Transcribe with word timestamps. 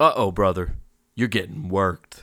Uh 0.00 0.12
oh, 0.16 0.32
brother. 0.32 0.76
You're 1.14 1.28
getting 1.28 1.68
worked. 1.68 2.22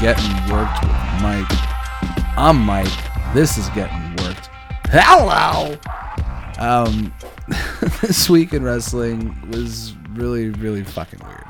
Getting 0.00 0.30
worked 0.48 0.80
with 0.82 1.22
Mike. 1.22 1.46
I'm 2.38 2.60
Mike. 2.60 2.86
This 3.34 3.58
is 3.58 3.68
getting 3.70 4.14
worked. 4.24 4.48
Hello. 4.90 5.76
Um, 6.60 7.12
this 8.00 8.30
week 8.30 8.52
in 8.52 8.62
wrestling 8.62 9.36
was 9.50 9.94
really, 10.12 10.50
really 10.50 10.84
fucking 10.84 11.18
weird. 11.26 11.46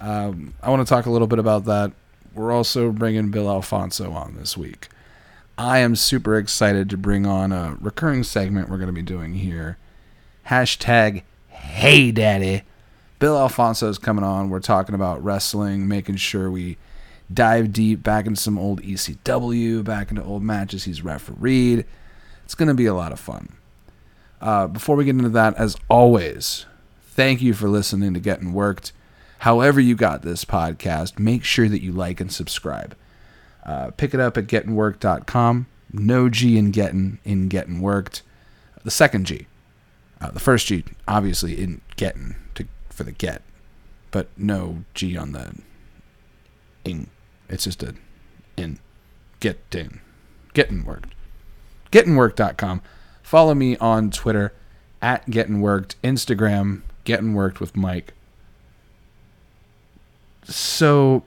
Um, 0.00 0.54
I 0.62 0.70
want 0.70 0.86
to 0.86 0.88
talk 0.88 1.06
a 1.06 1.10
little 1.10 1.26
bit 1.26 1.40
about 1.40 1.64
that. 1.64 1.90
We're 2.32 2.52
also 2.52 2.92
bringing 2.92 3.32
Bill 3.32 3.48
Alfonso 3.48 4.12
on 4.12 4.36
this 4.36 4.56
week. 4.56 4.88
I 5.56 5.78
am 5.78 5.96
super 5.96 6.38
excited 6.38 6.88
to 6.90 6.96
bring 6.96 7.26
on 7.26 7.50
a 7.50 7.76
recurring 7.80 8.22
segment 8.22 8.68
we're 8.68 8.78
going 8.78 8.86
to 8.86 8.92
be 8.92 9.02
doing 9.02 9.34
here. 9.34 9.78
Hashtag 10.46 11.22
Hey 11.48 12.12
Daddy. 12.12 12.62
Bill 13.18 13.36
Alfonso 13.36 13.88
is 13.88 13.98
coming 13.98 14.22
on. 14.22 14.48
We're 14.48 14.60
talking 14.60 14.94
about 14.94 15.24
wrestling, 15.24 15.88
making 15.88 16.16
sure 16.16 16.52
we 16.52 16.76
dive 17.32 17.72
deep 17.72 18.02
back 18.02 18.26
into 18.26 18.40
some 18.40 18.58
old 18.58 18.82
ECW, 18.82 19.84
back 19.84 20.10
into 20.10 20.22
old 20.22 20.42
matches 20.42 20.84
he's 20.84 21.02
refereed. 21.02 21.84
It's 22.44 22.54
going 22.54 22.68
to 22.68 22.74
be 22.74 22.86
a 22.86 22.94
lot 22.94 23.12
of 23.12 23.20
fun. 23.20 23.54
Uh, 24.40 24.66
before 24.66 24.96
we 24.96 25.04
get 25.04 25.16
into 25.16 25.28
that, 25.30 25.54
as 25.56 25.76
always, 25.88 26.64
thank 27.02 27.42
you 27.42 27.52
for 27.52 27.68
listening 27.68 28.14
to 28.14 28.20
Getting 28.20 28.52
Worked. 28.52 28.92
However, 29.40 29.80
you 29.80 29.94
got 29.94 30.22
this 30.22 30.44
podcast, 30.44 31.18
make 31.18 31.44
sure 31.44 31.68
that 31.68 31.82
you 31.82 31.92
like 31.92 32.20
and 32.20 32.32
subscribe. 32.32 32.96
Uh, 33.64 33.90
pick 33.90 34.14
it 34.14 34.20
up 34.20 34.36
at 34.36 34.46
gettingworked.com. 34.46 35.66
No 35.92 36.28
G 36.28 36.58
in 36.58 36.70
getting 36.70 37.18
in 37.24 37.48
getting 37.48 37.80
worked. 37.80 38.22
The 38.84 38.90
second 38.90 39.26
G. 39.26 39.46
Uh, 40.20 40.30
the 40.30 40.40
first 40.40 40.66
G, 40.66 40.84
obviously, 41.06 41.60
in 41.60 41.80
getting 41.96 42.36
to 42.54 42.66
for 42.90 43.04
the 43.04 43.12
get, 43.12 43.42
but 44.10 44.28
no 44.36 44.84
G 44.94 45.16
on 45.16 45.32
the 45.32 45.54
ing. 46.84 47.08
It's 47.48 47.64
just 47.64 47.82
a 47.82 47.94
in 48.56 48.78
getting 49.40 50.00
getting 50.52 50.84
worked. 50.84 51.14
Gettingworked.com. 51.90 52.82
Follow 53.22 53.54
me 53.54 53.76
on 53.78 54.10
Twitter 54.10 54.52
at 55.00 55.28
Getting 55.30 55.60
Worked, 55.60 56.00
Instagram 56.02 56.82
Getting 57.04 57.34
Worked 57.34 57.60
with 57.60 57.76
Mike. 57.76 58.12
So 60.44 61.24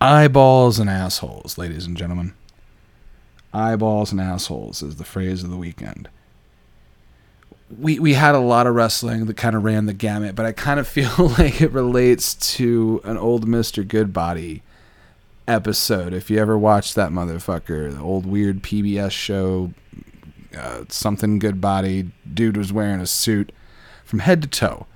eyeballs 0.00 0.78
and 0.78 0.90
assholes, 0.90 1.58
ladies 1.58 1.86
and 1.86 1.96
gentlemen. 1.96 2.34
Eyeballs 3.52 4.12
and 4.12 4.20
assholes 4.20 4.82
is 4.82 4.96
the 4.96 5.04
phrase 5.04 5.42
of 5.42 5.50
the 5.50 5.56
weekend 5.56 6.08
we 7.78 7.98
we 7.98 8.14
had 8.14 8.34
a 8.34 8.40
lot 8.40 8.66
of 8.66 8.74
wrestling 8.74 9.26
that 9.26 9.36
kind 9.36 9.54
of 9.54 9.64
ran 9.64 9.86
the 9.86 9.94
gamut, 9.94 10.34
but 10.34 10.46
I 10.46 10.52
kind 10.52 10.80
of 10.80 10.88
feel 10.96 11.10
like 11.38 11.60
it 11.60 11.72
relates 11.72 12.34
to 12.56 13.00
an 13.04 13.16
old 13.16 13.46
Mister 13.46 13.84
Goodbody 13.84 14.62
episode. 15.46 16.12
If 16.12 16.30
you 16.30 16.38
ever 16.38 16.56
watched 16.58 16.94
that 16.94 17.10
motherfucker, 17.10 17.92
the 17.92 18.00
old 18.00 18.26
weird 18.26 18.62
PBS 18.62 19.12
show, 19.12 19.72
uh, 20.56 20.84
something 20.88 21.38
Goodbody, 21.38 22.10
dude 22.32 22.56
was 22.56 22.72
wearing 22.72 23.00
a 23.00 23.06
suit 23.06 23.52
from 24.04 24.20
head 24.20 24.42
to 24.42 24.48
toe. 24.48 24.86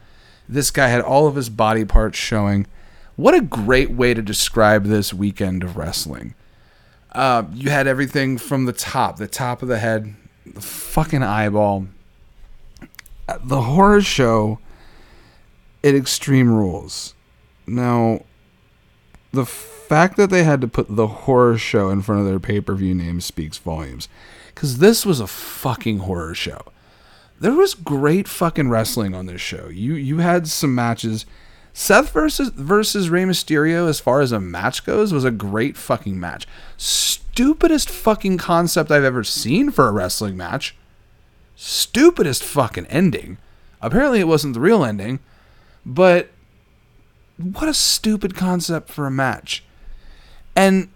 This 0.49 0.71
guy 0.71 0.89
had 0.89 1.01
all 1.01 1.27
of 1.27 1.37
his 1.37 1.49
body 1.49 1.84
parts 1.84 2.19
showing. 2.19 2.67
What 3.17 3.34
a 3.34 3.41
great 3.41 3.93
way 3.93 4.13
to 4.13 4.21
describe 4.21 4.84
this 4.84 5.15
weekend 5.15 5.63
of 5.63 5.77
wrestling. 5.77 6.34
Uh, 7.13 7.45
you 7.53 7.71
had 7.71 7.87
everything 7.87 8.39
from 8.39 8.65
the 8.65 8.73
top, 8.73 9.19
the 9.19 9.29
top 9.29 9.63
of 9.63 9.69
the 9.69 9.79
head, 9.79 10.17
the 10.45 10.61
fucking 10.61 11.23
eyeball, 11.23 11.87
the 13.43 13.62
horror 13.62 14.03
show 14.03 14.59
at 15.83 15.95
Extreme 15.95 16.53
Rules. 16.53 17.15
Now, 17.67 18.21
the 19.33 19.47
fact 19.47 20.17
that 20.17 20.31
they 20.31 20.45
had 20.45 20.61
to 20.61 20.69
put 20.69 20.97
the 20.97 21.07
horror 21.07 21.59
show 21.59 21.91
in 21.91 22.03
front 22.03 22.21
of 22.23 22.27
their 22.27 22.41
pay 22.41 22.61
per 22.61 22.75
view 22.75 22.95
name 22.95 23.21
speaks 23.21 23.59
volumes. 23.59 24.09
Because 24.55 24.79
this 24.79 25.05
was 25.05 25.21
a 25.21 25.27
fucking 25.27 26.01
horror 26.01 26.34
show. 26.34 26.61
There 27.41 27.53
was 27.53 27.75
great 27.75 28.29
fucking 28.29 28.71
wrestling 28.71 29.15
on 29.15 29.27
this 29.27 29.41
show. 29.41 29.69
You 29.69 29.95
you 29.95 30.19
had 30.19 30.49
some 30.49 30.75
matches. 30.75 31.27
Seth 31.77 32.13
versus 32.13 32.51
versus 32.51 33.11
Rey 33.11 33.25
Mysterio, 33.25 33.89
as 33.89 33.99
far 33.99 34.21
as 34.21 34.31
a 34.31 34.39
match 34.39 34.87
goes, 34.87 35.13
was 35.13 35.25
a 35.25 35.33
great 35.33 35.77
fucking 35.77 36.19
match. 36.19 36.47
Stupidest 36.77 37.91
fucking 37.91 38.39
concept 38.39 38.93
I've 38.93 39.03
ever 39.03 39.25
seen 39.25 39.73
for 39.73 39.89
a 39.89 39.93
wrestling 39.93 40.37
match 40.37 40.77
stupidest 41.56 42.42
fucking 42.42 42.87
ending. 42.87 43.38
Apparently, 43.81 44.20
it 44.20 44.28
wasn't 44.28 44.54
the 44.54 44.60
real 44.60 44.84
ending, 44.84 45.20
but 45.84 46.31
what 47.37 47.69
a 47.69 47.75
stupid 47.75 48.34
concept 48.34 48.88
for 48.88 49.06
a 49.06 49.10
match. 49.10 49.65
And 50.56 50.88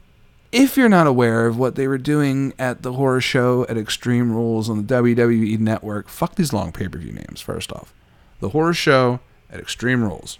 if 0.52 0.76
you're 0.76 0.88
not 0.88 1.06
aware 1.06 1.46
of 1.46 1.58
what 1.58 1.74
they 1.74 1.86
were 1.86 1.98
doing 1.98 2.54
at 2.58 2.82
the 2.82 2.94
horror 2.94 3.20
show 3.20 3.66
at 3.68 3.76
Extreme 3.76 4.32
Rules 4.32 4.70
on 4.70 4.78
the 4.78 4.94
WWE 4.94 5.58
network, 5.58 6.08
fuck 6.08 6.36
these 6.36 6.52
long 6.52 6.72
pay 6.72 6.88
per 6.88 6.98
view 6.98 7.12
names, 7.12 7.40
first 7.40 7.72
off. 7.72 7.92
The 8.40 8.50
horror 8.50 8.74
show 8.74 9.20
at 9.50 9.60
Extreme 9.60 10.04
Rules. 10.04 10.38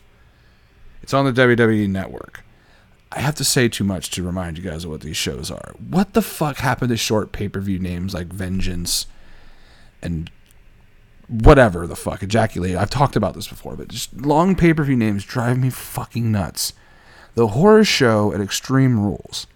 It's 1.03 1.15
on 1.15 1.25
the 1.25 1.33
WWE 1.33 1.89
network. 1.89 2.45
I 3.11 3.21
have 3.21 3.35
to 3.37 3.45
say 3.45 3.69
too 3.69 3.85
much 3.85 4.11
to 4.11 4.23
remind 4.23 4.59
you 4.59 4.65
guys 4.65 4.85
of 4.85 4.91
what 4.91 5.01
these 5.01 5.17
shows 5.17 5.51
are. 5.51 5.75
What 5.89 6.13
the 6.13 6.23
fuck 6.23 6.59
happened 6.59 6.91
to 6.91 6.97
short 6.97 7.33
pay 7.33 7.49
per 7.49 7.61
view 7.61 7.79
names 7.79 8.15
like 8.15 8.27
Vengeance? 8.29 9.07
And 10.03 10.31
whatever 11.29 11.87
the 11.87 11.97
fuck 11.97 12.23
ejaculate. 12.23 12.77
I've 12.77 12.91
talked 12.91 13.17
about 13.17 13.35
this 13.35 13.49
before, 13.49 13.77
but 13.77 13.89
just 13.89 14.15
long 14.17 14.55
pay 14.55 14.73
per 14.73 14.85
view 14.85 14.97
names 14.97 15.25
drive 15.25 15.59
me 15.59 15.71
fucking 15.71 16.31
nuts. 16.33 16.73
The 17.35 17.49
horror 17.49 17.85
show 17.85 18.33
at 18.33 18.41
Extreme 18.41 18.99
Rules. 18.99 19.47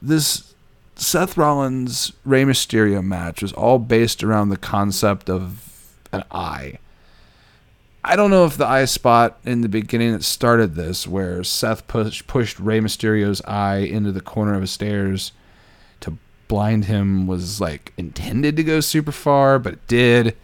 This 0.00 0.54
Seth 0.96 1.36
Rollins 1.36 2.12
Rey 2.24 2.44
Mysterio 2.44 3.02
match 3.02 3.42
was 3.42 3.52
all 3.52 3.78
based 3.78 4.22
around 4.22 4.50
the 4.50 4.56
concept 4.56 5.28
of 5.28 5.94
an 6.12 6.24
eye. 6.30 6.78
I 8.04 8.16
don't 8.16 8.30
know 8.30 8.44
if 8.44 8.56
the 8.56 8.66
eye 8.66 8.84
spot 8.84 9.38
in 9.44 9.60
the 9.60 9.68
beginning 9.68 10.12
that 10.12 10.24
started 10.24 10.74
this, 10.74 11.06
where 11.06 11.44
Seth 11.44 11.86
push, 11.86 12.26
pushed 12.26 12.58
Rey 12.58 12.80
Mysterio's 12.80 13.40
eye 13.42 13.78
into 13.78 14.10
the 14.10 14.20
corner 14.20 14.54
of 14.54 14.60
the 14.60 14.66
stairs 14.66 15.32
blind 16.52 16.84
him 16.84 17.26
was 17.26 17.62
like 17.62 17.94
intended 17.96 18.56
to 18.56 18.62
go 18.62 18.78
super 18.78 19.10
far, 19.10 19.58
but 19.58 19.72
it 19.72 19.86
did. 19.86 20.36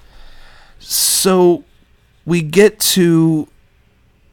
So 0.79 1.65
we 2.25 2.41
get 2.41 2.81
to 2.81 3.47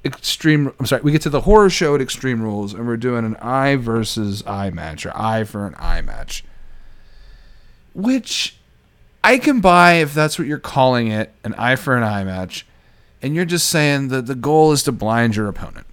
extreme 0.05 0.71
I'm 0.79 0.85
sorry, 0.85 1.01
we 1.01 1.11
get 1.11 1.21
to 1.23 1.29
the 1.29 1.41
horror 1.41 1.69
show 1.69 1.93
at 1.93 1.99
Extreme 1.99 2.41
Rules 2.41 2.73
and 2.73 2.87
we're 2.87 2.95
doing 2.95 3.25
an 3.25 3.35
eye 3.41 3.75
versus 3.75 4.41
eye 4.47 4.69
match 4.69 5.05
or 5.05 5.11
eye 5.17 5.43
for 5.43 5.67
an 5.67 5.75
eye 5.77 5.99
match. 5.99 6.45
Which 7.93 8.55
I 9.21 9.37
can 9.37 9.59
buy 9.59 9.95
if 9.95 10.13
that's 10.13 10.39
what 10.39 10.47
you're 10.47 10.59
calling 10.59 11.09
it, 11.09 11.33
an 11.43 11.55
eye 11.55 11.75
for 11.75 11.97
an 11.97 12.03
eye 12.03 12.23
match, 12.23 12.65
and 13.21 13.35
you're 13.35 13.43
just 13.43 13.67
saying 13.67 14.07
that 14.09 14.27
the 14.27 14.35
goal 14.35 14.71
is 14.71 14.81
to 14.83 14.93
blind 14.93 15.35
your 15.35 15.49
opponent. 15.49 15.87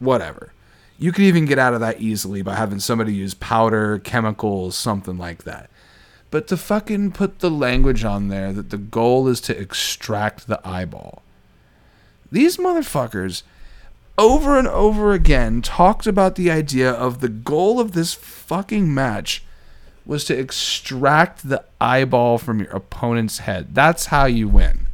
Whatever. 0.00 0.52
You 1.00 1.12
could 1.12 1.24
even 1.24 1.46
get 1.46 1.58
out 1.58 1.72
of 1.72 1.80
that 1.80 2.02
easily 2.02 2.42
by 2.42 2.56
having 2.56 2.78
somebody 2.78 3.14
use 3.14 3.32
powder, 3.32 3.98
chemicals, 3.98 4.76
something 4.76 5.16
like 5.16 5.44
that. 5.44 5.70
But 6.30 6.46
to 6.48 6.58
fucking 6.58 7.12
put 7.12 7.38
the 7.38 7.50
language 7.50 8.04
on 8.04 8.28
there 8.28 8.52
that 8.52 8.68
the 8.68 8.76
goal 8.76 9.26
is 9.26 9.40
to 9.42 9.58
extract 9.58 10.46
the 10.46 10.60
eyeball. 10.62 11.22
These 12.30 12.58
motherfuckers 12.58 13.44
over 14.18 14.58
and 14.58 14.68
over 14.68 15.14
again 15.14 15.62
talked 15.62 16.06
about 16.06 16.34
the 16.34 16.50
idea 16.50 16.90
of 16.92 17.20
the 17.20 17.30
goal 17.30 17.80
of 17.80 17.92
this 17.92 18.12
fucking 18.12 18.92
match 18.92 19.42
was 20.04 20.26
to 20.26 20.38
extract 20.38 21.48
the 21.48 21.64
eyeball 21.80 22.36
from 22.36 22.60
your 22.60 22.72
opponent's 22.72 23.38
head. 23.38 23.74
That's 23.74 24.06
how 24.06 24.26
you 24.26 24.48
win. 24.48 24.86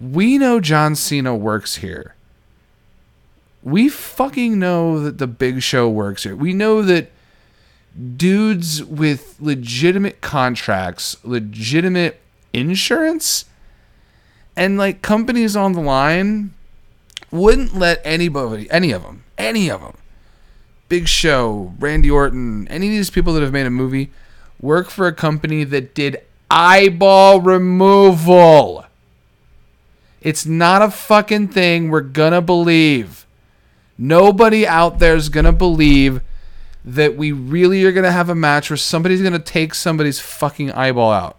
We 0.00 0.38
know 0.38 0.60
John 0.60 0.94
Cena 0.94 1.34
works 1.34 1.76
here 1.76 2.14
we 3.62 3.88
fucking 3.88 4.58
know 4.58 5.00
that 5.00 5.18
the 5.18 5.26
big 5.26 5.62
show 5.62 5.88
works 5.88 6.24
here. 6.24 6.36
We 6.36 6.52
know 6.52 6.82
that 6.82 7.10
dudes 8.16 8.82
with 8.84 9.36
legitimate 9.40 10.20
contracts, 10.20 11.16
legitimate 11.24 12.20
insurance, 12.52 13.44
and 14.56 14.78
like 14.78 15.02
companies 15.02 15.56
on 15.56 15.72
the 15.72 15.80
line 15.80 16.54
wouldn't 17.30 17.74
let 17.74 18.00
anybody, 18.04 18.70
any 18.70 18.92
of 18.92 19.02
them, 19.02 19.24
any 19.38 19.70
of 19.70 19.80
them, 19.80 19.96
Big 20.88 21.06
Show, 21.06 21.74
Randy 21.78 22.10
Orton, 22.10 22.66
any 22.68 22.88
of 22.88 22.92
these 22.92 23.10
people 23.10 23.32
that 23.34 23.42
have 23.42 23.52
made 23.52 23.66
a 23.66 23.70
movie, 23.70 24.10
work 24.60 24.90
for 24.90 25.06
a 25.06 25.12
company 25.12 25.64
that 25.64 25.94
did 25.94 26.20
eyeball 26.50 27.40
removal. 27.40 28.84
It's 30.20 30.44
not 30.44 30.82
a 30.82 30.90
fucking 30.90 31.48
thing 31.48 31.90
we're 31.90 32.00
gonna 32.00 32.42
believe. 32.42 33.26
Nobody 34.02 34.66
out 34.66 34.98
there 34.98 35.14
is 35.14 35.28
gonna 35.28 35.52
believe 35.52 36.22
that 36.86 37.18
we 37.18 37.32
really 37.32 37.84
are 37.84 37.92
gonna 37.92 38.10
have 38.10 38.30
a 38.30 38.34
match 38.34 38.70
where 38.70 38.78
somebody's 38.78 39.20
gonna 39.20 39.38
take 39.38 39.74
somebody's 39.74 40.18
fucking 40.18 40.72
eyeball 40.72 41.12
out. 41.12 41.38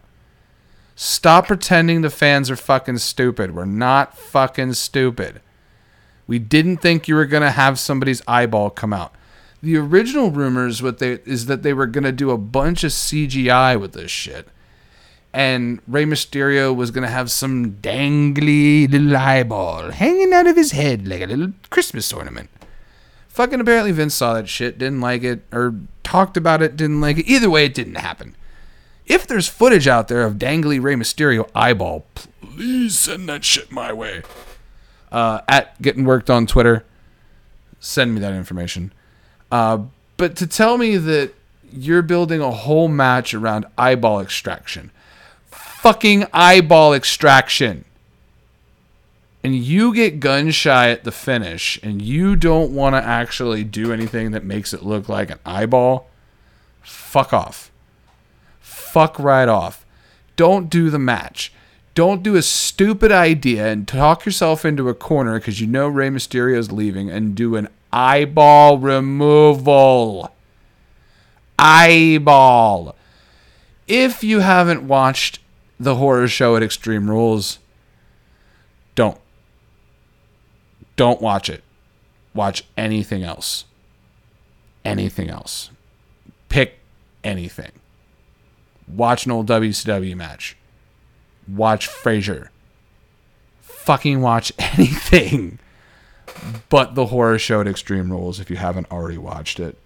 Stop 0.95 1.47
pretending 1.47 2.01
the 2.01 2.11
fans 2.11 2.51
are 2.51 2.55
fucking 2.55 2.99
stupid. 2.99 3.55
We're 3.55 3.65
not 3.65 4.15
fucking 4.15 4.73
stupid. 4.73 5.41
We 6.27 6.37
didn't 6.37 6.77
think 6.77 7.07
you 7.07 7.15
were 7.15 7.25
gonna 7.25 7.49
have 7.49 7.79
somebody's 7.79 8.21
eyeball 8.27 8.69
come 8.69 8.93
out. 8.93 9.11
The 9.63 9.77
original 9.77 10.29
rumors 10.29 10.83
what 10.83 10.99
they 10.99 11.13
is 11.25 11.47
that 11.47 11.63
they 11.63 11.73
were 11.73 11.87
gonna 11.87 12.11
do 12.11 12.29
a 12.29 12.37
bunch 12.37 12.83
of 12.83 12.91
CGI 12.91 13.75
with 13.75 13.93
this 13.93 14.11
shit. 14.11 14.47
And 15.33 15.79
Rey 15.87 16.03
Mysterio 16.05 16.75
was 16.75 16.91
gonna 16.91 17.07
have 17.07 17.31
some 17.31 17.73
dangly 17.81 18.91
little 18.91 19.15
eyeball 19.15 19.91
hanging 19.91 20.33
out 20.33 20.47
of 20.47 20.57
his 20.57 20.71
head 20.71 21.07
like 21.07 21.21
a 21.21 21.27
little 21.27 21.53
Christmas 21.69 22.11
ornament. 22.11 22.49
Fucking 23.29 23.61
apparently 23.61 23.93
Vince 23.93 24.13
saw 24.13 24.33
that 24.33 24.49
shit, 24.49 24.77
didn't 24.77 24.99
like 24.99 25.23
it, 25.23 25.43
or 25.53 25.75
talked 26.03 26.35
about 26.35 26.61
it, 26.61 26.75
didn't 26.75 26.99
like 26.99 27.17
it. 27.17 27.27
Either 27.27 27.49
way, 27.49 27.63
it 27.63 27.73
didn't 27.73 27.95
happen. 27.95 28.35
If 29.05 29.25
there's 29.25 29.47
footage 29.47 29.87
out 29.87 30.09
there 30.09 30.23
of 30.23 30.35
dangly 30.35 30.81
Rey 30.81 30.95
Mysterio 30.95 31.49
eyeball, 31.55 32.05
please 32.41 32.99
send 32.99 33.29
that 33.29 33.45
shit 33.45 33.71
my 33.71 33.93
way. 33.93 34.23
Uh, 35.11 35.41
at 35.47 35.81
getting 35.81 36.03
worked 36.03 36.29
on 36.29 36.45
Twitter, 36.45 36.85
send 37.79 38.13
me 38.13 38.19
that 38.21 38.33
information. 38.33 38.91
Uh, 39.51 39.83
but 40.17 40.35
to 40.35 40.47
tell 40.47 40.77
me 40.77 40.97
that 40.97 41.33
you're 41.71 42.01
building 42.01 42.41
a 42.41 42.51
whole 42.51 42.87
match 42.87 43.33
around 43.33 43.65
eyeball 43.77 44.19
extraction, 44.19 44.91
fucking 45.81 46.23
eyeball 46.31 46.93
extraction, 46.93 47.83
and 49.43 49.55
you 49.55 49.91
get 49.95 50.19
gun 50.19 50.51
shy 50.51 50.91
at 50.91 51.03
the 51.03 51.11
finish 51.11 51.79
and 51.81 52.03
you 52.03 52.35
don't 52.35 52.71
want 52.71 52.93
to 52.93 53.03
actually 53.03 53.63
do 53.63 53.91
anything 53.91 54.29
that 54.29 54.43
makes 54.43 54.75
it 54.75 54.83
look 54.83 55.09
like 55.09 55.31
an 55.31 55.39
eyeball, 55.43 56.07
fuck 56.83 57.33
off. 57.33 57.71
Fuck 58.59 59.17
right 59.17 59.49
off. 59.49 59.83
Don't 60.35 60.69
do 60.69 60.91
the 60.91 60.99
match. 60.99 61.51
Don't 61.95 62.21
do 62.21 62.35
a 62.35 62.43
stupid 62.43 63.11
idea 63.11 63.67
and 63.67 63.87
talk 63.87 64.23
yourself 64.23 64.63
into 64.63 64.87
a 64.87 64.93
corner 64.93 65.39
because 65.39 65.59
you 65.59 65.65
know 65.65 65.87
Rey 65.87 66.09
Mysterio 66.09 66.57
is 66.57 66.71
leaving 66.71 67.09
and 67.09 67.33
do 67.33 67.55
an 67.55 67.69
eyeball 67.91 68.77
removal. 68.77 70.31
Eyeball. 71.57 72.95
If 73.87 74.23
you 74.23 74.41
haven't 74.41 74.87
watched 74.87 75.40
the 75.81 75.95
horror 75.95 76.27
show 76.27 76.55
at 76.55 76.61
Extreme 76.63 77.09
Rules, 77.09 77.57
don't. 78.93 79.17
Don't 80.95 81.21
watch 81.21 81.49
it. 81.49 81.63
Watch 82.35 82.63
anything 82.77 83.23
else. 83.23 83.65
Anything 84.85 85.29
else. 85.29 85.71
Pick 86.49 86.79
anything. 87.23 87.71
Watch 88.87 89.25
an 89.25 89.31
old 89.31 89.47
WCW 89.47 90.15
match. 90.15 90.55
Watch 91.47 91.89
Frasier. 91.89 92.49
Fucking 93.61 94.21
watch 94.21 94.51
anything 94.59 95.57
but 96.69 96.93
the 96.93 97.07
horror 97.07 97.39
show 97.39 97.61
at 97.61 97.67
Extreme 97.67 98.11
Rules 98.11 98.39
if 98.39 98.49
you 98.49 98.57
haven't 98.57 98.91
already 98.91 99.17
watched 99.17 99.59
it. 99.59 99.77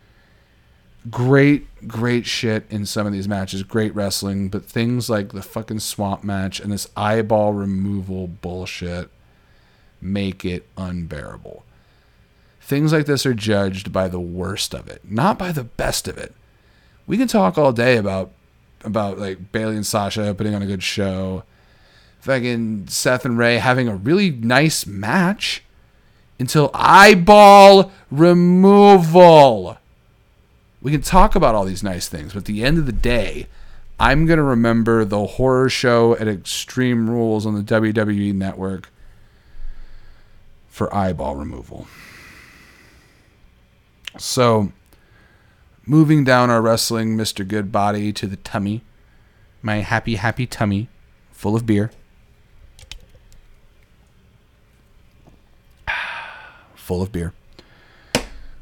Great, 1.09 1.87
great 1.87 2.25
shit 2.25 2.65
in 2.69 2.85
some 2.85 3.05
of 3.05 3.13
these 3.13 3.27
matches. 3.27 3.61
Great 3.63 3.93
wrestling, 3.93 4.49
but 4.49 4.65
things 4.65 5.09
like 5.09 5.33
the 5.33 5.41
fucking 5.41 5.79
swamp 5.79 6.23
match 6.23 6.59
and 6.59 6.71
this 6.71 6.89
eyeball 6.97 7.53
removal 7.53 8.27
bullshit 8.27 9.09
make 10.01 10.43
it 10.43 10.67
unbearable. 10.77 11.63
Things 12.59 12.91
like 12.91 13.05
this 13.05 13.25
are 13.25 13.35
judged 13.35 13.93
by 13.93 14.07
the 14.07 14.19
worst 14.19 14.73
of 14.73 14.87
it, 14.87 15.01
not 15.07 15.37
by 15.37 15.51
the 15.51 15.63
best 15.63 16.07
of 16.07 16.17
it. 16.17 16.33
We 17.05 17.17
can 17.17 17.27
talk 17.27 17.57
all 17.57 17.71
day 17.71 17.97
about 17.97 18.31
about 18.83 19.19
like 19.19 19.51
Bayley 19.51 19.75
and 19.75 19.85
Sasha 19.85 20.33
putting 20.33 20.55
on 20.55 20.63
a 20.63 20.67
good 20.67 20.83
show, 20.83 21.43
fucking 22.21 22.87
Seth 22.87 23.25
and 23.25 23.37
Rey 23.37 23.57
having 23.57 23.87
a 23.87 23.95
really 23.95 24.31
nice 24.31 24.87
match 24.87 25.63
until 26.39 26.71
eyeball 26.73 27.91
removal. 28.09 29.77
We 30.85 30.91
can 30.91 31.01
talk 31.01 31.33
about 31.33 31.55
all 31.55 31.65
these 31.65 31.81
nice 31.81 32.07
things, 32.07 32.33
but 32.33 32.41
at 32.41 32.45
the 32.45 32.63
end 32.63 32.77
of 32.77 32.85
the 32.85 32.91
day, 32.91 33.47
I'm 33.99 34.27
going 34.27 34.37
to 34.37 34.43
remember 34.43 35.03
the 35.03 35.25
horror 35.25 35.67
show 35.67 36.15
at 36.17 36.27
Extreme 36.27 37.09
Rules 37.09 37.43
on 37.47 37.55
the 37.55 37.63
WWE 37.63 38.35
network 38.35 38.91
for 40.67 40.93
eyeball 40.93 41.37
removal. 41.37 41.87
So, 44.19 44.73
moving 45.87 46.23
down 46.23 46.51
our 46.51 46.61
wrestling 46.61 47.17
Mr. 47.17 47.47
Goodbody 47.47 48.13
to 48.13 48.27
the 48.27 48.37
tummy, 48.37 48.83
my 49.63 49.77
happy, 49.77 50.17
happy 50.17 50.45
tummy 50.45 50.87
full 51.31 51.55
of 51.55 51.65
beer. 51.65 51.89
full 56.75 57.01
of 57.01 57.11
beer. 57.11 57.33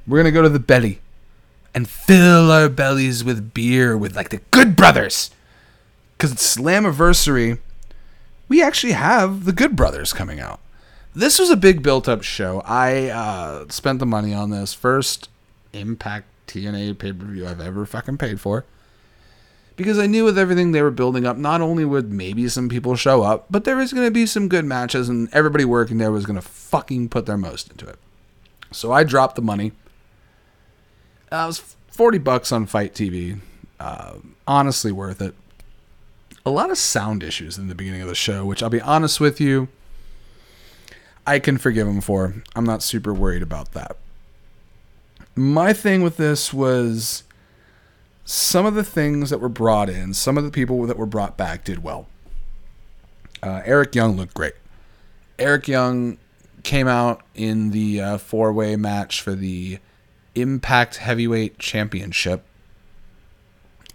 We're 0.08 0.20
going 0.20 0.24
to 0.24 0.32
go 0.32 0.42
to 0.42 0.48
the 0.48 0.60
belly 0.60 1.02
and 1.74 1.90
fill 1.90 2.52
our 2.52 2.70
bellies 2.70 3.24
with 3.24 3.54
beer 3.54 3.98
with 3.98 4.16
like 4.16 4.30
the 4.30 4.42
Good 4.52 4.76
Brothers. 4.76 5.32
Because 6.18 6.32
it's 6.32 6.56
Slammiversary, 6.56 7.60
we 8.48 8.62
actually 8.62 8.94
have 8.94 9.46
the 9.46 9.54
Good 9.54 9.76
Brothers 9.76 10.14
coming 10.14 10.40
out. 10.40 10.60
This 11.16 11.38
was 11.38 11.50
a 11.50 11.58
big 11.58 11.84
built 11.84 12.08
up 12.10 12.24
show. 12.24 12.62
I 12.66 13.10
uh, 13.10 13.66
spent 13.70 14.00
the 14.00 14.06
money 14.06 14.34
on 14.34 14.50
this. 14.50 14.74
First 14.74 15.30
Impact 15.72 16.26
TNA 16.48 16.98
pay 16.98 17.14
per 17.14 17.26
view 17.26 17.48
I've 17.48 17.62
ever 17.62 17.86
fucking 17.86 18.18
paid 18.18 18.40
for. 18.40 18.66
Because 19.76 19.98
I 19.98 20.06
knew 20.06 20.24
with 20.24 20.38
everything 20.38 20.72
they 20.72 20.84
were 20.84 20.92
building 20.92 21.26
up, 21.26 21.36
not 21.36 21.62
only 21.62 21.84
would 21.84 22.12
maybe 22.12 22.48
some 22.48 22.70
people 22.70 22.96
show 22.96 23.24
up, 23.24 23.48
but 23.50 23.64
there 23.64 23.76
was 23.76 23.92
going 23.92 24.06
to 24.06 24.12
be 24.12 24.28
some 24.28 24.48
good 24.48 24.66
matches, 24.66 25.10
and 25.10 25.34
everybody 25.34 25.66
working 25.66 25.98
there 25.98 26.12
was 26.12 26.28
going 26.28 26.36
to 26.36 26.48
fucking 26.48 27.10
put 27.10 27.26
their 27.26 27.38
most 27.38 27.72
into 27.72 27.88
it. 27.88 27.98
So 28.72 28.92
I 28.92 29.04
dropped 29.04 29.36
the 29.36 29.42
money. 29.42 29.72
Uh, 31.34 31.46
it 31.46 31.48
was 31.48 31.76
40 31.88 32.20
bucks 32.20 32.52
on 32.52 32.68
FITE 32.68 32.94
TV. 32.94 33.40
Uh, 33.80 34.18
honestly 34.46 34.92
worth 34.92 35.20
it. 35.20 35.34
A 36.46 36.52
lot 36.52 36.70
of 36.70 36.78
sound 36.78 37.24
issues 37.24 37.58
in 37.58 37.70
the 37.70 37.76
beginning 37.76 38.02
of 38.02 38.08
the 38.08 38.14
show, 38.14 38.46
which 38.46 38.62
I'll 38.62 38.70
be 38.70 38.82
honest 38.82 39.20
with 39.20 39.42
you, 39.42 39.68
I 41.26 41.40
can 41.40 41.58
forgive 41.58 41.88
them 41.88 42.02
for. 42.02 42.36
I'm 42.56 42.66
not 42.66 42.84
super 42.84 43.14
worried 43.14 43.42
about 43.42 43.72
that. 43.72 43.98
My 45.36 45.74
thing 45.74 46.04
with 46.04 46.18
this 46.18 46.54
was 46.54 47.24
some 48.26 48.68
of 48.68 48.76
the 48.76 48.84
things 48.84 49.32
that 49.32 49.40
were 49.40 49.50
brought 49.50 49.90
in, 49.90 50.14
some 50.14 50.38
of 50.38 50.44
the 50.44 50.52
people 50.52 50.86
that 50.86 50.98
were 50.98 51.08
brought 51.08 51.36
back 51.36 51.64
did 51.64 51.82
well. 51.82 52.08
Uh, 53.42 53.62
Eric 53.66 53.96
Young 53.96 54.16
looked 54.16 54.36
great. 54.36 54.54
Eric 55.40 55.68
Young 55.68 56.20
came 56.62 56.88
out 56.88 57.24
in 57.34 57.72
the 57.72 58.00
uh, 58.00 58.18
four 58.20 58.54
way 58.54 58.76
match 58.76 59.22
for 59.22 59.34
the 59.34 59.80
Impact 60.36 60.98
Heavyweight 60.98 61.60
Championship 61.60 62.44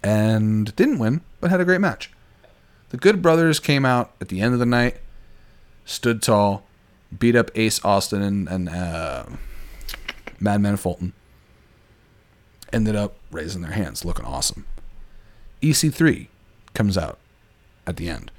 and 0.03 0.75
didn't 0.75 0.99
win, 0.99 1.21
but 1.39 1.49
had 1.49 1.61
a 1.61 1.65
great 1.65 1.81
match. 1.81 2.11
The 2.89 2.97
Good 2.97 3.21
Brothers 3.21 3.59
came 3.59 3.85
out 3.85 4.11
at 4.19 4.29
the 4.29 4.41
end 4.41 4.53
of 4.53 4.59
the 4.59 4.65
night, 4.65 4.97
stood 5.85 6.21
tall, 6.21 6.63
beat 7.17 7.35
up 7.35 7.51
Ace 7.55 7.83
Austin 7.83 8.21
and, 8.21 8.47
and 8.47 8.69
uh, 8.69 9.25
Madman 10.39 10.77
Fulton. 10.77 11.13
Ended 12.71 12.95
up 12.95 13.15
raising 13.31 13.61
their 13.61 13.71
hands, 13.71 14.05
looking 14.05 14.25
awesome. 14.25 14.65
EC3 15.61 16.27
comes 16.73 16.97
out 16.97 17.17
at 17.85 17.97
the 17.97 18.09
end. 18.09 18.31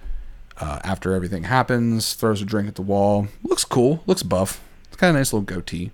Uh, 0.56 0.78
after 0.84 1.14
everything 1.14 1.44
happens, 1.44 2.14
throws 2.14 2.42
a 2.42 2.44
drink 2.44 2.68
at 2.68 2.74
the 2.74 2.82
wall. 2.82 3.28
Looks 3.42 3.64
cool. 3.64 4.02
Looks 4.06 4.22
buff. 4.22 4.62
It's 4.88 4.96
kind 4.96 5.10
of 5.10 5.16
nice 5.18 5.32
little 5.32 5.44
goatee. 5.44 5.90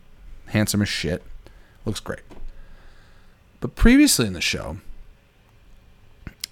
Handsome 0.46 0.82
as 0.82 0.88
shit. 0.88 1.22
Looks 1.86 2.00
great. 2.00 2.20
But 3.60 3.74
previously 3.74 4.26
in 4.26 4.34
the 4.34 4.42
show, 4.42 4.78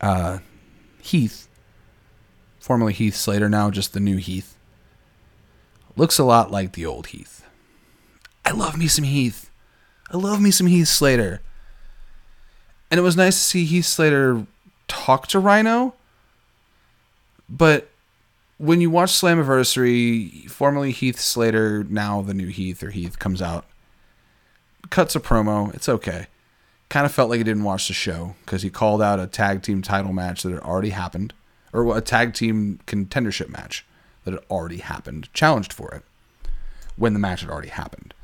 uh, 0.01 0.39
Heath, 1.03 1.49
formerly 2.59 2.95
Heath 2.95 3.17
Slater, 3.17 3.51
now 3.51 3.71
just 3.71 3.93
the 3.93 4.01
new 4.01 4.17
Heath, 4.17 4.57
looks 5.97 6.19
a 6.19 6.25
lot 6.25 6.51
like 6.51 6.73
the 6.73 6.87
old 6.87 7.09
Heath. 7.09 7.47
I 8.45 8.53
love 8.53 8.79
me 8.79 8.89
some 8.89 9.05
Heath. 9.05 9.51
I 10.11 10.17
love 10.17 10.41
me 10.41 10.51
some 10.51 10.67
Heath 10.67 10.89
Slater. 10.89 11.43
And 12.91 12.99
it 12.99 13.03
was 13.03 13.17
nice 13.17 13.35
to 13.35 13.41
see 13.41 13.65
Heath 13.65 13.87
Slater 13.87 14.47
talk 14.89 15.27
to 15.29 15.39
Rhino, 15.39 15.95
but 17.49 17.89
when 18.59 18.81
you 18.81 18.91
watch 18.91 19.11
Slammiversary, 19.11 20.49
formerly 20.49 20.93
Heath 20.93 21.19
Slater, 21.19 21.85
now 21.85 22.23
the 22.23 22.35
new 22.35 22.47
Heath 22.47 22.83
or 22.83 22.91
Heath 22.91 23.19
comes 23.19 23.43
out, 23.43 23.65
cuts 24.91 25.17
a 25.17 25.21
promo. 25.21 25.75
It's 25.75 25.89
okay. 25.89 26.27
Kind 26.89 27.07
of 27.07 27.13
felt 27.13 27.31
like 27.31 27.39
he 27.39 27.45
didn't 27.45 27.65
watch 27.65 27.89
the 27.89 27.95
show 27.95 28.35
because 28.45 28.63
he 28.63 28.71
called 28.71 29.03
out 29.03 29.19
a 29.19 29.27
tag 29.27 29.63
team 29.63 29.83
title 29.83 30.13
match 30.13 30.43
that 30.43 30.53
had 30.53 30.63
already 30.63 30.91
happened, 30.91 31.33
or 31.73 31.97
a 31.97 32.01
tag 32.01 32.35
team 32.35 32.81
contendership 32.87 33.49
match 33.49 33.85
that 34.25 34.35
had 34.35 34.45
already 34.51 34.79
happened, 34.79 35.29
challenged 35.33 35.73
for 35.73 35.93
it 35.93 36.03
when 36.97 37.13
the 37.13 37.19
match 37.19 37.41
had 37.41 37.51
already 37.51 37.69
happened. 37.69 38.15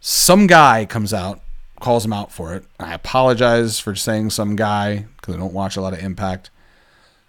Some 0.00 0.46
guy 0.46 0.84
comes 0.84 1.12
out, 1.12 1.40
calls 1.80 2.04
him 2.04 2.12
out 2.12 2.30
for 2.30 2.54
it. 2.54 2.64
I 2.78 2.94
apologize 2.94 3.80
for 3.80 3.94
saying 3.94 4.30
some 4.30 4.56
guy 4.56 5.06
because 5.16 5.34
I 5.34 5.38
don't 5.38 5.52
watch 5.52 5.76
a 5.76 5.80
lot 5.80 5.92
of 5.92 5.98
Impact. 5.98 6.50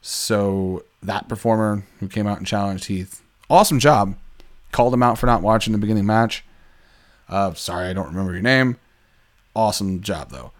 So 0.02 0.84
that 1.02 1.28
performer 1.28 1.84
who 2.00 2.08
came 2.08 2.28
out 2.28 2.38
and 2.38 2.48
challenged 2.48 2.86
Heath, 2.86 3.22
awesome 3.50 3.80
job. 3.80 4.16
Called 4.72 4.94
him 4.94 5.04
out 5.04 5.18
for 5.18 5.26
not 5.26 5.42
watching 5.42 5.72
the 5.72 5.80
beginning 5.80 6.06
match. 6.06 6.44
Uh, 7.28 7.54
sorry, 7.54 7.88
I 7.88 7.94
don't 7.94 8.08
remember 8.08 8.34
your 8.34 8.42
name. 8.42 8.78
Awesome 9.56 10.02
job 10.02 10.32
though. 10.32 10.52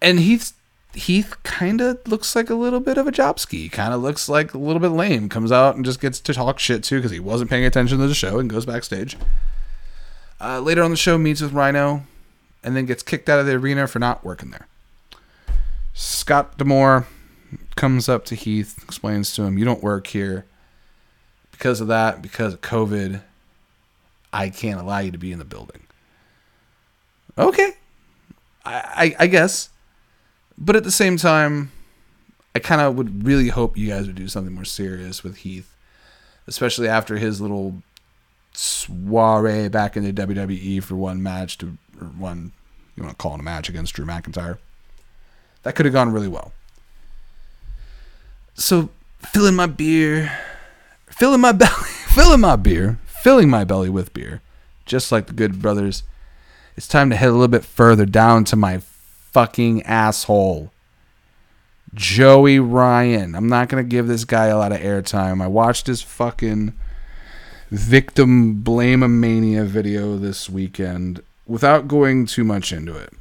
And 0.00 0.20
Heath 0.20 0.52
Heath 0.94 1.36
kind 1.42 1.80
of 1.80 1.98
looks 2.06 2.34
like 2.34 2.48
a 2.48 2.54
little 2.54 2.80
bit 2.80 2.96
of 2.96 3.06
a 3.06 3.12
job 3.12 3.38
ski. 3.38 3.68
Kind 3.68 3.92
of 3.92 4.00
looks 4.00 4.28
like 4.28 4.54
a 4.54 4.58
little 4.58 4.80
bit 4.80 4.88
lame. 4.88 5.28
Comes 5.28 5.52
out 5.52 5.76
and 5.76 5.84
just 5.84 6.00
gets 6.00 6.20
to 6.20 6.32
talk 6.32 6.58
shit 6.58 6.82
too 6.82 6.96
because 6.96 7.10
he 7.10 7.20
wasn't 7.20 7.50
paying 7.50 7.64
attention 7.64 7.98
to 7.98 8.08
the 8.08 8.14
show 8.14 8.38
and 8.38 8.48
goes 8.48 8.64
backstage. 8.64 9.16
Uh, 10.40 10.60
later 10.60 10.82
on 10.82 10.90
the 10.90 10.96
show, 10.96 11.16
meets 11.16 11.40
with 11.40 11.52
Rhino, 11.52 12.04
and 12.62 12.76
then 12.76 12.86
gets 12.86 13.02
kicked 13.02 13.28
out 13.28 13.38
of 13.38 13.46
the 13.46 13.54
arena 13.54 13.86
for 13.86 13.98
not 13.98 14.24
working 14.24 14.50
there. 14.50 14.66
Scott 15.94 16.58
D'Amore 16.58 17.06
comes 17.74 18.08
up 18.08 18.24
to 18.26 18.34
Heath, 18.34 18.78
explains 18.82 19.34
to 19.34 19.42
him, 19.42 19.58
"You 19.58 19.64
don't 19.64 19.82
work 19.82 20.08
here 20.08 20.44
because 21.52 21.80
of 21.80 21.88
that. 21.88 22.22
Because 22.22 22.54
of 22.54 22.60
COVID, 22.60 23.22
I 24.36 24.50
can't 24.50 24.80
allow 24.80 24.98
you 24.98 25.10
to 25.10 25.18
be 25.18 25.32
in 25.32 25.38
the 25.38 25.44
building." 25.44 25.80
Okay, 27.38 27.72
I, 28.64 29.14
I, 29.18 29.24
I 29.24 29.26
guess. 29.26 29.70
But 30.58 30.76
at 30.76 30.84
the 30.84 30.90
same 30.90 31.16
time, 31.16 31.70
I 32.54 32.58
kind 32.58 32.80
of 32.80 32.96
would 32.96 33.26
really 33.26 33.48
hope 33.48 33.76
you 33.76 33.88
guys 33.88 34.06
would 34.06 34.16
do 34.16 34.28
something 34.28 34.54
more 34.54 34.64
serious 34.64 35.22
with 35.22 35.38
Heath, 35.38 35.74
especially 36.46 36.88
after 36.88 37.18
his 37.18 37.40
little 37.40 37.82
soiree 38.52 39.68
back 39.68 39.96
in 39.96 40.04
the 40.04 40.12
WWE 40.12 40.82
for 40.82 40.96
one 40.96 41.22
match 41.22 41.58
to 41.58 41.76
one 42.16 42.52
you 42.96 43.02
want 43.02 43.16
to 43.16 43.22
call 43.22 43.34
it 43.34 43.40
a 43.40 43.42
match 43.42 43.68
against 43.68 43.94
Drew 43.94 44.06
McIntyre. 44.06 44.58
That 45.62 45.74
could 45.74 45.84
have 45.84 45.92
gone 45.92 46.12
really 46.12 46.28
well. 46.28 46.52
So 48.54 48.88
filling 49.18 49.54
my 49.54 49.66
beer, 49.66 50.32
filling 51.06 51.40
my 51.40 51.52
belly, 51.52 51.72
filling 52.14 52.40
my 52.40 52.56
beer, 52.56 52.98
filling 53.26 53.50
my 53.50 53.64
belly 53.64 53.90
with 53.90 54.14
beer, 54.14 54.40
just 54.84 55.10
like 55.10 55.26
the 55.26 55.32
good 55.32 55.60
brothers. 55.60 56.04
It's 56.76 56.86
time 56.86 57.10
to 57.10 57.16
head 57.16 57.30
a 57.30 57.32
little 57.32 57.48
bit 57.48 57.64
further 57.64 58.06
down 58.06 58.44
to 58.44 58.54
my 58.54 58.78
fucking 58.78 59.82
asshole. 59.82 60.70
Joey 61.92 62.60
Ryan. 62.60 63.34
I'm 63.34 63.48
not 63.48 63.68
going 63.68 63.82
to 63.82 63.88
give 63.88 64.06
this 64.06 64.24
guy 64.24 64.46
a 64.46 64.56
lot 64.56 64.70
of 64.70 64.78
airtime. 64.78 65.42
I 65.42 65.48
watched 65.48 65.88
his 65.88 66.02
fucking 66.02 66.72
victim 67.68 68.62
blame 68.62 69.20
mania 69.20 69.64
video 69.64 70.16
this 70.16 70.48
weekend 70.48 71.20
without 71.48 71.88
going 71.88 72.26
too 72.26 72.44
much 72.44 72.72
into 72.72 72.96
it. 72.96 73.12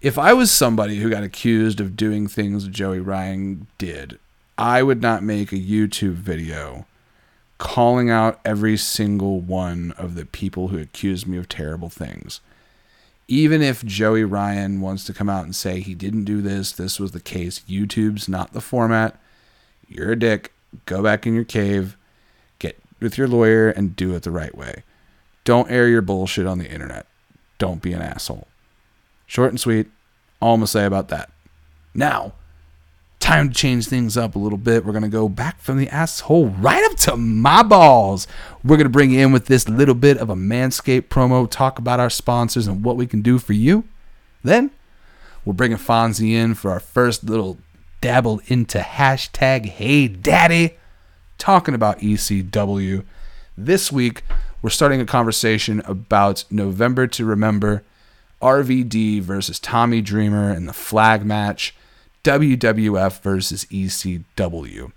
If 0.00 0.18
I 0.18 0.32
was 0.32 0.50
somebody 0.50 0.96
who 0.96 1.08
got 1.08 1.22
accused 1.22 1.78
of 1.80 1.96
doing 1.96 2.26
things 2.26 2.66
Joey 2.66 2.98
Ryan 2.98 3.68
did, 3.78 4.18
I 4.58 4.82
would 4.82 5.00
not 5.00 5.22
make 5.22 5.52
a 5.52 5.56
YouTube 5.56 6.14
video 6.14 6.84
calling 7.62 8.10
out 8.10 8.40
every 8.44 8.76
single 8.76 9.40
one 9.40 9.94
of 9.96 10.14
the 10.14 10.26
people 10.26 10.68
who 10.68 10.78
accused 10.78 11.26
me 11.26 11.38
of 11.38 11.48
terrible 11.48 11.88
things 11.88 12.40
even 13.28 13.62
if 13.62 13.82
Joey 13.82 14.24
Ryan 14.24 14.82
wants 14.82 15.04
to 15.04 15.14
come 15.14 15.30
out 15.30 15.44
and 15.44 15.56
say 15.56 15.80
he 15.80 15.94
didn't 15.94 16.24
do 16.24 16.42
this, 16.42 16.70
this 16.72 17.00
was 17.00 17.12
the 17.12 17.20
case, 17.20 17.60
YouTube's 17.60 18.28
not 18.28 18.52
the 18.52 18.60
format. 18.60 19.18
You're 19.88 20.12
a 20.12 20.18
dick. 20.18 20.52
Go 20.84 21.02
back 21.02 21.26
in 21.26 21.34
your 21.34 21.44
cave, 21.44 21.96
get 22.58 22.78
with 23.00 23.16
your 23.16 23.28
lawyer, 23.28 23.70
and 23.70 23.96
do 23.96 24.14
it 24.14 24.22
the 24.22 24.30
right 24.30 24.54
way. 24.54 24.84
Don't 25.44 25.70
air 25.70 25.88
your 25.88 26.02
bullshit 26.02 26.46
on 26.46 26.58
the 26.58 26.70
internet. 26.70 27.06
Don't 27.56 27.80
be 27.80 27.94
an 27.94 28.02
asshole. 28.02 28.48
Short 29.26 29.48
and 29.48 29.60
sweet. 29.60 29.88
All 30.40 30.52
I'm 30.54 30.60
going 30.60 30.66
to 30.66 30.70
say 30.70 30.84
about 30.84 31.08
that. 31.08 31.30
Now, 31.94 32.34
time 33.22 33.48
to 33.48 33.54
change 33.54 33.86
things 33.86 34.16
up 34.16 34.34
a 34.34 34.38
little 34.38 34.58
bit. 34.58 34.84
We're 34.84 34.92
going 34.92 35.02
to 35.04 35.08
go 35.08 35.28
back 35.28 35.60
from 35.60 35.78
the 35.78 35.88
asshole 35.88 36.46
right 36.48 36.84
up 36.90 36.98
to 36.98 37.16
my 37.16 37.62
balls. 37.62 38.26
We're 38.64 38.76
going 38.76 38.84
to 38.84 38.90
bring 38.90 39.12
you 39.12 39.20
in 39.20 39.32
with 39.32 39.46
this 39.46 39.68
little 39.68 39.94
bit 39.94 40.18
of 40.18 40.28
a 40.28 40.34
Manscaped 40.34 41.08
promo, 41.08 41.48
talk 41.48 41.78
about 41.78 42.00
our 42.00 42.10
sponsors 42.10 42.66
and 42.66 42.84
what 42.84 42.96
we 42.96 43.06
can 43.06 43.22
do 43.22 43.38
for 43.38 43.52
you. 43.52 43.84
Then 44.42 44.72
we're 45.44 45.52
bringing 45.52 45.78
Fonzie 45.78 46.32
in 46.32 46.54
for 46.54 46.72
our 46.72 46.80
first 46.80 47.22
little 47.22 47.58
dabble 48.00 48.40
into 48.48 48.78
hashtag 48.78 49.66
Hey 49.66 50.08
Daddy, 50.08 50.76
talking 51.38 51.74
about 51.74 52.00
ECW. 52.00 53.04
This 53.56 53.92
week, 53.92 54.24
we're 54.62 54.70
starting 54.70 55.00
a 55.00 55.06
conversation 55.06 55.80
about 55.84 56.44
November 56.50 57.06
to 57.06 57.24
Remember, 57.24 57.84
RVD 58.40 59.20
versus 59.20 59.60
Tommy 59.60 60.00
Dreamer 60.00 60.52
in 60.52 60.66
the 60.66 60.72
flag 60.72 61.24
match. 61.24 61.74
WWF 62.24 63.20
versus 63.20 63.64
ECW. 63.66 64.92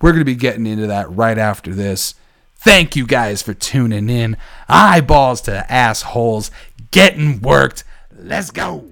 We're 0.00 0.12
going 0.12 0.20
to 0.20 0.24
be 0.24 0.34
getting 0.34 0.66
into 0.66 0.86
that 0.86 1.10
right 1.10 1.36
after 1.36 1.74
this. 1.74 2.14
Thank 2.56 2.94
you 2.94 3.06
guys 3.06 3.42
for 3.42 3.54
tuning 3.54 4.08
in. 4.08 4.36
Eyeballs 4.68 5.40
to 5.42 5.70
assholes, 5.72 6.50
getting 6.90 7.40
worked. 7.40 7.84
Let's 8.14 8.50
go. 8.50 8.84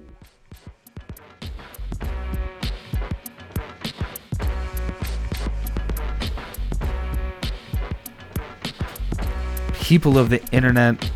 People 9.73 10.19
of 10.19 10.29
the 10.29 10.43
internet, 10.51 11.11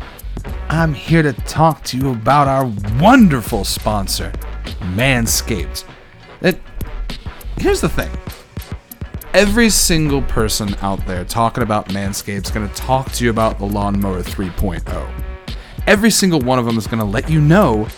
I'm 0.68 0.94
here 0.94 1.22
to 1.22 1.32
talk 1.32 1.84
to 1.84 1.96
you 1.96 2.10
about 2.10 2.48
our 2.48 2.66
wonderful 3.00 3.64
sponsor, 3.64 4.32
Manscaped. 4.80 5.84
It, 6.44 6.60
here's 7.56 7.80
the 7.80 7.88
thing. 7.88 8.10
Every 9.32 9.70
single 9.70 10.20
person 10.22 10.76
out 10.82 11.04
there 11.06 11.24
talking 11.24 11.62
about 11.62 11.88
Manscaped 11.88 12.44
is 12.44 12.50
going 12.50 12.68
to 12.68 12.74
talk 12.74 13.10
to 13.12 13.24
you 13.24 13.30
about 13.30 13.58
the 13.58 13.64
Lawnmower 13.64 14.22
3.0. 14.22 15.24
Every 15.86 16.10
single 16.10 16.40
one 16.40 16.58
of 16.58 16.66
them 16.66 16.76
is 16.76 16.86
going 16.86 16.98
to 16.98 17.04
let 17.04 17.30
you 17.30 17.40
know 17.40 17.88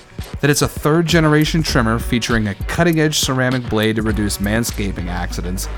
that 0.40 0.48
it's 0.48 0.62
a 0.62 0.68
third 0.68 1.06
generation 1.06 1.62
trimmer 1.62 1.98
featuring 1.98 2.46
a 2.46 2.54
cutting 2.54 3.00
edge 3.00 3.18
ceramic 3.18 3.68
blade 3.68 3.96
to 3.96 4.02
reduce 4.02 4.38
manscaping 4.38 5.08
accidents 5.08 5.68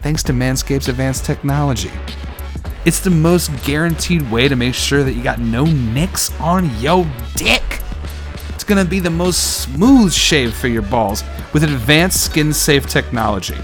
thanks 0.00 0.22
to 0.24 0.32
Manscaped's 0.32 0.88
advanced 0.88 1.24
technology. 1.24 1.90
It's 2.84 3.00
the 3.00 3.10
most 3.10 3.50
guaranteed 3.64 4.30
way 4.30 4.46
to 4.46 4.54
make 4.54 4.74
sure 4.74 5.02
that 5.02 5.12
you 5.12 5.24
got 5.24 5.40
no 5.40 5.64
nicks 5.64 6.32
on 6.40 6.70
your 6.80 7.04
dick. 7.34 7.62
It's 8.62 8.68
gonna 8.68 8.84
be 8.84 9.00
the 9.00 9.10
most 9.10 9.62
smooth 9.62 10.12
shave 10.12 10.54
for 10.54 10.68
your 10.68 10.82
balls 10.82 11.24
with 11.52 11.64
advanced 11.64 12.24
skin 12.24 12.52
safe 12.52 12.86
technology. 12.86 13.58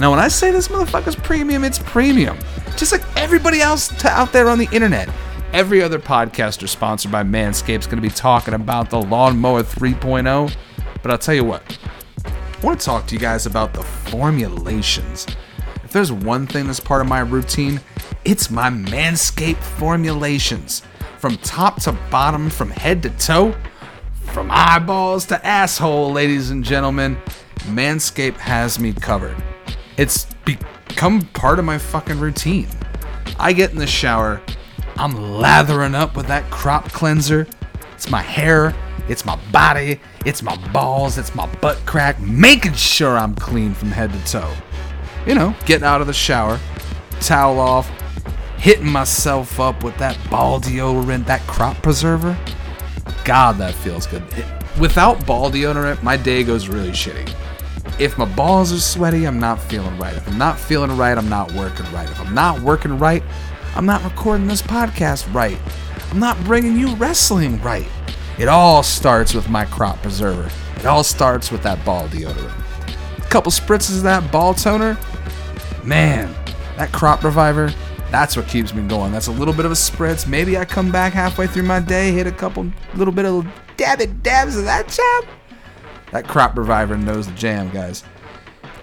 Now, 0.00 0.10
when 0.12 0.18
I 0.18 0.28
say 0.28 0.50
this 0.50 0.68
motherfucker's 0.68 1.14
premium, 1.14 1.62
it's 1.62 1.78
premium. 1.78 2.38
Just 2.78 2.90
like 2.90 3.02
everybody 3.18 3.60
else 3.60 4.02
out 4.06 4.32
there 4.32 4.48
on 4.48 4.58
the 4.58 4.66
internet. 4.72 5.10
Every 5.52 5.82
other 5.82 5.98
podcaster 5.98 6.66
sponsored 6.66 7.12
by 7.12 7.22
Manscaped 7.22 7.80
is 7.80 7.86
going 7.86 7.98
to 7.98 8.08
be 8.08 8.08
talking 8.08 8.54
about 8.54 8.88
the 8.88 8.98
Lawnmower 8.98 9.62
3.0. 9.62 10.56
But 11.02 11.10
I'll 11.10 11.18
tell 11.18 11.34
you 11.34 11.44
what, 11.44 11.78
I 12.24 12.32
want 12.62 12.80
to 12.80 12.86
talk 12.86 13.06
to 13.08 13.14
you 13.14 13.20
guys 13.20 13.44
about 13.44 13.74
the 13.74 13.82
formulations. 13.82 15.26
If 15.84 15.92
there's 15.92 16.10
one 16.10 16.46
thing 16.46 16.66
that's 16.66 16.80
part 16.80 17.02
of 17.02 17.08
my 17.08 17.20
routine, 17.20 17.78
it's 18.24 18.50
my 18.50 18.70
Manscaped 18.70 19.62
formulations. 19.62 20.80
From 21.18 21.36
top 21.38 21.82
to 21.82 21.92
bottom, 22.10 22.48
from 22.48 22.70
head 22.70 23.02
to 23.02 23.10
toe, 23.10 23.54
from 24.32 24.48
eyeballs 24.50 25.26
to 25.26 25.46
asshole, 25.46 26.12
ladies 26.12 26.50
and 26.50 26.64
gentlemen, 26.64 27.16
Manscaped 27.66 28.36
has 28.38 28.78
me 28.78 28.92
covered. 28.92 29.36
It's 29.96 30.26
become 30.44 31.22
part 31.32 31.58
of 31.58 31.64
my 31.64 31.78
fucking 31.78 32.18
routine. 32.18 32.68
I 33.38 33.52
get 33.52 33.70
in 33.72 33.78
the 33.78 33.86
shower, 33.86 34.42
I'm 34.96 35.14
lathering 35.14 35.94
up 35.94 36.16
with 36.16 36.26
that 36.26 36.50
crop 36.50 36.90
cleanser. 36.92 37.46
It's 37.94 38.10
my 38.10 38.22
hair, 38.22 38.74
it's 39.08 39.24
my 39.24 39.38
body, 39.50 40.00
it's 40.24 40.42
my 40.42 40.56
balls, 40.72 41.18
it's 41.18 41.34
my 41.34 41.46
butt 41.56 41.78
crack, 41.86 42.20
making 42.20 42.74
sure 42.74 43.16
I'm 43.16 43.34
clean 43.34 43.74
from 43.74 43.90
head 43.90 44.12
to 44.12 44.24
toe. 44.24 44.54
You 45.26 45.34
know, 45.34 45.54
getting 45.66 45.86
out 45.86 46.00
of 46.00 46.06
the 46.06 46.12
shower, 46.12 46.60
towel 47.20 47.58
off, 47.58 47.90
hitting 48.58 48.88
myself 48.88 49.58
up 49.58 49.82
with 49.82 49.96
that 49.98 50.18
ball 50.30 50.60
deodorant, 50.60 51.26
that 51.26 51.40
crop 51.46 51.82
preserver. 51.82 52.36
God, 53.24 53.56
that 53.58 53.74
feels 53.74 54.06
good. 54.06 54.22
It, 54.32 54.46
without 54.78 55.24
ball 55.26 55.50
deodorant, 55.50 56.02
my 56.02 56.16
day 56.16 56.44
goes 56.44 56.68
really 56.68 56.90
shitty. 56.90 57.34
If 57.98 58.18
my 58.18 58.24
balls 58.24 58.72
are 58.72 58.78
sweaty, 58.78 59.24
I'm 59.24 59.38
not 59.38 59.60
feeling 59.60 59.96
right. 59.98 60.14
If 60.14 60.26
I'm 60.26 60.38
not 60.38 60.58
feeling 60.58 60.96
right, 60.96 61.16
I'm 61.16 61.28
not 61.28 61.52
working 61.52 61.90
right. 61.92 62.08
If 62.08 62.20
I'm 62.20 62.34
not 62.34 62.60
working 62.60 62.98
right, 62.98 63.22
I'm 63.76 63.86
not 63.86 64.02
recording 64.04 64.46
this 64.46 64.62
podcast 64.62 65.32
right. 65.32 65.58
I'm 66.10 66.18
not 66.18 66.42
bringing 66.44 66.76
you 66.76 66.94
wrestling 66.96 67.60
right. 67.62 67.86
It 68.38 68.48
all 68.48 68.82
starts 68.82 69.32
with 69.32 69.48
my 69.48 69.64
crop 69.64 70.02
preserver. 70.02 70.50
It 70.76 70.86
all 70.86 71.04
starts 71.04 71.52
with 71.52 71.62
that 71.62 71.84
ball 71.84 72.08
deodorant. 72.08 72.52
A 73.18 73.28
couple 73.28 73.52
spritzes 73.52 73.98
of 73.98 74.02
that 74.02 74.30
ball 74.32 74.54
toner. 74.54 74.98
Man, 75.84 76.34
that 76.76 76.92
crop 76.92 77.22
reviver, 77.22 77.72
that's 78.14 78.36
what 78.36 78.46
keeps 78.46 78.72
me 78.72 78.86
going. 78.86 79.10
That's 79.10 79.26
a 79.26 79.32
little 79.32 79.52
bit 79.52 79.64
of 79.64 79.72
a 79.72 79.74
spritz. 79.74 80.24
Maybe 80.24 80.56
I 80.56 80.64
come 80.64 80.92
back 80.92 81.12
halfway 81.12 81.48
through 81.48 81.64
my 81.64 81.80
day, 81.80 82.12
hit 82.12 82.28
a 82.28 82.32
couple 82.32 82.70
little 82.94 83.12
bit 83.12 83.24
of 83.24 83.44
dab 83.76 84.00
it 84.00 84.22
dabs 84.22 84.56
of 84.56 84.64
that 84.66 84.86
chap. 84.86 85.28
That 86.12 86.28
crop 86.28 86.56
reviver 86.56 86.96
knows 86.96 87.26
the 87.26 87.32
jam, 87.32 87.70
guys. 87.70 88.04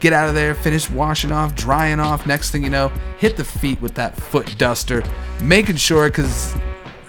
Get 0.02 0.12
out 0.12 0.28
of 0.28 0.36
there, 0.36 0.54
finish 0.54 0.90
washing 0.90 1.32
off, 1.32 1.56
drying 1.56 2.02
off. 2.02 2.28
Next 2.28 2.52
thing 2.52 2.62
you 2.62 2.70
know, 2.70 2.90
hit 3.20 3.38
the 3.38 3.46
feet 3.46 3.80
with 3.80 3.96
that 3.96 4.18
foot 4.18 4.58
duster, 4.58 5.02
making 5.42 5.78
sure 5.78 6.10
because 6.10 6.54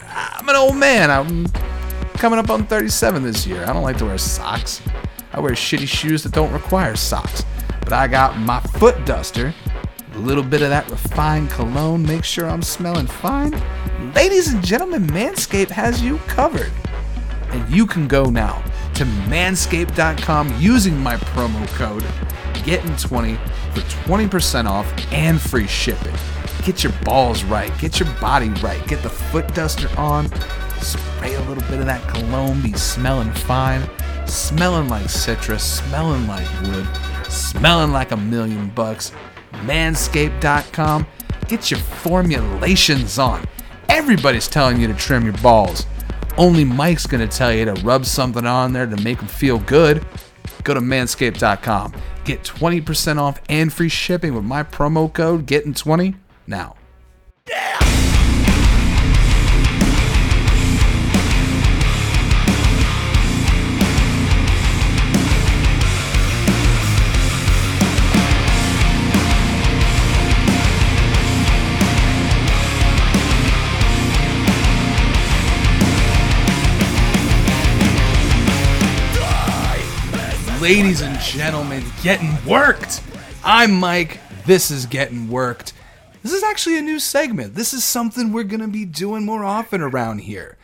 I'm 0.08 0.48
an 0.48 0.54
old 0.54 0.76
man. 0.76 1.10
I'm 1.10 1.46
coming 2.14 2.38
up 2.38 2.50
on 2.50 2.68
37 2.68 3.24
this 3.24 3.48
year. 3.48 3.64
I 3.64 3.72
don't 3.72 3.82
like 3.82 3.98
to 3.98 4.04
wear 4.04 4.16
socks. 4.16 4.80
I 5.32 5.40
wear 5.40 5.52
shitty 5.52 5.88
shoes 5.88 6.22
that 6.22 6.30
don't 6.30 6.52
require 6.52 6.94
socks. 6.94 7.44
But 7.80 7.94
I 7.94 8.06
got 8.06 8.38
my 8.38 8.60
foot 8.60 9.04
duster, 9.04 9.52
a 10.14 10.18
little 10.18 10.44
bit 10.44 10.62
of 10.62 10.70
that 10.70 10.88
refined 10.90 11.50
cologne, 11.50 12.02
make 12.04 12.24
sure 12.24 12.48
I'm 12.48 12.62
smelling 12.62 13.06
fine. 13.06 13.52
Ladies 14.14 14.52
and 14.52 14.64
gentlemen, 14.64 15.06
Manscaped 15.06 15.70
has 15.70 16.02
you 16.02 16.18
covered. 16.26 16.72
And 17.50 17.68
you 17.70 17.86
can 17.86 18.08
go 18.08 18.24
now 18.24 18.62
to 18.94 19.04
manscaped.com 19.04 20.54
using 20.58 20.98
my 20.98 21.16
promo 21.16 21.66
code 21.68 22.04
getting20 22.64 23.36
for 23.74 23.80
20% 24.06 24.66
off 24.66 24.86
and 25.12 25.40
free 25.40 25.66
shipping. 25.66 26.14
Get 26.64 26.84
your 26.84 26.92
balls 27.04 27.42
right, 27.44 27.76
get 27.78 27.98
your 27.98 28.08
body 28.20 28.50
right, 28.62 28.86
get 28.86 29.02
the 29.02 29.10
foot 29.10 29.52
duster 29.54 29.88
on, 29.98 30.28
spray 30.80 31.34
a 31.34 31.40
little 31.42 31.64
bit 31.64 31.80
of 31.80 31.86
that 31.86 32.06
cologne, 32.08 32.60
be 32.62 32.72
smelling 32.74 33.32
fine, 33.32 33.82
smelling 34.26 34.88
like 34.88 35.08
citrus, 35.08 35.64
smelling 35.64 36.26
like 36.28 36.46
wood, 36.62 36.86
smelling 37.28 37.92
like 37.92 38.12
a 38.12 38.16
million 38.16 38.68
bucks. 38.70 39.12
Manscaped.com, 39.52 41.06
get 41.48 41.70
your 41.70 41.80
formulations 41.80 43.18
on. 43.18 43.44
Everybody's 43.88 44.48
telling 44.48 44.80
you 44.80 44.86
to 44.88 44.94
trim 44.94 45.24
your 45.24 45.34
balls. 45.34 45.86
Only 46.36 46.64
Mike's 46.64 47.06
gonna 47.06 47.28
tell 47.28 47.52
you 47.52 47.64
to 47.66 47.74
rub 47.82 48.06
something 48.06 48.46
on 48.46 48.72
there 48.72 48.86
to 48.86 48.96
make 49.02 49.18
them 49.18 49.28
feel 49.28 49.58
good. 49.58 50.04
Go 50.64 50.74
to 50.74 50.80
manscaped.com. 50.80 51.94
Get 52.24 52.42
20% 52.42 53.18
off 53.18 53.40
and 53.48 53.72
free 53.72 53.88
shipping 53.88 54.34
with 54.34 54.44
my 54.44 54.62
promo 54.62 55.12
code 55.12 55.46
GETTING20 55.46 56.14
now. 56.46 56.76
Ladies 80.62 81.00
and 81.00 81.18
gentlemen, 81.18 81.82
getting 82.04 82.32
worked. 82.46 83.02
I'm 83.42 83.72
Mike. 83.72 84.20
This 84.46 84.70
is 84.70 84.86
Getting 84.86 85.28
Worked. 85.28 85.72
This 86.22 86.32
is 86.32 86.44
actually 86.44 86.78
a 86.78 86.82
new 86.82 87.00
segment. 87.00 87.56
This 87.56 87.74
is 87.74 87.82
something 87.82 88.30
we're 88.32 88.44
going 88.44 88.60
to 88.60 88.68
be 88.68 88.84
doing 88.84 89.24
more 89.24 89.42
often 89.42 89.80
around 89.80 90.20
here. 90.20 90.56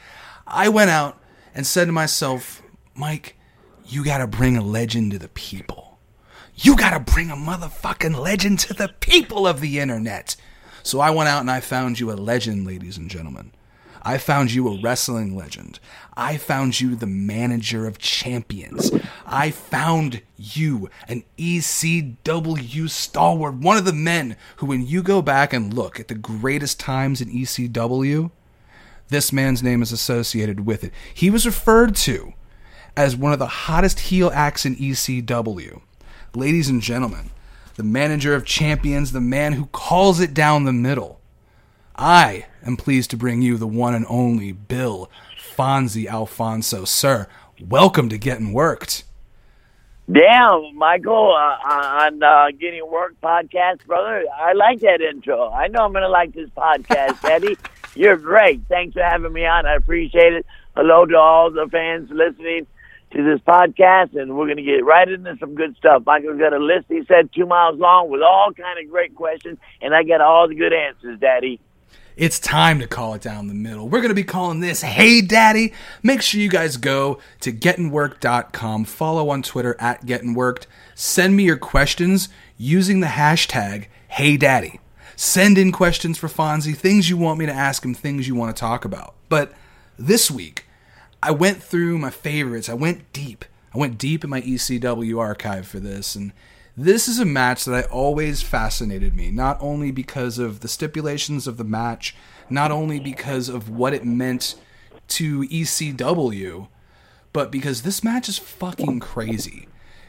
I 0.46 0.68
went 0.68 0.90
out 0.90 1.20
and 1.52 1.66
said 1.66 1.86
to 1.86 1.92
myself, 1.92 2.62
Mike, 2.94 3.34
you 3.86 4.04
got 4.04 4.18
to 4.18 4.28
bring 4.28 4.56
a 4.56 4.62
legend 4.62 5.10
to 5.10 5.18
the 5.18 5.30
people. 5.30 5.98
You 6.54 6.76
got 6.76 6.90
to 6.90 7.12
bring 7.12 7.32
a 7.32 7.36
motherfucking 7.36 8.16
legend 8.16 8.60
to 8.60 8.74
the 8.74 8.94
people 9.00 9.48
of 9.48 9.60
the 9.60 9.80
internet. 9.80 10.36
So 10.84 11.00
I 11.00 11.10
went 11.10 11.28
out 11.28 11.40
and 11.40 11.50
I 11.50 11.58
found 11.58 11.98
you 11.98 12.12
a 12.12 12.14
legend, 12.14 12.68
ladies 12.68 12.98
and 12.98 13.10
gentlemen. 13.10 13.50
I 14.02 14.18
found 14.18 14.52
you 14.52 14.68
a 14.68 14.80
wrestling 14.80 15.36
legend. 15.36 15.80
I 16.16 16.36
found 16.36 16.80
you 16.80 16.96
the 16.96 17.06
manager 17.06 17.86
of 17.86 17.98
champions. 17.98 18.90
I 19.26 19.50
found 19.50 20.22
you 20.36 20.90
an 21.08 21.24
ECW 21.38 22.88
stalwart, 22.90 23.54
one 23.54 23.76
of 23.76 23.84
the 23.84 23.92
men 23.92 24.36
who, 24.56 24.66
when 24.66 24.86
you 24.86 25.02
go 25.02 25.22
back 25.22 25.52
and 25.52 25.72
look 25.72 26.00
at 26.00 26.08
the 26.08 26.14
greatest 26.14 26.80
times 26.80 27.20
in 27.20 27.28
ECW, 27.28 28.30
this 29.08 29.32
man's 29.32 29.62
name 29.62 29.82
is 29.82 29.92
associated 29.92 30.66
with 30.66 30.84
it. 30.84 30.92
He 31.14 31.30
was 31.30 31.46
referred 31.46 31.96
to 31.96 32.34
as 32.96 33.16
one 33.16 33.32
of 33.32 33.38
the 33.38 33.46
hottest 33.46 34.00
heel 34.00 34.30
acts 34.34 34.66
in 34.66 34.76
ECW. 34.76 35.80
Ladies 36.34 36.68
and 36.68 36.82
gentlemen, 36.82 37.30
the 37.76 37.84
manager 37.84 38.34
of 38.34 38.44
champions, 38.44 39.12
the 39.12 39.20
man 39.20 39.52
who 39.52 39.66
calls 39.66 40.20
it 40.20 40.34
down 40.34 40.64
the 40.64 40.72
middle. 40.72 41.17
I 42.00 42.46
am 42.64 42.76
pleased 42.76 43.10
to 43.10 43.16
bring 43.16 43.42
you 43.42 43.56
the 43.56 43.66
one 43.66 43.92
and 43.92 44.06
only 44.08 44.52
Bill 44.52 45.10
Fonzie 45.36 46.06
Alfonso. 46.06 46.84
Sir, 46.84 47.26
welcome 47.60 48.08
to 48.10 48.16
Getting 48.16 48.52
Worked. 48.52 49.02
Damn, 50.10 50.76
Michael, 50.76 51.34
uh, 51.34 51.68
on 51.68 52.22
uh, 52.22 52.52
Getting 52.52 52.88
Work 52.88 53.14
podcast, 53.20 53.84
brother. 53.84 54.24
I 54.32 54.52
like 54.52 54.78
that 54.80 55.00
intro. 55.00 55.50
I 55.50 55.66
know 55.66 55.80
I'm 55.80 55.90
going 55.90 56.04
to 56.04 56.08
like 56.08 56.32
this 56.34 56.48
podcast, 56.50 57.24
Eddie. 57.28 57.58
You're 57.96 58.16
great. 58.16 58.60
Thanks 58.68 58.94
for 58.94 59.02
having 59.02 59.32
me 59.32 59.44
on. 59.44 59.66
I 59.66 59.74
appreciate 59.74 60.34
it. 60.34 60.46
Hello 60.76 61.04
to 61.04 61.16
all 61.16 61.50
the 61.50 61.66
fans 61.66 62.10
listening 62.12 62.68
to 63.10 63.24
this 63.24 63.40
podcast, 63.40 64.14
and 64.14 64.36
we're 64.36 64.46
going 64.46 64.58
to 64.58 64.62
get 64.62 64.84
right 64.84 65.08
into 65.08 65.36
some 65.40 65.56
good 65.56 65.74
stuff. 65.76 66.04
Michael's 66.06 66.38
got 66.38 66.52
a 66.52 66.58
list, 66.58 66.86
he 66.88 67.02
said, 67.08 67.32
two 67.34 67.46
miles 67.46 67.76
long 67.80 68.08
with 68.08 68.22
all 68.22 68.52
kind 68.52 68.78
of 68.78 68.88
great 68.88 69.16
questions, 69.16 69.58
and 69.82 69.92
I 69.92 70.04
got 70.04 70.20
all 70.20 70.46
the 70.46 70.54
good 70.54 70.72
answers, 70.72 71.18
Daddy. 71.18 71.60
It's 72.18 72.40
time 72.40 72.80
to 72.80 72.88
call 72.88 73.14
it 73.14 73.22
down 73.22 73.46
the 73.46 73.54
middle. 73.54 73.88
We're 73.88 74.00
going 74.00 74.08
to 74.08 74.14
be 74.14 74.24
calling 74.24 74.58
this 74.58 74.82
Hey 74.82 75.20
Daddy. 75.20 75.72
Make 76.02 76.20
sure 76.20 76.40
you 76.40 76.48
guys 76.48 76.76
go 76.76 77.20
to 77.42 77.52
gettingworked.com, 77.52 78.86
follow 78.86 79.30
on 79.30 79.42
Twitter 79.42 79.76
at 79.78 80.04
gettingworked, 80.04 80.66
send 80.96 81.36
me 81.36 81.44
your 81.44 81.56
questions 81.56 82.28
using 82.56 82.98
the 82.98 83.06
hashtag 83.06 83.86
Hey 84.08 84.36
Daddy. 84.36 84.80
Send 85.14 85.58
in 85.58 85.70
questions 85.70 86.18
for 86.18 86.26
Fonzie, 86.26 86.76
things 86.76 87.08
you 87.08 87.16
want 87.16 87.38
me 87.38 87.46
to 87.46 87.52
ask 87.52 87.84
him, 87.84 87.94
things 87.94 88.26
you 88.26 88.34
want 88.34 88.54
to 88.54 88.58
talk 88.58 88.84
about. 88.84 89.14
But 89.28 89.52
this 89.96 90.28
week, 90.28 90.66
I 91.22 91.30
went 91.30 91.62
through 91.62 91.98
my 91.98 92.10
favorites. 92.10 92.68
I 92.68 92.74
went 92.74 93.12
deep. 93.12 93.44
I 93.72 93.78
went 93.78 93.96
deep 93.96 94.24
in 94.24 94.30
my 94.30 94.40
ECW 94.40 95.20
archive 95.20 95.68
for 95.68 95.78
this, 95.78 96.16
and 96.16 96.32
this 96.78 97.08
is 97.08 97.18
a 97.18 97.24
match 97.24 97.64
that 97.64 97.74
I 97.74 97.88
always 97.88 98.40
fascinated 98.40 99.16
me, 99.16 99.32
not 99.32 99.58
only 99.60 99.90
because 99.90 100.38
of 100.38 100.60
the 100.60 100.68
stipulations 100.68 101.48
of 101.48 101.56
the 101.56 101.64
match, 101.64 102.14
not 102.48 102.70
only 102.70 103.00
because 103.00 103.48
of 103.48 103.68
what 103.68 103.92
it 103.92 104.04
meant 104.04 104.54
to 105.08 105.40
ECW, 105.48 106.68
but 107.32 107.50
because 107.50 107.82
this 107.82 108.04
match 108.04 108.28
is 108.28 108.38
fucking 108.38 109.00
crazy. 109.00 109.66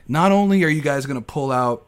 Not 0.08 0.32
only 0.32 0.63
are 0.63 0.69
you 0.69 0.82
guys 0.82 1.08
going 1.08 1.19
to 1.19 1.25
pull 1.25 1.51
out 1.51 1.88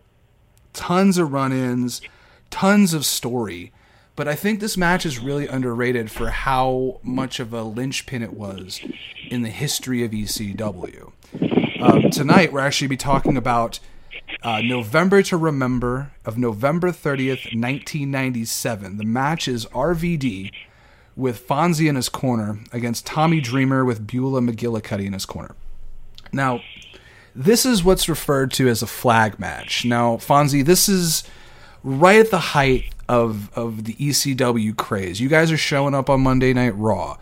tons 0.74 1.20
of 1.20 1.32
run 1.32 1.52
ins, 1.52 2.02
tons 2.50 2.96
of 2.96 3.06
story, 3.06 3.72
but 4.16 4.28
I 4.28 4.34
think 4.34 4.60
this 4.60 4.78
match 4.78 5.06
is 5.06 5.20
really 5.20 5.46
underrated 5.46 6.10
for 6.10 6.32
how 6.32 7.00
much 7.04 7.40
of 7.40 7.54
a 7.54 7.62
linchpin 7.62 8.24
it 8.24 8.34
was 8.34 8.82
in 9.30 9.44
the 9.44 9.50
history 9.50 10.04
of 10.04 10.10
ECW. 10.10 11.12
Um, 11.80 12.10
tonight, 12.10 12.52
we're 12.52 12.62
actually 12.62 12.88
be 12.88 12.98
talking 12.98 13.38
about 13.38 13.80
uh, 14.44 14.62
November 14.62 15.22
to 15.24 15.38
Remember 15.38 16.12
of 16.26 16.38
November 16.38 16.92
30th, 16.92 17.54
1997. 17.54 18.98
The 18.98 19.06
match 19.06 19.48
is 19.48 19.66
RVD 19.68 20.52
with 21.16 21.48
Fonzie 21.48 21.88
in 21.88 21.96
his 21.96 22.10
corner 22.10 22.60
against 22.72 23.06
Tommy 23.06 23.42
Dreamer 23.42 23.86
with 23.86 24.08
Beulah 24.08 24.42
McGillicuddy 24.42 25.06
in 25.06 25.14
his 25.14 25.26
corner. 25.26 25.56
Now, 26.32 26.62
this 27.36 27.66
is 27.66 27.84
what's 27.84 28.10
referred 28.10 28.52
to 28.54 28.68
as 28.68 28.82
a 28.82 28.88
flag 28.88 29.40
match. 29.40 29.86
Now, 29.86 30.18
Fonzie, 30.18 30.66
this 30.66 30.90
is 30.90 31.24
right 31.84 32.20
at 32.20 32.32
the 32.32 32.40
height 32.40 32.94
of, 33.08 33.56
of 33.58 33.84
the 33.84 33.94
ECW 33.94 34.76
craze. 34.76 35.20
You 35.20 35.30
guys 35.30 35.52
are 35.52 35.58
showing 35.58 35.94
up 35.94 36.10
on 36.10 36.22
Monday 36.22 36.54
Night 36.54 36.76
Raw. 36.76 37.18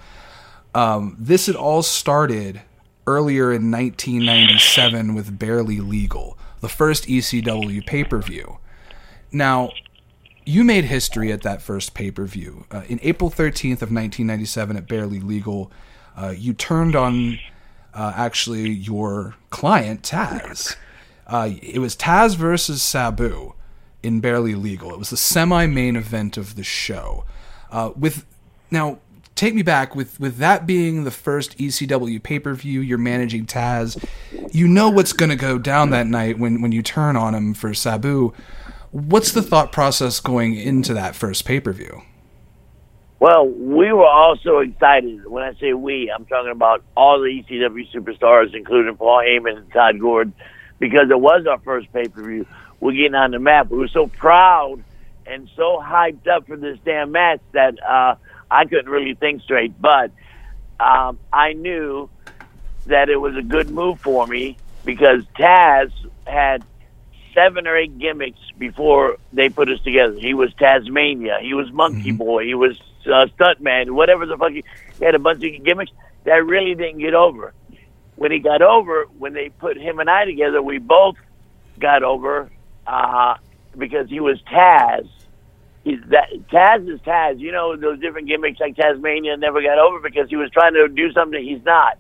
Um, 0.74 1.18
this 1.20 1.48
had 1.48 1.56
all 1.56 1.82
started 1.82 2.62
earlier 3.08 3.52
in 3.52 3.72
1997 3.72 5.16
with 5.16 5.38
Barely 5.38 5.80
Legal 5.80 6.38
the 6.62 6.70
first 6.70 7.08
ECW 7.08 7.86
pay 7.86 8.04
per 8.04 8.22
view. 8.22 8.58
Now, 9.32 9.72
you 10.46 10.64
made 10.64 10.86
history 10.86 11.32
at 11.32 11.42
that 11.44 11.62
first 11.62 11.94
pay 11.94 12.12
per 12.12 12.26
view. 12.26 12.66
Uh, 12.72 12.84
in 12.88 13.00
April 13.04 13.30
13th 13.30 13.82
of 13.82 13.92
1997 13.92 14.78
at 14.78 14.88
Barely 14.88 15.20
Legal, 15.20 15.72
uh, 16.18 16.34
you 16.36 16.54
turned 16.54 16.96
on 16.96 17.40
uh, 17.94 18.14
actually 18.16 18.70
your 18.70 19.36
client, 19.50 20.02
Taz. 20.02 20.76
Uh, 21.28 21.52
it 21.62 21.80
was 21.80 21.96
Taz 21.96 22.36
versus 22.36 22.82
Sabu 22.82 23.54
in 24.02 24.20
Barely 24.20 24.56
Legal. 24.56 24.92
It 24.92 25.00
was 25.00 25.12
the 25.12 25.18
semi-main 25.18 25.96
event 25.96 26.38
of 26.38 26.56
the 26.56 26.64
show. 26.64 27.26
Uh, 27.72 27.92
with 27.96 28.26
now, 28.72 29.00
take 29.40 29.56
me 29.56 29.62
back 29.62 29.96
with 29.96 30.20
with 30.20 30.38
that 30.38 30.68
being 30.68 31.06
the 31.06 31.12
first 31.12 31.58
ECW 31.58 32.22
pay 32.22 32.40
per 32.40 32.54
view. 32.54 32.82
You're 32.82 32.98
managing 32.98 33.46
Taz. 33.46 34.04
You 34.52 34.68
know 34.68 34.90
what's 34.90 35.14
going 35.14 35.30
to 35.30 35.38
go 35.38 35.58
down 35.58 35.92
that 35.92 36.08
night 36.08 36.38
when 36.38 36.62
when 36.62 36.72
you 36.72 36.84
turn 36.84 37.16
on 37.16 37.34
him 37.34 37.54
for 37.54 37.74
Sabu. 37.74 38.34
What's 38.92 39.32
the 39.32 39.42
thought 39.42 39.72
process 39.72 40.20
going 40.20 40.56
into 40.56 40.94
that 40.94 41.16
first 41.16 41.46
pay 41.46 41.60
per 41.60 41.72
view? 41.72 42.02
Well, 43.20 43.48
we 43.48 43.92
were 43.92 44.08
also 44.08 44.60
excited. 44.60 45.26
When 45.26 45.44
I 45.44 45.54
say 45.56 45.74
we, 45.74 46.12
I'm 46.14 46.26
talking 46.26 46.52
about 46.52 46.84
all 46.96 47.20
the 47.20 47.28
ECW 47.28 47.92
superstars, 47.94 48.54
including 48.54 48.96
Paul 48.96 49.20
Heyman 49.20 49.58
and 49.58 49.72
Todd 49.72 50.00
Gordon, 50.00 50.34
because 50.80 51.10
it 51.10 51.20
was 51.20 51.46
our 51.46 51.60
first 51.60 51.92
pay 51.94 52.08
per 52.08 52.24
view. 52.24 52.46
We're 52.82 52.94
getting 52.94 53.16
on 53.16 53.32
the 53.32 53.40
map. 53.40 53.70
We 53.70 53.78
were 53.78 53.88
so 53.88 54.08
proud 54.08 54.84
and 55.26 55.50
so 55.56 55.82
hyped 55.82 56.28
up 56.28 56.48
for 56.48 56.58
this 56.58 56.78
damn 56.84 57.12
match 57.12 57.42
that 57.52 57.82
uh, 57.84 58.16
I 58.50 58.66
couldn't 58.66 58.90
really 58.90 59.14
think 59.14 59.42
straight. 59.44 59.80
But 59.80 60.12
um, 60.80 61.20
I 61.32 61.54
knew 61.54 62.10
that 62.86 63.10
it 63.10 63.18
was 63.18 63.36
a 63.36 63.42
good 63.42 63.70
move 63.70 64.00
for 64.00 64.26
me 64.26 64.58
because 64.86 65.24
Taz 65.38 65.92
had 66.26 66.64
seven 67.34 67.68
or 67.68 67.78
eight 67.78 67.98
gimmicks 68.00 68.40
before 68.58 69.18
they 69.32 69.50
put 69.50 69.70
us 69.70 69.80
together. 69.82 70.16
He 70.16 70.34
was 70.34 70.54
Tasmania. 70.56 71.38
He 71.42 71.54
was 71.54 71.72
Monkey 71.72 72.12
Boy. 72.12 72.46
He 72.46 72.56
was 72.56 72.80
uh, 73.06 73.28
Stuntman. 73.38 73.92
Whatever 73.92 74.26
the 74.26 74.38
fuck. 74.38 74.52
He, 74.52 74.64
he 74.98 75.06
had 75.06 75.16
a 75.16 75.20
bunch 75.20 75.44
of 75.44 75.64
gimmicks 75.64 75.92
that 76.24 76.46
really 76.46 76.76
didn't 76.76 77.00
get 77.00 77.14
over. 77.14 77.54
When 78.16 78.32
he 78.32 78.40
got 78.40 78.62
over, 78.62 79.06
when 79.18 79.34
they 79.34 79.50
put 79.50 79.78
him 79.78 80.00
and 80.00 80.10
I 80.10 80.26
together, 80.26 80.62
we 80.62 80.78
both 80.78 81.16
got 81.80 82.04
over 82.04 82.52
uh, 82.86 83.36
because 83.78 84.10
he 84.10 84.20
was 84.20 84.42
Taz. 84.42 85.08
He's 85.90 86.00
that 86.10 86.30
Taz 86.52 86.88
is 86.94 87.00
Taz. 87.02 87.40
You 87.40 87.52
know 87.52 87.76
those 87.76 88.00
different 88.00 88.28
gimmicks 88.28 88.60
like 88.60 88.76
Tasmania 88.76 89.38
never 89.38 89.62
got 89.62 89.80
over 89.80 90.00
because 90.00 90.30
he 90.30 90.36
was 90.36 90.50
trying 90.52 90.74
to 90.74 90.88
do 90.88 91.12
something 91.14 91.44
he's 91.44 91.64
not. 91.66 91.98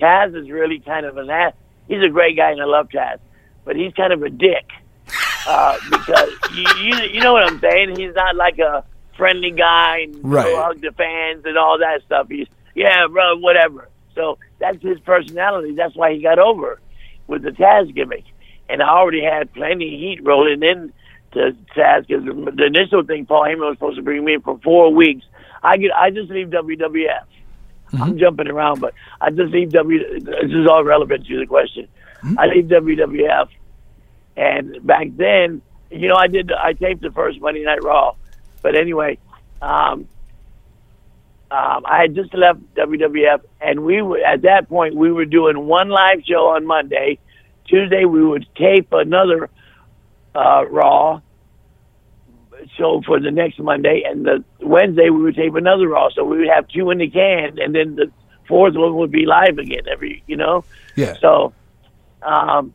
Taz 0.00 0.36
is 0.36 0.50
really 0.50 0.80
kind 0.80 1.06
of 1.06 1.16
an 1.16 1.30
ass. 1.30 1.54
He's 1.88 2.02
a 2.02 2.08
great 2.08 2.36
guy 2.36 2.50
and 2.50 2.60
I 2.60 2.64
love 2.64 2.88
Taz, 2.88 3.18
but 3.64 3.76
he's 3.76 3.92
kind 3.94 4.12
of 4.12 4.22
a 4.22 4.28
dick 4.30 4.66
uh, 5.46 5.78
because 5.90 6.30
you, 6.54 6.64
you 6.82 6.96
you 7.14 7.20
know 7.20 7.32
what 7.32 7.44
I'm 7.44 7.60
saying. 7.60 7.96
He's 7.96 8.14
not 8.14 8.36
like 8.36 8.58
a 8.58 8.84
friendly 9.16 9.52
guy 9.52 10.00
and 10.00 10.16
Right. 10.22 10.44
go 10.44 10.56
hug 10.62 10.80
the 10.82 10.92
fans 10.92 11.42
and 11.46 11.56
all 11.56 11.78
that 11.78 12.02
stuff. 12.04 12.26
He's 12.28 12.48
yeah, 12.74 13.06
bro, 13.10 13.36
whatever. 13.38 13.88
So 14.14 14.38
that's 14.58 14.82
his 14.82 14.98
personality. 15.00 15.74
That's 15.74 15.96
why 15.96 16.12
he 16.14 16.22
got 16.22 16.38
over 16.38 16.80
with 17.26 17.42
the 17.42 17.50
Taz 17.50 17.94
gimmick. 17.94 18.24
And 18.68 18.82
I 18.82 18.88
already 18.88 19.22
had 19.22 19.52
plenty 19.54 19.94
of 19.94 20.00
heat 20.00 20.20
rolling 20.24 20.62
in 20.62 20.92
to 21.36 21.56
because 22.08 22.24
the 22.56 22.64
initial 22.64 23.04
thing 23.04 23.26
Paul 23.26 23.44
Heyman 23.44 23.58
was 23.58 23.76
supposed 23.76 23.96
to 23.96 24.02
bring 24.02 24.24
me 24.24 24.34
in 24.34 24.40
for 24.40 24.58
four 24.62 24.92
weeks. 24.92 25.24
I 25.62 25.76
get 25.76 25.94
I 25.94 26.10
just 26.10 26.30
leave 26.30 26.48
WWF. 26.48 27.24
I'm 28.00 28.18
jumping 28.18 28.48
around, 28.48 28.80
but 28.80 28.94
I 29.20 29.30
just 29.30 29.52
leave 29.52 29.70
W. 29.70 30.20
This 30.20 30.50
is 30.50 30.66
all 30.66 30.82
relevant 30.84 31.26
to 31.26 31.38
the 31.38 31.46
question. 31.46 31.88
I 32.38 32.46
leave 32.46 32.64
WWF, 32.64 33.48
and 34.36 34.84
back 34.84 35.08
then, 35.16 35.62
you 35.90 36.08
know, 36.08 36.16
I 36.16 36.26
did 36.26 36.50
I 36.52 36.72
taped 36.72 37.02
the 37.02 37.12
first 37.12 37.40
Monday 37.40 37.64
Night 37.64 37.82
Raw, 37.82 38.16
but 38.62 38.74
anyway, 38.74 39.18
um, 39.62 40.08
um, 41.50 41.82
I 41.86 42.00
had 42.00 42.14
just 42.14 42.34
left 42.34 42.60
WWF, 42.74 43.42
and 43.60 43.84
we 43.84 44.02
were 44.02 44.18
at 44.18 44.42
that 44.42 44.68
point 44.68 44.96
we 44.96 45.12
were 45.12 45.26
doing 45.26 45.66
one 45.66 45.88
live 45.88 46.24
show 46.24 46.48
on 46.48 46.66
Monday. 46.66 47.18
Tuesday 47.66 48.04
we 48.04 48.24
would 48.24 48.46
tape 48.56 48.88
another 48.92 49.48
uh, 50.34 50.64
Raw 50.68 51.20
show 52.76 53.02
for 53.06 53.20
the 53.20 53.30
next 53.30 53.58
Monday, 53.58 54.02
and 54.06 54.24
the 54.24 54.44
Wednesday 54.60 55.10
we 55.10 55.22
would 55.22 55.36
tape 55.36 55.54
another 55.54 55.88
Raw. 55.88 56.08
So 56.10 56.24
we 56.24 56.38
would 56.38 56.48
have 56.48 56.68
two 56.68 56.90
in 56.90 56.98
the 56.98 57.08
can, 57.08 57.58
and 57.58 57.74
then 57.74 57.96
the 57.96 58.10
fourth 58.48 58.74
one 58.74 58.96
would 58.96 59.10
be 59.10 59.26
live 59.26 59.58
again 59.58 59.82
every, 59.90 60.22
you 60.26 60.36
know. 60.36 60.64
Yeah. 60.94 61.14
So, 61.20 61.52
um, 62.22 62.74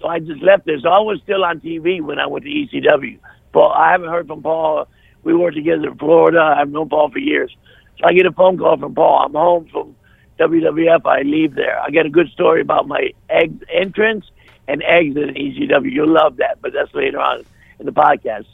so 0.00 0.08
I 0.08 0.18
just 0.18 0.42
left 0.42 0.66
this. 0.66 0.82
So 0.82 0.88
I 0.88 1.00
was 1.00 1.20
still 1.22 1.44
on 1.44 1.60
TV 1.60 2.00
when 2.00 2.18
I 2.18 2.26
went 2.26 2.44
to 2.44 2.50
ECW. 2.50 3.18
Paul, 3.52 3.72
I 3.72 3.92
haven't 3.92 4.10
heard 4.10 4.26
from 4.26 4.42
Paul. 4.42 4.88
We 5.22 5.34
worked 5.34 5.56
together 5.56 5.88
in 5.88 5.98
Florida. 5.98 6.40
I've 6.40 6.70
known 6.70 6.88
Paul 6.88 7.10
for 7.10 7.18
years. 7.18 7.54
So 7.98 8.06
I 8.06 8.12
get 8.12 8.26
a 8.26 8.32
phone 8.32 8.58
call 8.58 8.76
from 8.76 8.94
Paul. 8.94 9.24
I'm 9.24 9.32
home 9.32 9.68
from 9.72 9.96
WWF. 10.38 11.06
I 11.06 11.22
leave 11.22 11.54
there. 11.54 11.80
I 11.80 11.90
get 11.90 12.06
a 12.06 12.10
good 12.10 12.28
story 12.30 12.60
about 12.60 12.86
my 12.86 13.10
egg 13.30 13.64
entrance 13.72 14.26
and 14.68 14.82
exit 14.82 15.30
in 15.30 15.34
ECW. 15.34 15.90
You'll 15.90 16.12
love 16.12 16.36
that, 16.36 16.58
but 16.60 16.72
that's 16.72 16.92
later 16.94 17.18
on 17.18 17.44
in 17.80 17.86
the 17.86 17.92
podcast. 17.92 18.46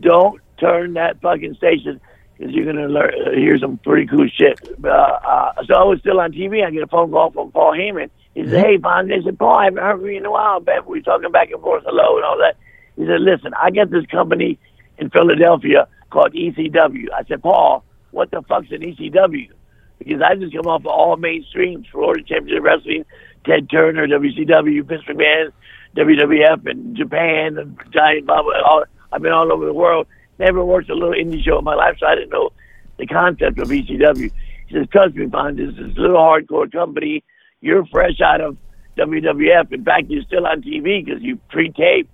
Don't 0.00 0.40
turn 0.58 0.94
that 0.94 1.20
fucking 1.20 1.54
station 1.54 2.00
because 2.38 2.54
you're 2.54 2.64
gonna 2.64 2.88
learn, 2.88 3.12
uh, 3.26 3.30
hear 3.32 3.58
some 3.58 3.78
pretty 3.78 4.06
cool 4.06 4.26
shit. 4.28 4.58
Uh, 4.82 4.88
uh, 4.88 5.52
so 5.66 5.74
I 5.74 5.84
was 5.84 6.00
still 6.00 6.20
on 6.20 6.32
TV. 6.32 6.64
I 6.64 6.70
get 6.70 6.82
a 6.82 6.86
phone 6.86 7.10
call 7.10 7.30
from 7.30 7.52
Paul 7.52 7.72
Heyman. 7.72 8.10
He 8.34 8.44
said, 8.48 8.64
"Hey, 8.64 8.78
Fonz," 8.78 9.12
I 9.12 9.22
said, 9.22 9.38
"Paul, 9.38 9.56
I 9.56 9.64
haven't 9.64 9.82
heard 9.82 10.00
from 10.00 10.10
you 10.10 10.16
in 10.16 10.26
a 10.26 10.30
while. 10.30 10.60
Ben, 10.60 10.84
we 10.86 11.02
talking 11.02 11.30
back 11.30 11.50
and 11.50 11.60
forth, 11.60 11.84
hello 11.86 12.16
and 12.16 12.24
all 12.24 12.38
that." 12.38 12.56
He 12.96 13.06
said, 13.06 13.20
"Listen, 13.20 13.52
I 13.60 13.70
got 13.70 13.90
this 13.90 14.06
company 14.06 14.58
in 14.98 15.10
Philadelphia 15.10 15.86
called 16.10 16.32
ECW." 16.32 17.08
I 17.12 17.24
said, 17.24 17.42
"Paul, 17.42 17.84
what 18.10 18.30
the 18.30 18.42
fuck's 18.42 18.70
an 18.70 18.82
ECW?" 18.82 19.50
Because 19.98 20.22
I 20.22 20.34
just 20.34 20.54
come 20.54 20.66
off 20.66 20.80
of 20.80 20.86
all 20.86 21.16
mainstreams, 21.16 21.86
Florida 21.90 22.24
Championship 22.24 22.64
Wrestling, 22.64 23.04
Ted 23.44 23.70
Turner, 23.70 24.06
WCW, 24.06 24.82
Vince 24.82 25.02
McMahon, 25.08 25.52
WWF, 25.96 26.66
and 26.68 26.96
Japan, 26.96 27.58
and 27.58 27.78
Giant 27.92 28.26
Baba. 28.26 28.50
All, 28.64 28.84
I've 29.12 29.22
been 29.22 29.32
all 29.32 29.52
over 29.52 29.66
the 29.66 29.74
world. 29.74 30.06
Never 30.38 30.64
worked 30.64 30.90
a 30.90 30.94
little 30.94 31.14
indie 31.14 31.44
show 31.44 31.58
in 31.58 31.64
my 31.64 31.74
life, 31.74 31.96
so 32.00 32.06
I 32.06 32.14
didn't 32.14 32.30
know 32.30 32.50
the 32.98 33.06
concept 33.06 33.58
of 33.58 33.68
ECW. 33.68 34.30
He 34.66 34.74
says, 34.74 34.86
"Trust 34.90 35.14
me, 35.14 35.26
Fonz, 35.26 35.56
this 35.56 35.74
is 35.76 35.96
a 35.96 36.00
little 36.00 36.16
hardcore 36.16 36.70
company. 36.70 37.22
You're 37.60 37.84
fresh 37.86 38.20
out 38.20 38.40
of 38.40 38.56
WWF. 38.96 39.72
In 39.72 39.84
fact, 39.84 40.10
you're 40.10 40.22
still 40.22 40.46
on 40.46 40.62
TV 40.62 41.04
because 41.04 41.22
you 41.22 41.38
pre-taped 41.50 42.10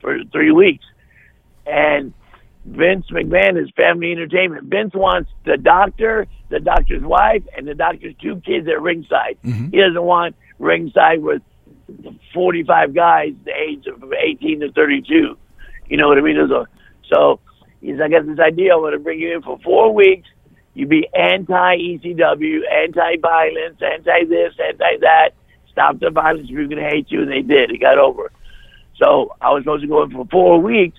for 0.00 0.22
three 0.32 0.52
weeks." 0.52 0.84
And 1.66 2.12
Vince 2.64 3.06
McMahon 3.10 3.60
is 3.60 3.70
family 3.76 4.12
entertainment. 4.12 4.64
Vince 4.64 4.94
wants 4.94 5.30
the 5.44 5.56
doctor, 5.56 6.26
the 6.48 6.60
doctor's 6.60 7.02
wife, 7.02 7.42
and 7.56 7.66
the 7.66 7.74
doctor's 7.74 8.14
two 8.20 8.40
kids 8.40 8.68
at 8.68 8.80
ringside. 8.80 9.36
Mm-hmm. 9.44 9.70
He 9.70 9.78
doesn't 9.78 10.02
want 10.02 10.36
ringside 10.58 11.22
with 11.22 11.42
45 12.34 12.94
guys 12.94 13.32
the 13.44 13.52
age 13.52 13.86
of 13.86 14.12
18 14.12 14.60
to 14.60 14.72
32. 14.72 15.36
You 15.88 15.96
know 15.96 16.08
what 16.08 16.18
I 16.18 16.20
mean? 16.20 16.36
A- 16.38 16.64
So 17.12 17.40
he's, 17.80 18.00
I 18.00 18.08
got 18.08 18.26
this 18.26 18.38
idea. 18.38 18.72
I 18.72 18.76
want 18.76 18.94
to 18.94 18.98
bring 18.98 19.20
you 19.20 19.34
in 19.34 19.42
for 19.42 19.58
four 19.64 19.92
weeks. 19.94 20.28
You 20.74 20.86
be 20.86 21.08
anti 21.14 21.76
ECW, 21.78 22.60
anti 22.70 23.16
violence, 23.22 23.80
anti 23.80 24.24
this, 24.24 24.54
anti 24.62 24.96
that. 25.00 25.30
Stop 25.72 26.00
the 26.00 26.10
violence. 26.10 26.48
We're 26.50 26.66
going 26.68 26.82
to 26.82 26.88
hate 26.88 27.10
you. 27.10 27.22
And 27.22 27.30
they 27.30 27.42
did. 27.42 27.70
It 27.70 27.80
got 27.80 27.98
over. 27.98 28.30
So 29.02 29.34
I 29.40 29.50
was 29.52 29.62
supposed 29.62 29.82
to 29.82 29.88
go 29.88 30.02
in 30.02 30.10
for 30.10 30.26
four 30.30 30.60
weeks 30.60 30.98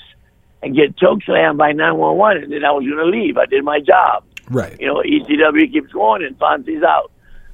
and 0.64 0.76
get 0.76 0.96
chokeslammed 0.98 1.58
by 1.58 1.72
911, 1.72 2.44
and 2.44 2.52
then 2.54 2.66
I 2.66 2.72
was 2.72 2.84
going 2.86 2.98
to 2.98 3.06
leave. 3.06 3.38
I 3.38 3.46
did 3.46 3.64
my 3.64 3.80
job. 3.80 4.24
Right. 4.50 4.80
You 4.80 4.88
know, 4.88 5.04
ECW 5.06 5.72
keeps 5.72 5.92
going, 5.92 6.24
and 6.24 6.38
Fonzie's 6.40 6.84
out. 6.84 7.12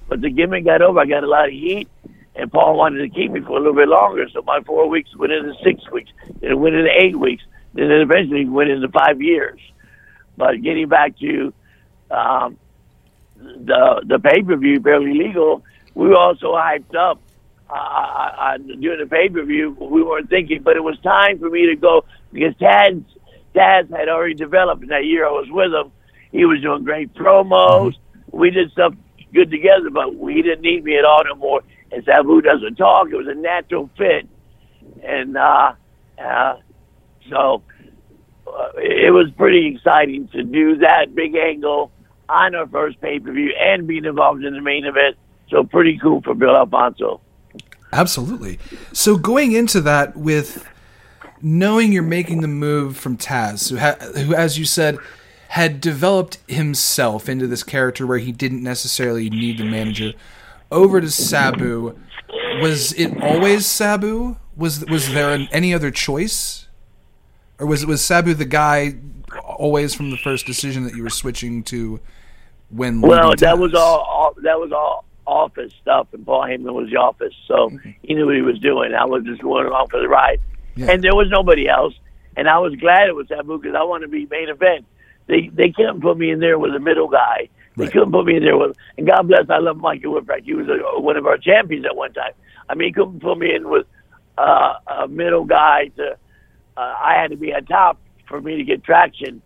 But 0.08 0.22
the 0.22 0.30
gimmick 0.30 0.64
got 0.66 0.82
over. 0.82 1.00
I 1.00 1.06
got 1.06 1.24
a 1.24 1.28
lot 1.28 1.46
of 1.48 1.52
heat, 1.54 1.88
and 2.36 2.52
Paul 2.52 2.78
wanted 2.78 3.00
to 3.00 3.10
keep 3.10 3.32
me 3.32 3.42
for 3.42 3.58
a 3.58 3.60
little 3.60 3.76
bit 3.76 3.88
longer. 3.88 4.28
So 4.30 4.42
my 4.42 4.62
four 4.62 4.90
weeks 4.90 5.16
went 5.16 5.32
into 5.32 5.54
six 5.64 5.90
weeks, 5.92 6.12
then 6.42 6.52
it 6.52 6.56
went 6.56 6.76
into 6.76 6.90
eight 6.92 7.18
weeks, 7.18 7.44
then 7.74 7.92
it 7.92 8.02
eventually 8.02 8.46
went 8.46 8.70
into 8.70 8.90
five 8.90 9.22
years. 9.22 9.60
But 10.36 10.62
getting 10.62 10.88
back 10.88 11.18
to 11.20 11.54
um, 12.10 12.58
the 13.38 14.04
the 14.06 14.20
pay 14.20 14.42
per 14.42 14.56
view, 14.56 14.80
barely 14.80 15.14
legal, 15.14 15.64
we 15.94 16.08
were 16.08 16.18
also 16.18 16.54
hyped 16.54 16.96
up 16.96 17.20
uh, 17.70 17.74
on 17.74 18.68
doing 18.82 19.00
the 19.00 19.08
pay 19.08 19.30
per 19.30 19.44
view. 19.44 19.76
We 19.80 20.02
weren't 20.02 20.30
thinking, 20.30 20.64
but 20.64 20.76
it 20.76 20.84
was 20.84 21.00
time 21.02 21.40
for 21.40 21.50
me 21.50 21.68
to 21.68 21.76
go 21.76 22.06
because 22.32 22.56
Taz 22.56 23.04
Taz 23.56 23.90
had 23.96 24.10
already 24.10 24.34
developed 24.34 24.82
in 24.82 24.90
that 24.90 25.06
year 25.06 25.28
I 25.28 25.32
was 25.32 25.48
with 25.50 25.72
him. 25.72 25.92
He 26.32 26.46
was 26.46 26.62
doing 26.62 26.84
great 26.84 27.14
promos. 27.14 27.94
We 28.32 28.50
did 28.50 28.72
stuff 28.72 28.96
good 29.34 29.52
together, 29.52 29.90
but 29.92 30.10
he 30.30 30.42
didn't 30.42 30.62
need 30.62 30.84
me 30.84 30.98
at 30.98 31.06
all 31.06 31.24
no 31.26 31.36
more. 31.36 31.62
And 31.94 32.04
Sabu 32.06 32.42
doesn't 32.42 32.76
talk. 32.76 33.10
It 33.12 33.16
was 33.16 33.28
a 33.28 33.36
natural 33.36 33.90
fit, 33.98 34.28
and 35.04 35.38
uh, 35.38 35.74
uh, 36.18 36.56
so 37.30 37.62
uh, 38.48 38.70
it 38.78 39.14
was 39.14 39.30
pretty 39.38 39.68
exciting 39.76 40.28
to 40.30 40.44
do 40.44 40.78
that 40.78 41.14
big 41.14 41.36
angle 41.36 41.92
on 42.30 42.56
our 42.56 42.68
first 42.68 43.00
pay 43.00 43.20
per 43.20 43.32
view 43.32 43.54
and 43.60 43.86
being 43.86 44.06
involved 44.06 44.44
in 44.44 44.54
the 44.54 44.62
main 44.62 44.86
event. 44.86 45.18
So 45.50 45.64
pretty 45.64 46.00
cool 46.02 46.22
for 46.22 46.34
Bill 46.34 46.56
Alfonso. 46.56 47.22
Absolutely. 47.92 48.60
So 48.92 49.18
going 49.18 49.52
into 49.52 49.80
that 49.82 50.18
with 50.18 50.68
knowing 51.42 51.92
you're 51.92 52.02
making 52.02 52.42
the 52.42 52.48
move 52.48 52.98
from 52.98 53.18
Taz, 53.18 53.70
who, 53.70 53.78
ha- 53.78 53.98
who 54.20 54.34
as 54.34 54.58
you 54.58 54.66
said, 54.66 54.98
had 55.50 55.80
developed 55.80 56.40
himself 56.48 57.30
into 57.30 57.46
this 57.46 57.62
character 57.62 58.08
where 58.08 58.18
he 58.18 58.32
didn't 58.32 58.64
necessarily 58.64 59.30
need 59.30 59.60
the 59.60 59.64
manager, 59.64 60.14
over 60.74 61.00
to 61.00 61.10
Sabu. 61.10 61.98
Was 62.62 62.94
it 62.94 63.22
always 63.22 63.66
Sabu 63.66 64.38
Was 64.58 64.86
was 64.86 65.14
there 65.14 65.34
an, 65.34 65.48
any 65.52 65.74
other 65.74 65.92
choice, 65.92 66.68
or 67.60 67.66
was 67.66 67.86
was 67.86 68.04
Sabu 68.04 68.34
the 68.34 68.46
guy 68.46 68.96
always 69.44 69.94
from 69.96 70.12
the 70.12 70.18
first 70.18 70.46
decision 70.46 70.84
that 70.84 70.96
you 70.96 71.04
were 71.04 71.10
switching 71.10 71.64
to 71.64 72.00
when? 72.70 73.02
Well, 73.02 73.36
that 73.38 73.58
was 73.58 73.74
all, 73.74 74.00
all. 74.00 74.34
That 74.44 74.60
was 74.60 74.72
all 74.72 75.06
office 75.26 75.74
stuff, 75.82 76.08
and 76.14 76.26
Paul 76.26 76.44
Heyman 76.44 76.74
was 76.74 76.90
the 76.90 76.98
office, 76.98 77.34
so 77.48 77.72
he 78.02 78.14
knew 78.14 78.26
what 78.26 78.36
he 78.36 78.42
was 78.42 78.60
doing. 78.60 78.94
I 78.94 79.06
was 79.06 79.24
just 79.24 79.42
going 79.42 79.66
along 79.66 79.88
for 79.90 80.00
the 80.02 80.08
ride, 80.10 80.40
Yeah. 80.76 80.92
and 80.92 81.02
there 81.04 81.16
was 81.16 81.30
nobody 81.30 81.68
else. 81.68 81.94
And 82.36 82.50
I 82.50 82.58
was 82.60 82.76
glad 82.76 83.08
it 83.08 83.16
was 83.16 83.28
Sabu 83.30 83.60
because 83.60 83.76
I 83.76 83.84
wanted 83.84 84.08
to 84.08 84.12
be 84.12 84.26
main 84.30 84.50
event. 84.50 84.86
They 85.28 85.50
they 85.54 85.70
couldn't 85.72 86.02
put 86.02 86.18
me 86.18 86.30
in 86.32 86.40
there 86.40 86.60
with 86.60 86.76
a 86.76 86.80
middle 86.80 87.08
guy. 87.08 87.50
Right. 87.76 87.92
couldn't 87.92 88.12
put 88.12 88.26
me 88.26 88.38
in 88.38 88.44
there 88.44 88.58
with. 88.58 88.76
And 88.98 89.08
God 89.08 89.28
bless, 89.28 89.50
I 89.50 89.58
love 89.58 89.78
Mikey 89.78 90.06
Whipwreck. 90.06 90.44
He 90.44 90.54
was 90.54 90.68
a, 90.68 91.00
one 91.00 91.18
of 91.18 91.26
our 91.26 91.38
champions 91.38 91.86
at 91.86 91.96
one 91.96 92.14
time. 92.14 92.34
I 92.70 92.76
mean, 92.76 92.90
he 92.90 92.94
couldn't 92.94 93.22
put 93.22 93.38
me 93.38 93.54
in 93.54 93.70
with 93.70 93.88
uh, 94.38 94.76
a 94.88 95.08
middle 95.08 95.46
guy. 95.46 95.90
To 95.98 96.18
uh, 96.78 96.80
I 96.80 97.16
had 97.20 97.32
to 97.32 97.38
be 97.38 97.54
on 97.54 97.66
top 97.66 98.00
for 98.28 98.42
me 98.42 98.58
to 98.58 98.64
get 98.64 98.84
traction. 98.84 99.42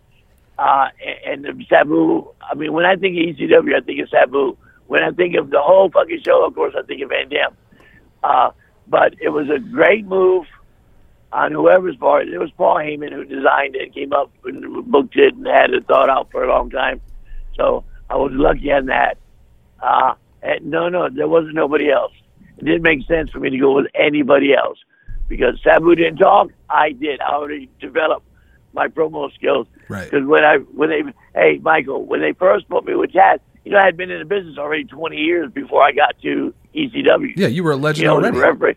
Uh, 0.58 0.88
and, 1.24 1.46
and 1.46 1.66
Sabu, 1.68 2.28
I 2.42 2.54
mean, 2.54 2.72
when 2.72 2.84
I 2.84 2.96
think 2.96 3.16
of 3.16 3.36
ECW, 3.36 3.76
I 3.76 3.80
think 3.80 4.00
of 4.00 4.08
Sabu. 4.10 4.56
When 4.86 5.02
I 5.02 5.10
think 5.10 5.36
of 5.36 5.50
the 5.50 5.60
whole 5.60 5.90
fucking 5.90 6.22
show, 6.24 6.46
of 6.46 6.54
course, 6.54 6.74
I 6.76 6.82
think 6.82 7.02
of 7.02 7.10
Van 7.10 7.28
Dam. 7.28 7.56
Uh, 8.22 8.50
but 8.86 9.14
it 9.20 9.28
was 9.28 9.48
a 9.50 9.58
great 9.58 10.06
move 10.06 10.46
on 11.30 11.52
whoever's 11.52 11.96
part. 11.96 12.28
It 12.28 12.38
was 12.38 12.50
Paul 12.52 12.76
Heyman 12.76 13.12
who 13.12 13.24
designed 13.24 13.76
it, 13.76 13.94
came 13.94 14.12
up 14.12 14.30
and 14.44 14.90
booked 14.90 15.16
it, 15.16 15.34
and 15.34 15.46
had 15.46 15.70
it 15.70 15.86
thought 15.86 16.08
out 16.08 16.30
for 16.30 16.42
a 16.42 16.48
long 16.48 16.70
time. 16.70 17.00
So 17.54 17.84
I 18.10 18.16
was 18.16 18.32
lucky 18.32 18.72
on 18.72 18.86
that. 18.86 19.18
Uh, 19.82 20.14
and 20.42 20.66
no, 20.66 20.88
no, 20.88 21.08
there 21.08 21.28
wasn't 21.28 21.54
nobody 21.54 21.90
else. 21.90 22.12
It 22.58 22.64
didn't 22.64 22.82
make 22.82 23.06
sense 23.06 23.30
for 23.30 23.38
me 23.38 23.50
to 23.50 23.58
go 23.58 23.72
with 23.74 23.86
anybody 23.94 24.54
else 24.54 24.78
because 25.28 25.60
Sabu 25.62 25.94
didn't 25.94 26.16
talk. 26.18 26.50
I 26.68 26.92
did. 26.92 27.20
I 27.20 27.32
already 27.34 27.68
developed 27.80 28.26
my 28.72 28.88
promo 28.88 29.32
skills. 29.34 29.66
Right. 29.88 30.10
Because 30.10 30.26
when 30.26 30.44
I 30.44 30.56
when 30.56 30.90
they 30.90 31.02
hey 31.34 31.58
Michael 31.62 32.04
when 32.04 32.20
they 32.20 32.32
first 32.32 32.68
put 32.68 32.84
me 32.84 32.94
with 32.94 33.12
Chad, 33.12 33.40
you 33.64 33.72
know 33.72 33.78
I 33.78 33.84
had 33.84 33.96
been 33.96 34.10
in 34.10 34.18
the 34.18 34.24
business 34.24 34.58
already 34.58 34.84
20 34.84 35.16
years 35.16 35.50
before 35.52 35.82
I 35.82 35.92
got 35.92 36.18
to 36.22 36.52
ECW. 36.74 37.32
Yeah, 37.36 37.48
you 37.48 37.62
were 37.62 37.72
a 37.72 37.76
legend 37.76 38.02
You 38.02 38.08
know, 38.08 38.16
already. 38.16 38.38
referee. 38.38 38.74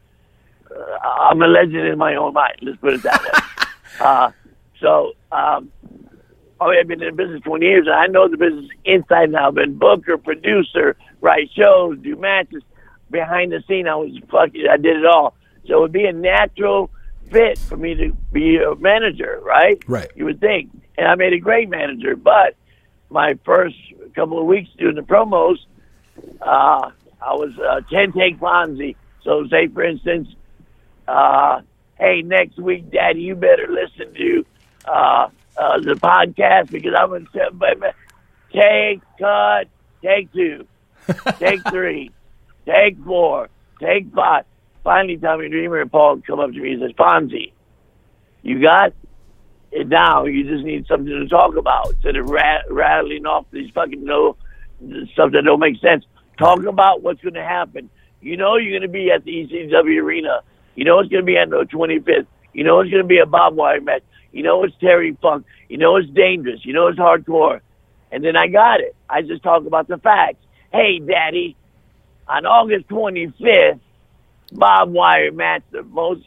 Uh, 0.69 0.97
I'm 1.03 1.41
a 1.41 1.47
legend 1.47 1.87
in 1.87 1.97
my 1.97 2.15
own 2.15 2.33
mind. 2.33 2.55
Let's 2.61 2.77
put 2.77 2.93
it 2.93 3.03
that 3.03 3.21
way. 3.21 3.65
uh, 3.99 4.31
so, 4.79 5.13
um, 5.31 5.71
oh, 6.61 6.69
I've 6.69 6.87
been 6.87 7.01
in 7.01 7.15
the 7.15 7.23
business 7.23 7.41
20 7.41 7.65
years, 7.65 7.87
and 7.87 7.95
I 7.95 8.07
know 8.07 8.29
the 8.29 8.37
business 8.37 8.69
inside 8.85 9.25
and 9.25 9.35
out. 9.35 9.49
I've 9.49 9.55
been 9.55 9.77
booker, 9.77 10.17
producer, 10.17 10.95
write 11.19 11.49
shows, 11.51 11.97
do 11.99 12.15
matches. 12.15 12.63
Behind 13.09 13.51
the 13.51 13.63
scene, 13.67 13.87
I 13.87 13.95
was 13.95 14.11
fucking, 14.29 14.65
I 14.71 14.77
did 14.77 14.97
it 14.97 15.05
all. 15.05 15.35
So 15.67 15.77
it 15.77 15.81
would 15.81 15.91
be 15.91 16.05
a 16.05 16.13
natural 16.13 16.89
fit 17.29 17.57
for 17.57 17.75
me 17.75 17.95
to 17.95 18.11
be 18.31 18.57
a 18.57 18.75
manager, 18.75 19.39
right? 19.43 19.83
Right. 19.87 20.09
You 20.15 20.25
would 20.25 20.39
think. 20.39 20.69
And 20.97 21.07
I 21.07 21.15
made 21.15 21.33
a 21.33 21.39
great 21.39 21.67
manager, 21.67 22.15
but 22.15 22.55
my 23.09 23.37
first 23.43 23.75
couple 24.15 24.39
of 24.39 24.45
weeks 24.45 24.69
doing 24.77 24.95
the 24.95 25.01
promos, 25.01 25.57
uh, 26.41 26.91
I 27.21 27.33
was 27.33 27.57
uh, 27.57 27.81
10 27.89 28.13
take 28.13 28.39
Fonzie. 28.39 28.95
So, 29.23 29.45
say, 29.47 29.67
for 29.67 29.83
instance, 29.83 30.29
uh, 31.07 31.61
hey, 31.99 32.21
next 32.21 32.57
week, 32.57 32.91
Daddy, 32.91 33.21
you 33.21 33.35
better 33.35 33.67
listen 33.69 34.13
to 34.13 34.45
uh, 34.85 35.29
uh, 35.57 35.79
the 35.79 35.93
podcast 35.95 36.71
because 36.71 36.93
I'm 36.97 37.09
going 37.09 37.27
to 37.33 37.93
take, 38.53 39.01
cut, 39.19 39.67
take 40.01 40.31
two, 40.33 40.67
take 41.39 41.61
three, 41.69 42.11
take 42.65 42.97
four, 43.03 43.49
take 43.79 44.13
five. 44.13 44.45
Finally, 44.83 45.17
Tommy 45.17 45.49
Dreamer 45.49 45.81
and 45.81 45.91
Paul 45.91 46.21
come 46.25 46.39
up 46.39 46.51
to 46.51 46.59
me 46.59 46.73
and 46.73 46.81
says, 46.81 46.91
Fonzie, 46.93 47.51
you 48.41 48.61
got 48.61 48.93
it 49.71 49.87
now. 49.87 50.25
You 50.25 50.43
just 50.43 50.63
need 50.63 50.87
something 50.87 51.07
to 51.07 51.27
talk 51.27 51.55
about 51.55 51.91
instead 51.91 52.15
of 52.15 52.29
rat- 52.29 52.65
rattling 52.69 53.25
off 53.25 53.45
these 53.51 53.69
fucking 53.71 54.03
no 54.03 54.37
stuff 55.13 55.31
that 55.31 55.43
don't 55.45 55.59
make 55.59 55.79
sense. 55.79 56.05
Talk 56.37 56.65
about 56.65 57.03
what's 57.03 57.21
going 57.21 57.35
to 57.35 57.43
happen. 57.43 57.89
You 58.21 58.37
know 58.37 58.57
you're 58.57 58.71
going 58.71 58.81
to 58.81 58.87
be 58.87 59.11
at 59.11 59.23
the 59.23 59.31
ECW 59.31 60.01
arena. 60.01 60.41
You 60.75 60.85
know 60.85 60.99
it's 60.99 61.09
going 61.09 61.21
to 61.21 61.25
be 61.25 61.37
on 61.37 61.49
the 61.49 61.65
25th. 61.65 62.27
You 62.53 62.63
know 62.63 62.79
it's 62.79 62.89
going 62.89 63.03
to 63.03 63.07
be 63.07 63.19
a 63.19 63.25
Bob 63.25 63.55
Wire 63.55 63.81
match. 63.81 64.03
You 64.31 64.43
know 64.43 64.63
it's 64.63 64.75
Terry 64.79 65.17
Funk. 65.21 65.45
You 65.69 65.77
know 65.77 65.95
it's 65.97 66.09
dangerous. 66.09 66.65
You 66.65 66.73
know 66.73 66.87
it's 66.87 66.99
hardcore. 66.99 67.61
And 68.11 68.23
then 68.23 68.35
I 68.35 68.47
got 68.47 68.79
it. 68.81 68.95
I 69.09 69.21
just 69.21 69.43
talk 69.43 69.65
about 69.65 69.87
the 69.87 69.97
facts. 69.97 70.43
Hey, 70.71 70.99
Daddy, 70.99 71.55
on 72.27 72.45
August 72.45 72.87
25th, 72.89 73.79
Bob 74.53 74.91
Wire 74.91 75.31
match, 75.31 75.63
the 75.71 75.83
most 75.83 76.23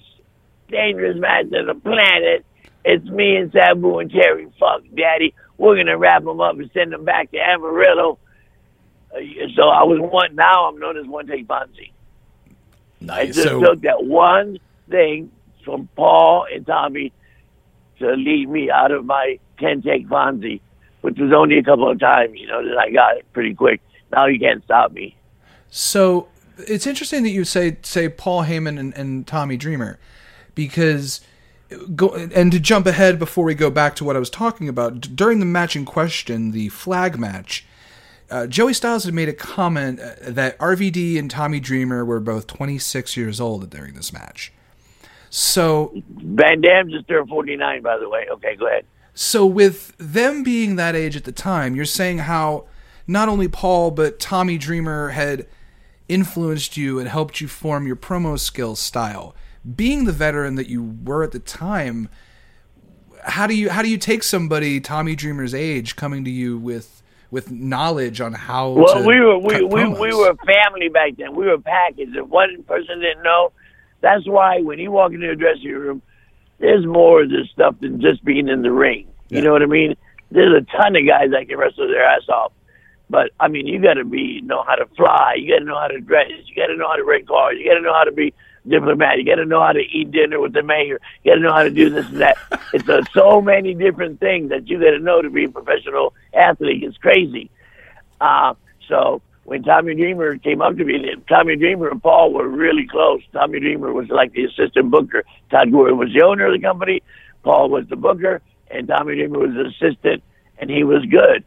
dangerous 0.71 1.17
match 1.19 1.47
on 1.53 1.67
the 1.67 1.75
planet. 1.75 2.45
It's 2.85 3.05
me 3.07 3.37
and 3.37 3.53
Sabu 3.53 3.99
and 3.99 4.11
Terry 4.11 4.47
Funk, 4.59 4.95
Daddy. 4.95 5.35
We're 5.57 5.77
gonna 5.77 5.97
wrap 5.97 6.25
them 6.25 6.40
up 6.40 6.59
and 6.59 6.71
send 6.75 6.93
them 6.93 7.05
back 7.05 7.31
to 7.31 7.38
Amarillo. 7.38 8.19
Uh, 9.14 9.21
so 9.55 9.62
I 9.69 9.85
was 9.85 10.01
one. 10.01 10.35
Now 10.35 10.67
I'm 10.67 10.79
known 10.79 10.99
as 10.99 11.07
One 11.07 11.27
Take 11.27 11.47
Fonzie. 11.47 11.93
Nice. 13.01 13.19
I 13.19 13.27
just 13.27 13.43
So, 13.43 13.61
took 13.61 13.81
that 13.83 14.05
one 14.05 14.59
thing 14.90 15.31
from 15.64 15.88
Paul 15.97 16.47
and 16.53 16.67
Tommy 16.67 17.12
to 17.99 18.13
lead 18.13 18.49
me 18.49 18.71
out 18.71 18.91
of 18.91 19.05
my 19.05 19.39
ten 19.59 19.83
take 19.83 20.09
Fonzie, 20.09 20.61
which 21.03 21.19
was 21.19 21.33
only 21.33 21.59
a 21.59 21.63
couple 21.63 21.91
of 21.91 21.99
times. 21.99 22.33
You 22.35 22.47
know 22.47 22.67
that 22.67 22.79
I 22.79 22.91
got 22.91 23.17
it 23.17 23.27
pretty 23.33 23.55
quick. 23.55 23.81
Now 24.13 24.27
you 24.27 24.39
can't 24.39 24.63
stop 24.65 24.93
me. 24.93 25.17
so 25.71 26.29
it's 26.59 26.87
interesting 26.87 27.23
that 27.25 27.31
you 27.31 27.45
say 27.45 27.77
say 27.83 28.09
Paul 28.09 28.45
Heyman 28.45 28.79
and, 28.79 28.95
and 28.95 29.27
Tommy 29.27 29.57
Dreamer, 29.57 29.99
because 30.55 31.21
go 31.95 32.15
and 32.15 32.53
to 32.53 32.61
jump 32.61 32.87
ahead 32.87 33.19
before 33.19 33.45
we 33.45 33.55
go 33.55 33.71
back 33.71 33.97
to 33.97 34.05
what 34.05 34.17
I 34.17 34.19
was 34.19 34.31
talking 34.31 34.69
about 34.69 35.01
during 35.01 35.41
the 35.41 35.47
match 35.47 35.77
in 35.77 35.85
question, 35.85 36.53
the 36.53 36.69
flag 36.69 37.19
match. 37.19 37.67
Uh, 38.31 38.47
Joey 38.47 38.73
Styles 38.73 39.05
had 39.05 39.15
made 39.15 39.29
a 39.29 39.35
comment 39.35 40.01
uh, 40.01 40.15
that 40.23 40.59
RVD 40.59 41.19
and 41.19 41.31
Tommy 41.31 41.61
Dreamer 41.61 42.05
were 42.05 42.21
both 42.21 42.47
26 42.47 43.17
years 43.17 43.41
old 43.41 43.69
during 43.71 43.95
this 43.95 44.13
match. 44.13 44.53
So 45.37 45.92
Van 46.11 46.61
Dam 46.61 46.88
just 46.88 47.09
turned 47.09 47.29
49, 47.29 47.83
by 47.83 47.99
the 47.99 48.09
way. 48.09 48.25
Okay, 48.35 48.55
go 48.55 48.68
ahead. 48.68 48.85
So 49.14 49.44
with 49.44 49.92
them 49.99 50.44
being 50.44 50.77
that 50.77 50.94
age 50.94 51.16
at 51.16 51.25
the 51.25 51.33
time, 51.33 51.75
you're 51.75 51.85
saying 51.87 52.18
how 52.18 52.66
not 53.09 53.29
only 53.29 53.49
Paul 53.49 53.90
but 53.90 54.20
Tommy 54.20 54.59
Dreamer 54.59 55.09
had 55.09 55.49
influenced 56.09 56.77
you 56.77 57.01
and 57.01 57.09
helped 57.09 57.40
you 57.40 57.49
form 57.49 57.85
your 57.85 57.97
promo 57.97 58.38
skills 58.38 58.79
style. 58.79 59.35
Being 59.75 60.05
the 60.05 60.12
veteran 60.12 60.55
that 60.55 60.68
you 60.68 60.97
were 61.03 61.25
at 61.25 61.33
the 61.33 61.40
time, 61.40 62.09
how 63.25 63.49
do 63.49 63.57
you 63.57 63.70
how 63.70 63.83
do 63.83 63.88
you 63.88 63.99
take 63.99 64.23
somebody 64.23 64.79
Tommy 64.79 65.16
Dreamer's 65.16 65.53
age 65.53 65.97
coming 65.97 66.25
to 66.25 66.31
you 66.31 66.59
with 66.59 67.03
with 67.33 67.51
knowledge 67.51 68.20
on 68.20 68.35
how 68.35 68.70
Well, 68.70 69.03
to 69.03 69.05
we 69.05 69.18
were 69.18 69.38
we, 69.38 69.64
we, 69.64 69.88
we 69.88 70.14
were 70.14 70.31
a 70.31 70.37
family 70.47 70.90
back 70.90 71.16
then. 71.16 71.35
We 71.35 71.47
were 71.47 71.55
a 71.55 71.61
package. 71.61 72.11
If 72.14 72.29
one 72.29 72.62
person 72.68 73.01
didn't 73.01 73.25
know, 73.25 73.51
that's 74.05 74.29
why 74.29 74.61
when 74.61 74.79
you 74.79 74.90
walk 74.90 75.12
into 75.12 75.31
a 75.31 75.35
dressing 75.35 75.73
room, 75.73 76.03
there's 76.61 76.87
more 76.87 77.23
of 77.23 77.31
this 77.31 77.49
stuff 77.51 77.75
than 77.81 78.01
just 78.01 78.23
being 78.25 78.49
in 78.49 78.62
the 78.62 78.71
ring. 78.71 79.09
You 79.31 79.38
Yeah. 79.38 79.45
know 79.45 79.53
what 79.53 79.62
I 79.62 79.67
mean? 79.67 79.97
There's 80.31 80.55
a 80.55 80.67
ton 80.77 80.95
of 80.95 81.07
guys 81.07 81.31
that 81.31 81.49
can 81.49 81.57
wrestle 81.59 81.88
their 81.88 82.05
ass 82.05 82.29
off. 82.29 82.53
But 83.09 83.31
I 83.40 83.49
mean, 83.49 83.67
you 83.67 83.81
got 83.81 83.95
to 83.95 84.05
be 84.05 84.40
know 84.43 84.62
how 84.67 84.75
to 84.75 84.87
fly. 84.97 85.35
You 85.38 85.53
got 85.55 85.59
to 85.61 85.64
know 85.64 85.79
how 85.79 85.88
to 85.88 86.01
dress. 86.01 86.31
You 86.47 86.55
got 86.57 86.67
to 86.67 86.77
know 86.77 86.88
how 86.88 86.97
to 86.97 87.05
rent 87.05 87.27
cars. 87.29 87.57
You 87.59 87.69
got 87.71 87.77
to 87.77 87.81
know 87.83 87.95
how 87.95 88.05
to 88.05 88.12
be 88.12 88.35
diplomat. 88.69 89.19
You 89.19 89.25
got 89.25 89.37
to 89.37 89.45
know 89.47 89.61
how 89.62 89.73
to 89.73 89.81
eat 89.81 90.11
dinner 90.11 90.40
with 90.40 90.53
the 90.53 90.62
mayor. 90.62 91.01
You 91.23 91.33
got 91.33 91.37
to 91.37 91.40
know 91.40 91.53
how 91.53 91.62
to 91.62 91.71
do 91.71 91.90
this 91.90 92.07
and 92.11 92.21
that. 92.21 92.38
it's 92.73 92.88
uh, 92.88 93.03
so 93.14 93.40
many 93.40 93.75
different 93.75 94.21
things 94.21 94.51
that 94.51 94.69
you 94.69 94.79
got 94.79 94.90
to 94.90 94.99
know 94.99 95.23
to 95.23 95.31
be 95.31 95.45
a 95.45 95.49
professional 95.49 96.14
athlete. 96.35 96.83
It's 96.83 96.97
crazy. 96.99 97.51
Uh, 98.21 98.55
so 98.88 99.23
when 99.45 99.63
Tommy 99.63 99.95
Dreamer 99.95 100.39
came 100.39 100.63
up 100.63 100.77
to 100.77 100.85
me, 100.85 101.05
Tommy 101.29 101.57
Dreamer 101.57 101.91
and 101.91 102.03
Paul 102.03 102.33
were 102.33 102.49
really 102.49 102.87
close. 102.87 103.21
Tommy 103.33 103.61
Dreamer 103.61 103.93
was 103.93 104.09
like 104.09 104.33
the 104.33 104.45
assistant 104.45 104.91
booker. 104.91 105.25
Todd 105.51 105.71
Gordon 105.71 105.99
was 105.99 106.11
the 106.15 106.23
owner 106.23 106.47
of 106.47 106.55
the 106.55 106.67
company. 106.67 107.03
Paul 107.43 107.69
was 107.69 107.85
the 107.89 107.97
booker, 107.97 108.41
and 108.71 108.89
Tommy 108.89 109.17
Dreamer 109.17 109.39
was 109.39 109.51
the 109.51 109.67
assistant, 109.67 110.23
and 110.59 110.71
he 110.71 110.83
was 110.83 111.05
good. 111.05 111.45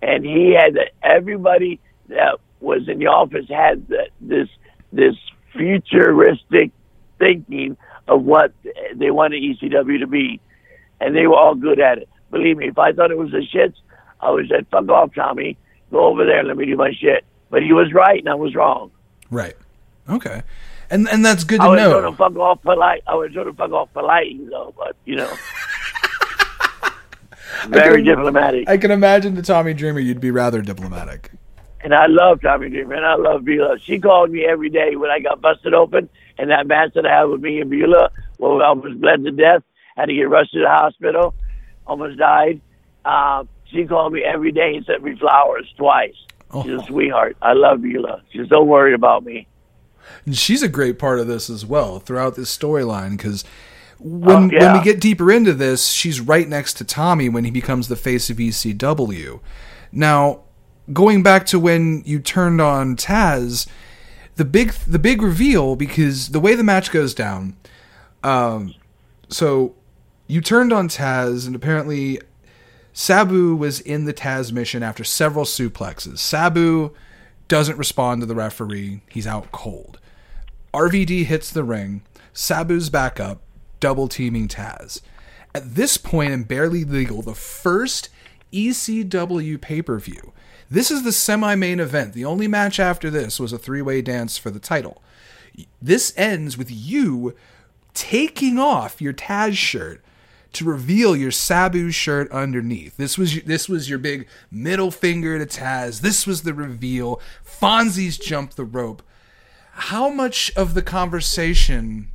And 0.00 0.24
he 0.24 0.54
had 0.58 0.74
the, 0.74 0.86
everybody 1.02 1.78
that 2.08 2.38
was 2.60 2.88
in 2.88 2.98
the 2.98 3.06
office 3.06 3.46
had 3.48 3.86
the, 3.88 4.08
this 4.20 4.48
this 4.92 5.14
futuristic 5.54 6.70
thinking 7.18 7.76
of 8.08 8.22
what 8.22 8.52
they 8.94 9.10
wanted 9.10 9.42
ECW 9.42 10.00
to 10.00 10.06
be, 10.06 10.40
and 11.00 11.14
they 11.14 11.26
were 11.26 11.36
all 11.36 11.54
good 11.54 11.80
at 11.80 11.98
it. 11.98 12.08
Believe 12.30 12.56
me, 12.56 12.68
if 12.68 12.78
I 12.78 12.92
thought 12.92 13.10
it 13.10 13.18
was 13.18 13.32
a 13.34 13.42
shits, 13.54 13.74
I 14.20 14.30
would 14.30 14.48
have 14.50 14.58
said, 14.58 14.66
"Fuck 14.70 14.88
off, 14.88 15.14
Tommy. 15.14 15.58
Go 15.96 16.06
over 16.06 16.24
there 16.24 16.38
and 16.40 16.48
let 16.48 16.56
me 16.56 16.66
do 16.66 16.76
my 16.76 16.92
shit." 16.92 17.24
But 17.50 17.62
he 17.62 17.72
was 17.72 17.92
right, 17.92 18.18
and 18.20 18.28
I 18.28 18.34
was 18.34 18.54
wrong. 18.54 18.90
right. 19.30 19.54
Okay, 20.08 20.42
and 20.90 21.08
and 21.08 21.24
that's 21.24 21.42
good 21.44 21.60
to 21.60 21.66
I 21.66 21.68
would 21.68 21.76
know. 21.76 22.06
him 22.08 22.16
fuck 22.16 22.36
off 22.36 22.62
polite. 22.62 23.02
I 23.08 23.16
have 23.16 23.34
told 23.34 23.46
him 23.48 23.56
fuck 23.56 23.72
off 23.72 23.92
polite, 23.92 24.36
though. 24.50 24.72
But 24.76 24.94
you 25.04 25.16
know, 25.16 25.32
very 27.68 28.02
can- 28.04 28.16
diplomatic. 28.16 28.68
I 28.68 28.76
can 28.76 28.90
imagine 28.90 29.34
the 29.34 29.42
Tommy 29.42 29.74
Dreamer 29.74 30.00
you'd 30.00 30.20
be 30.20 30.30
rather 30.30 30.62
diplomatic. 30.62 31.30
and 31.82 31.94
I 31.94 32.06
love 32.06 32.40
Tommy 32.42 32.68
Dreamer, 32.68 32.94
and 32.94 33.06
I 33.06 33.14
love 33.16 33.44
Beulah. 33.44 33.78
She 33.80 33.98
called 33.98 34.30
me 34.30 34.44
every 34.44 34.70
day 34.70 34.96
when 34.96 35.10
I 35.10 35.20
got 35.20 35.40
busted 35.40 35.74
open. 35.74 36.08
And 36.38 36.50
that 36.50 36.66
match 36.66 36.92
that 36.94 37.06
I 37.06 37.16
had 37.20 37.24
with 37.24 37.40
me 37.40 37.60
and 37.62 37.70
Beulah, 37.70 38.10
well, 38.38 38.62
I 38.62 38.70
was 38.72 38.94
bled 38.98 39.24
to 39.24 39.30
death, 39.30 39.62
had 39.96 40.06
to 40.06 40.14
get 40.14 40.28
rushed 40.28 40.52
to 40.52 40.60
the 40.60 40.68
hospital, 40.68 41.34
almost 41.86 42.18
died. 42.18 42.60
Uh, 43.04 43.44
she 43.70 43.84
called 43.86 44.12
me 44.12 44.22
every 44.22 44.52
day 44.52 44.74
and 44.76 44.84
sent 44.86 45.02
me 45.02 45.16
flowers 45.16 45.72
twice. 45.76 46.14
She's 46.62 46.80
a 46.80 46.84
sweetheart. 46.86 47.36
I 47.42 47.52
love 47.54 47.82
Beulah. 47.82 48.22
She's 48.32 48.48
so 48.48 48.62
worried 48.62 48.94
about 48.94 49.24
me. 49.24 49.46
And 50.24 50.36
she's 50.36 50.62
a 50.62 50.68
great 50.68 50.98
part 50.98 51.18
of 51.18 51.26
this 51.26 51.50
as 51.50 51.66
well 51.66 51.98
throughout 51.98 52.36
this 52.36 52.56
storyline 52.56 53.16
because 53.16 53.44
when, 53.98 54.36
Oh, 54.36 54.50
yeah. 54.52 54.72
when 54.72 54.78
we 54.78 54.84
get 54.84 55.00
deeper 55.00 55.32
into 55.32 55.52
this, 55.52 55.88
she's 55.88 56.20
right 56.20 56.48
next 56.48 56.74
to 56.74 56.84
Tommy 56.84 57.28
when 57.28 57.44
he 57.44 57.50
becomes 57.50 57.88
the 57.88 57.96
face 57.96 58.30
of 58.30 58.36
ECW. 58.36 59.40
Now, 59.90 60.40
going 60.92 61.22
back 61.24 61.46
to 61.46 61.58
when 61.58 62.02
you 62.06 62.20
turned 62.20 62.60
on 62.60 62.94
Taz, 62.96 63.66
the 64.36 64.44
big 64.44 64.72
the 64.86 64.98
big 65.00 65.22
reveal 65.22 65.74
because 65.76 66.28
the 66.28 66.40
way 66.40 66.54
the 66.54 66.62
match 66.64 66.90
goes 66.92 67.12
down, 67.14 67.56
um, 68.22 68.74
so 69.28 69.74
you 70.28 70.40
turned 70.40 70.72
on 70.72 70.88
Taz 70.88 71.46
and 71.46 71.56
apparently 71.56 72.20
Sabu 72.98 73.54
was 73.54 73.78
in 73.80 74.06
the 74.06 74.14
Tazmission 74.14 74.80
after 74.80 75.04
several 75.04 75.44
suplexes. 75.44 76.16
Sabu 76.16 76.94
doesn't 77.46 77.76
respond 77.76 78.22
to 78.22 78.26
the 78.26 78.34
referee. 78.34 79.02
He's 79.10 79.26
out 79.26 79.52
cold. 79.52 80.00
RVD 80.72 81.26
hits 81.26 81.50
the 81.50 81.62
ring. 81.62 82.00
Sabu's 82.32 82.88
back 82.88 83.20
up, 83.20 83.42
double 83.80 84.08
teaming 84.08 84.48
Taz. 84.48 85.02
At 85.54 85.74
this 85.74 85.98
point 85.98 86.32
in 86.32 86.44
Barely 86.44 86.84
Legal, 86.84 87.20
the 87.20 87.34
first 87.34 88.08
ECW 88.50 89.60
pay 89.60 89.82
per 89.82 89.98
view, 89.98 90.32
this 90.70 90.90
is 90.90 91.02
the 91.02 91.12
semi 91.12 91.54
main 91.54 91.80
event. 91.80 92.14
The 92.14 92.24
only 92.24 92.48
match 92.48 92.80
after 92.80 93.10
this 93.10 93.38
was 93.38 93.52
a 93.52 93.58
three 93.58 93.82
way 93.82 94.00
dance 94.00 94.38
for 94.38 94.50
the 94.50 94.58
title. 94.58 95.02
This 95.82 96.14
ends 96.16 96.56
with 96.56 96.70
you 96.70 97.34
taking 97.92 98.58
off 98.58 99.02
your 99.02 99.12
Taz 99.12 99.52
shirt 99.52 100.02
to 100.56 100.64
reveal 100.64 101.16
your 101.16 101.30
Sabu 101.30 101.90
shirt 101.90 102.30
underneath. 102.30 102.96
This 102.96 103.16
was 103.16 103.34
your, 103.34 103.44
this 103.44 103.68
was 103.68 103.88
your 103.88 103.98
big 103.98 104.26
middle 104.50 104.90
finger 104.90 105.38
to 105.38 105.46
Taz. 105.46 106.00
This 106.00 106.26
was 106.26 106.42
the 106.42 106.54
reveal. 106.54 107.20
Fonzie's 107.44 108.18
jumped 108.18 108.56
the 108.56 108.64
rope. 108.64 109.02
How 109.72 110.08
much 110.08 110.52
of 110.56 110.74
the 110.74 110.82
conversation 110.82 112.08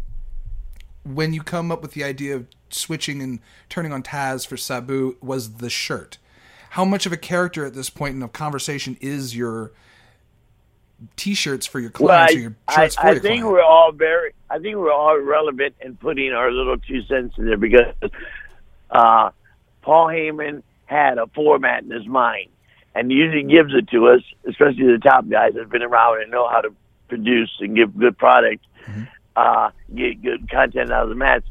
when 1.03 1.33
you 1.33 1.41
come 1.41 1.71
up 1.71 1.81
with 1.81 1.91
the 1.91 2.03
idea 2.03 2.35
of 2.35 2.47
switching 2.69 3.21
and 3.21 3.39
turning 3.69 3.91
on 3.93 4.03
Taz 4.03 4.45
for 4.45 4.57
Sabu 4.57 5.17
was 5.21 5.57
the 5.57 5.69
shirt? 5.69 6.17
How 6.71 6.85
much 6.85 7.05
of 7.05 7.11
a 7.11 7.17
character 7.17 7.65
at 7.65 7.73
this 7.73 7.89
point 7.89 8.13
in 8.13 8.19
the 8.19 8.27
conversation 8.27 8.97
is 9.01 9.35
your 9.35 9.73
t-shirts 11.15 11.65
for 11.65 11.79
your 11.79 11.91
Well, 11.99 12.07
clients 12.09 12.33
I, 12.33 12.37
or 12.37 12.39
your 12.41 12.55
I, 12.67 12.89
for 12.89 12.99
I 13.07 13.11
your 13.11 13.19
think 13.21 13.41
client? 13.41 13.47
we're 13.53 13.61
all 13.63 13.91
very, 13.91 14.33
I 14.49 14.59
think 14.59 14.75
we're 14.77 14.91
all 14.91 15.17
relevant 15.19 15.75
in 15.81 15.95
putting 15.97 16.31
our 16.33 16.51
little 16.51 16.77
two 16.77 17.01
cents 17.03 17.35
in 17.37 17.45
there 17.45 17.57
because 17.57 17.93
uh, 18.89 19.29
Paul 19.81 20.07
Heyman 20.07 20.63
had 20.85 21.17
a 21.17 21.27
format 21.27 21.83
in 21.83 21.91
his 21.91 22.05
mind, 22.05 22.49
and 22.93 23.09
he 23.09 23.17
usually 23.17 23.43
gives 23.43 23.73
it 23.73 23.87
to 23.89 24.09
us, 24.09 24.21
especially 24.47 24.85
the 24.91 24.99
top 24.99 25.27
guys 25.29 25.53
that 25.53 25.61
have 25.61 25.69
been 25.71 25.83
around 25.83 26.21
and 26.21 26.31
know 26.31 26.47
how 26.49 26.61
to 26.61 26.73
produce 27.07 27.51
and 27.59 27.75
give 27.75 27.97
good 27.97 28.17
product, 28.17 28.65
Mm-hmm. 28.87 29.03
uh, 29.35 29.69
get 29.95 30.23
good 30.23 30.49
content 30.49 30.91
out 30.91 31.03
of 31.03 31.09
the 31.09 31.15
match. 31.15 31.43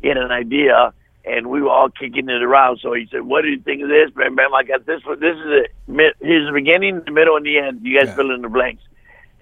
He 0.00 0.06
had 0.08 0.18
an 0.18 0.30
idea, 0.30 0.94
and 1.24 1.48
we 1.50 1.60
were 1.60 1.68
all 1.68 1.90
kicking 1.90 2.28
it 2.28 2.40
around. 2.42 2.78
So 2.80 2.92
he 2.92 3.08
said, 3.10 3.22
"What 3.22 3.42
do 3.42 3.48
you 3.48 3.58
think 3.60 3.82
of 3.82 3.88
this?" 3.88 4.10
Bam, 4.14 4.36
bam. 4.36 4.54
I 4.54 4.62
got 4.62 4.86
this 4.86 5.04
one. 5.04 5.18
This 5.18 5.34
is 5.36 5.64
it. 5.66 6.16
Here's 6.20 6.46
the 6.46 6.52
beginning, 6.54 7.02
the 7.04 7.10
middle, 7.10 7.36
and 7.36 7.44
the 7.44 7.58
end. 7.58 7.80
You 7.82 7.98
guys 7.98 8.06
Yeah. 8.10 8.14
fill 8.14 8.30
in 8.32 8.40
the 8.42 8.48
blanks. 8.48 8.84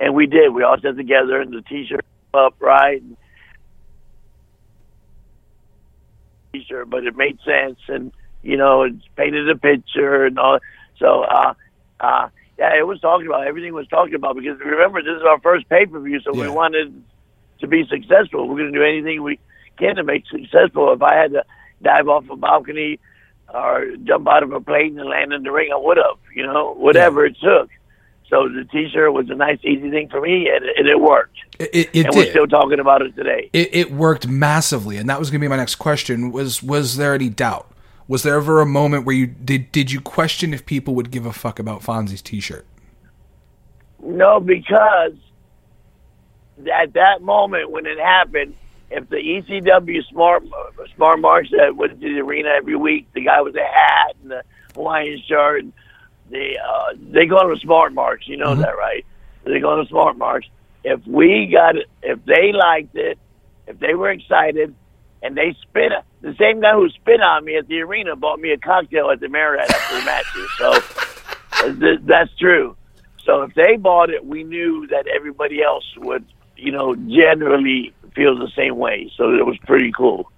And 0.00 0.14
we 0.14 0.26
did. 0.26 0.52
We 0.52 0.62
all 0.62 0.76
sat 0.80 0.96
together, 0.96 1.40
and 1.40 1.52
the 1.52 1.62
T-shirt 1.62 2.04
up 2.34 2.56
right. 2.58 3.02
T-shirt, 6.52 6.90
but 6.90 7.04
it 7.04 7.16
made 7.16 7.38
sense, 7.44 7.78
and 7.88 8.12
you 8.42 8.56
know, 8.56 8.82
it 8.82 8.94
painted 9.16 9.48
a 9.48 9.56
picture 9.56 10.26
and 10.26 10.38
all. 10.38 10.58
So, 10.98 11.22
uh, 11.22 11.54
uh, 12.00 12.28
yeah, 12.58 12.78
it 12.78 12.86
was 12.86 13.00
talking 13.00 13.26
about 13.26 13.46
everything 13.46 13.72
was 13.72 13.88
talking 13.88 14.14
about 14.14 14.36
because 14.36 14.58
remember 14.60 15.02
this 15.02 15.16
is 15.16 15.22
our 15.22 15.40
first 15.40 15.68
pay 15.68 15.86
per 15.86 15.98
view, 16.00 16.20
so 16.20 16.32
we 16.32 16.48
wanted 16.48 17.02
to 17.60 17.66
be 17.66 17.84
successful. 17.88 18.48
We're 18.48 18.58
going 18.58 18.72
to 18.72 18.78
do 18.78 18.84
anything 18.84 19.22
we 19.22 19.40
can 19.78 19.96
to 19.96 20.04
make 20.04 20.24
successful. 20.26 20.92
If 20.92 21.02
I 21.02 21.16
had 21.16 21.32
to 21.32 21.44
dive 21.82 22.08
off 22.08 22.28
a 22.30 22.36
balcony 22.36 23.00
or 23.52 23.86
jump 24.04 24.28
out 24.28 24.42
of 24.42 24.52
a 24.52 24.60
plane 24.60 24.98
and 24.98 25.08
land 25.08 25.32
in 25.32 25.42
the 25.42 25.50
ring, 25.50 25.70
I 25.72 25.78
would 25.78 25.96
have. 25.96 26.18
You 26.34 26.44
know, 26.44 26.74
whatever 26.74 27.26
it 27.26 27.36
took. 27.42 27.70
So 28.28 28.48
the 28.48 28.64
T-shirt 28.64 29.12
was 29.12 29.28
a 29.30 29.34
nice, 29.34 29.58
easy 29.64 29.90
thing 29.90 30.08
for 30.08 30.20
me, 30.20 30.48
and, 30.48 30.64
and 30.64 30.88
it 30.88 30.98
worked. 30.98 31.36
It, 31.58 31.70
it, 31.72 31.90
it 31.92 32.06
and 32.06 32.16
we're 32.16 32.30
still 32.30 32.46
talking 32.48 32.80
about 32.80 33.02
it 33.02 33.14
today. 33.14 33.48
it, 33.52 33.68
it 33.72 33.92
worked 33.92 34.26
massively 34.26 34.96
and 34.96 35.08
that 35.08 35.20
was 35.20 35.30
going 35.30 35.40
to 35.40 35.44
be 35.44 35.48
my 35.48 35.56
next 35.56 35.76
question 35.76 36.32
was 36.32 36.64
was 36.64 36.96
there 36.96 37.14
any 37.14 37.28
doubt 37.28 37.70
was 38.08 38.24
there 38.24 38.34
ever 38.34 38.60
a 38.60 38.66
moment 38.66 39.04
where 39.06 39.14
you 39.14 39.28
did 39.28 39.70
did 39.70 39.92
you 39.92 40.00
question 40.00 40.52
if 40.52 40.66
people 40.66 40.96
would 40.96 41.12
give 41.12 41.26
a 41.26 41.32
fuck 41.32 41.60
about 41.60 41.80
Fonzie's 41.80 42.22
t-shirt 42.22 42.66
No, 44.00 44.40
because 44.40 45.12
at 46.72 46.92
that 46.94 47.22
moment 47.22 47.70
when 47.70 47.86
it 47.86 47.98
happened, 47.98 48.54
if 48.90 49.08
the 49.08 49.16
ECW 49.16 50.06
smart 50.08 50.44
smart 50.94 51.20
marks 51.20 51.50
that 51.50 51.76
went 51.76 52.00
to 52.00 52.14
the 52.14 52.20
arena 52.20 52.48
every 52.56 52.76
week, 52.76 53.06
the 53.12 53.22
guy 53.22 53.40
with 53.40 53.54
the 53.54 53.64
hat 53.64 54.14
and 54.22 54.30
the 54.30 54.42
Hawaiian 54.74 55.20
shirt, 55.26 55.62
and 55.64 55.72
the 56.30 56.58
uh, 56.58 56.94
they 57.10 57.26
go 57.26 57.52
to 57.52 57.58
smart 57.60 57.92
marks. 57.92 58.26
You 58.28 58.36
know 58.36 58.54
that, 58.54 58.76
right? 58.76 59.04
They 59.44 59.60
go 59.60 59.82
to 59.82 59.88
smart 59.88 60.16
marks. 60.16 60.46
If 60.84 61.06
we 61.06 61.48
got 61.52 61.76
it, 61.76 61.86
if 62.02 62.24
they 62.24 62.52
liked 62.52 62.96
it, 62.96 63.18
if 63.66 63.78
they 63.78 63.94
were 63.94 64.10
excited, 64.10 64.74
and 65.22 65.36
they 65.36 65.56
spit 65.62 65.92
the 66.20 66.34
same 66.38 66.60
guy 66.60 66.72
who 66.72 66.88
spit 66.90 67.20
on 67.20 67.44
me 67.44 67.56
at 67.56 67.68
the 67.68 67.80
arena 67.80 68.16
bought 68.16 68.40
me 68.40 68.52
a 68.52 68.58
cocktail 68.58 69.10
at 69.10 69.20
the 69.20 69.28
Marriott 69.28 69.70
after 69.70 69.98
the 69.98 70.04
matches. 70.04 70.50
So 70.58 70.70
uh, 71.52 71.80
th- 71.80 72.00
that's 72.04 72.34
true. 72.38 72.76
So 73.24 73.42
if 73.42 73.54
they 73.54 73.76
bought 73.76 74.10
it, 74.10 74.24
we 74.24 74.44
knew 74.44 74.86
that 74.88 75.06
everybody 75.06 75.62
else 75.62 75.84
would, 75.96 76.24
you 76.56 76.72
know, 76.72 76.94
generally 76.94 77.94
feel 78.14 78.38
the 78.38 78.50
same 78.54 78.76
way. 78.76 79.10
So 79.16 79.34
it 79.34 79.46
was 79.46 79.56
pretty 79.66 79.92
cool. 79.96 80.30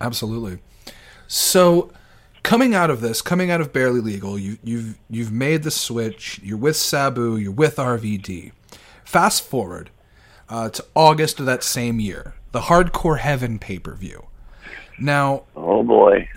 absolutely 0.00 0.58
so 1.26 1.90
coming 2.48 2.74
out 2.74 2.88
of 2.90 3.00
this 3.02 3.20
coming 3.20 3.50
out 3.50 3.60
of 3.60 3.72
barely 3.72 4.00
legal 4.00 4.38
you 4.38 4.56
you've 4.64 4.98
you've 5.10 5.30
made 5.32 5.62
the 5.62 5.70
switch 5.70 6.40
you're 6.42 6.56
with 6.56 6.76
Sabu 6.76 7.36
you're 7.36 7.52
with 7.52 7.76
RVD 7.76 8.52
fast 9.04 9.44
forward 9.44 9.90
uh, 10.48 10.70
to 10.70 10.84
August 10.94 11.40
of 11.40 11.46
that 11.46 11.62
same 11.62 12.00
year 12.00 12.34
the 12.52 12.60
Hardcore 12.62 13.18
Heaven 13.18 13.58
pay-per-view 13.58 14.24
now 14.98 15.42
Oh 15.54 15.82
boy. 15.82 16.28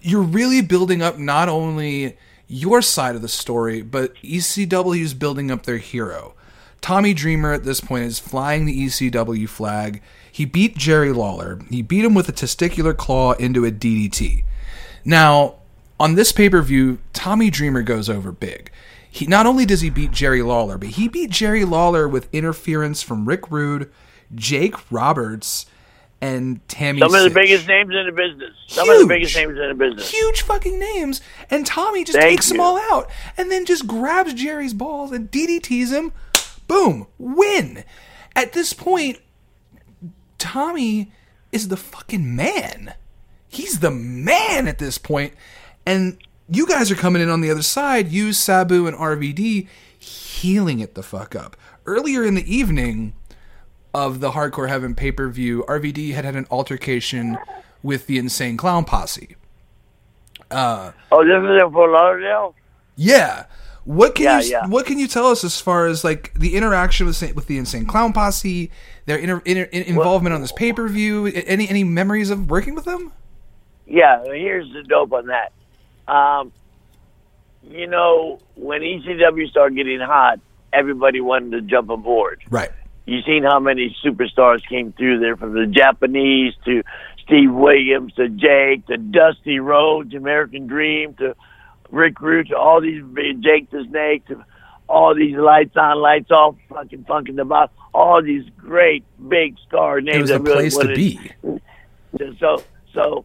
you're 0.00 0.22
really 0.22 0.62
building 0.62 1.02
up 1.02 1.18
not 1.18 1.48
only 1.48 2.16
your 2.46 2.80
side 2.80 3.14
of 3.14 3.20
the 3.20 3.28
story, 3.28 3.82
but 3.82 4.14
ECW's 4.22 5.12
building 5.12 5.50
up 5.50 5.64
their 5.64 5.76
hero. 5.76 6.34
Tommy 6.80 7.12
Dreamer 7.12 7.52
at 7.52 7.64
this 7.64 7.80
point 7.80 8.04
is 8.04 8.18
flying 8.18 8.64
the 8.64 8.86
ECW 8.86 9.46
flag. 9.46 10.00
He 10.32 10.46
beat 10.46 10.74
Jerry 10.76 11.12
Lawler. 11.12 11.58
He 11.68 11.82
beat 11.82 12.06
him 12.06 12.14
with 12.14 12.28
a 12.28 12.32
testicular 12.32 12.96
claw 12.96 13.32
into 13.32 13.66
a 13.66 13.70
DDT. 13.70 14.44
Now, 15.04 15.56
on 16.00 16.14
this 16.14 16.32
pay 16.32 16.48
per 16.48 16.62
view, 16.62 16.98
Tommy 17.12 17.50
Dreamer 17.50 17.82
goes 17.82 18.08
over 18.08 18.32
big. 18.32 18.70
He 19.10 19.26
not 19.26 19.46
only 19.46 19.64
does 19.64 19.80
he 19.80 19.90
beat 19.90 20.10
Jerry 20.12 20.42
Lawler, 20.42 20.78
but 20.78 20.90
he 20.90 21.08
beat 21.08 21.30
Jerry 21.30 21.64
Lawler 21.64 22.06
with 22.06 22.28
interference 22.32 23.02
from 23.02 23.26
Rick 23.26 23.50
Rude, 23.50 23.90
Jake 24.34 24.74
Roberts, 24.92 25.66
and 26.20 26.66
Tammy. 26.68 27.00
Some 27.00 27.14
of 27.14 27.22
the 27.22 27.30
biggest 27.30 27.66
names 27.66 27.94
in 27.94 28.06
the 28.06 28.12
business. 28.12 28.54
Some 28.66 28.88
of 28.88 28.94
the 28.96 29.00
Huge. 29.02 29.08
biggest 29.08 29.36
names 29.36 29.58
in 29.58 29.68
the 29.68 29.74
business. 29.74 30.10
huge 30.10 30.42
fucking 30.42 30.78
names, 30.78 31.20
and 31.50 31.64
Tommy 31.66 32.04
just 32.04 32.18
Thank 32.18 32.30
takes 32.30 32.48
them 32.50 32.60
all 32.60 32.78
out, 32.92 33.08
and 33.36 33.50
then 33.50 33.64
just 33.64 33.86
grabs 33.86 34.34
Jerry's 34.34 34.74
balls 34.74 35.10
and 35.10 35.30
DDTs 35.30 35.90
him. 35.90 36.12
Boom, 36.66 37.06
win. 37.18 37.84
At 38.36 38.52
this 38.52 38.72
point, 38.72 39.18
Tommy 40.38 41.10
is 41.50 41.68
the 41.68 41.76
fucking 41.76 42.36
man. 42.36 42.94
He's 43.58 43.80
the 43.80 43.90
man 43.90 44.68
at 44.68 44.78
this 44.78 44.98
point, 44.98 45.34
and 45.84 46.16
you 46.48 46.64
guys 46.64 46.92
are 46.92 46.94
coming 46.94 47.20
in 47.20 47.28
on 47.28 47.40
the 47.40 47.50
other 47.50 47.62
side. 47.62 48.06
You, 48.06 48.32
Sabu, 48.32 48.86
and 48.86 48.96
RVD 48.96 49.66
heeling 49.98 50.78
it 50.78 50.94
the 50.94 51.02
fuck 51.02 51.34
up. 51.34 51.56
Earlier 51.84 52.22
in 52.22 52.36
the 52.36 52.54
evening 52.54 53.14
of 53.92 54.20
the 54.20 54.30
Hardcore 54.30 54.68
Heaven 54.68 54.94
pay 54.94 55.10
per 55.10 55.28
view, 55.28 55.64
RVD 55.66 56.14
had 56.14 56.24
had 56.24 56.36
an 56.36 56.46
altercation 56.52 57.36
with 57.82 58.06
the 58.06 58.16
Insane 58.16 58.56
Clown 58.56 58.84
Posse. 58.84 59.34
Uh, 60.52 60.92
oh, 61.10 61.24
this 61.24 61.36
is 61.36 61.60
in 61.60 61.72
Fort 61.72 61.90
Lauderdale? 61.90 62.54
Yeah. 62.94 63.46
What 63.82 64.14
can 64.14 64.24
Yeah, 64.24 64.40
you 64.40 64.50
yeah. 64.50 64.66
What 64.68 64.86
can 64.86 65.00
you 65.00 65.08
tell 65.08 65.26
us 65.26 65.42
as 65.42 65.60
far 65.60 65.86
as 65.86 66.04
like 66.04 66.32
the 66.34 66.54
interaction 66.54 67.06
with 67.06 67.20
with 67.34 67.48
the 67.48 67.58
Insane 67.58 67.86
Clown 67.86 68.12
Posse, 68.12 68.70
their 69.06 69.16
inter, 69.16 69.42
inter, 69.44 69.62
in- 69.62 69.82
involvement 69.82 70.32
on 70.32 70.42
this 70.42 70.52
pay 70.52 70.72
per 70.72 70.86
view? 70.86 71.26
Any 71.26 71.68
any 71.68 71.82
memories 71.82 72.30
of 72.30 72.48
working 72.48 72.76
with 72.76 72.84
them? 72.84 73.12
Yeah, 73.88 74.22
here's 74.24 74.70
the 74.72 74.82
dope 74.82 75.12
on 75.12 75.26
that. 75.26 75.52
Um, 76.06 76.52
you 77.62 77.86
know, 77.86 78.38
when 78.54 78.82
ECW 78.82 79.48
started 79.48 79.76
getting 79.76 80.00
hot, 80.00 80.40
everybody 80.72 81.20
wanted 81.20 81.52
to 81.52 81.62
jump 81.62 81.90
aboard. 81.90 82.42
Right. 82.50 82.70
You 83.06 83.22
seen 83.22 83.42
how 83.42 83.58
many 83.58 83.96
superstars 84.04 84.66
came 84.68 84.92
through 84.92 85.20
there, 85.20 85.36
from 85.36 85.54
the 85.54 85.66
Japanese 85.66 86.54
to 86.66 86.82
Steve 87.24 87.52
Williams 87.52 88.12
to 88.14 88.28
Jake 88.28 88.86
to 88.86 88.98
Dusty 88.98 89.58
Rhodes, 89.58 90.14
American 90.14 90.66
Dream 90.66 91.14
to 91.14 91.34
Rick 91.90 92.20
Rude 92.20 92.48
to 92.48 92.56
all 92.56 92.80
these 92.82 93.02
Jake 93.40 93.70
the 93.70 93.84
Snake 93.88 94.26
to 94.26 94.44
all 94.88 95.14
these 95.14 95.36
lights 95.36 95.76
on, 95.76 95.98
lights 96.00 96.30
off, 96.30 96.56
fucking 96.68 97.04
funkin' 97.04 97.36
the 97.36 97.44
box, 97.44 97.72
all 97.94 98.22
these 98.22 98.44
great 98.56 99.04
big 99.28 99.56
star 99.66 100.00
names. 100.00 100.16
It 100.16 100.20
was 100.20 100.30
that 100.30 100.40
really 100.42 100.70
place 100.70 100.78
to 100.78 100.94
be. 100.94 101.32
so 102.38 102.62
so 102.92 103.24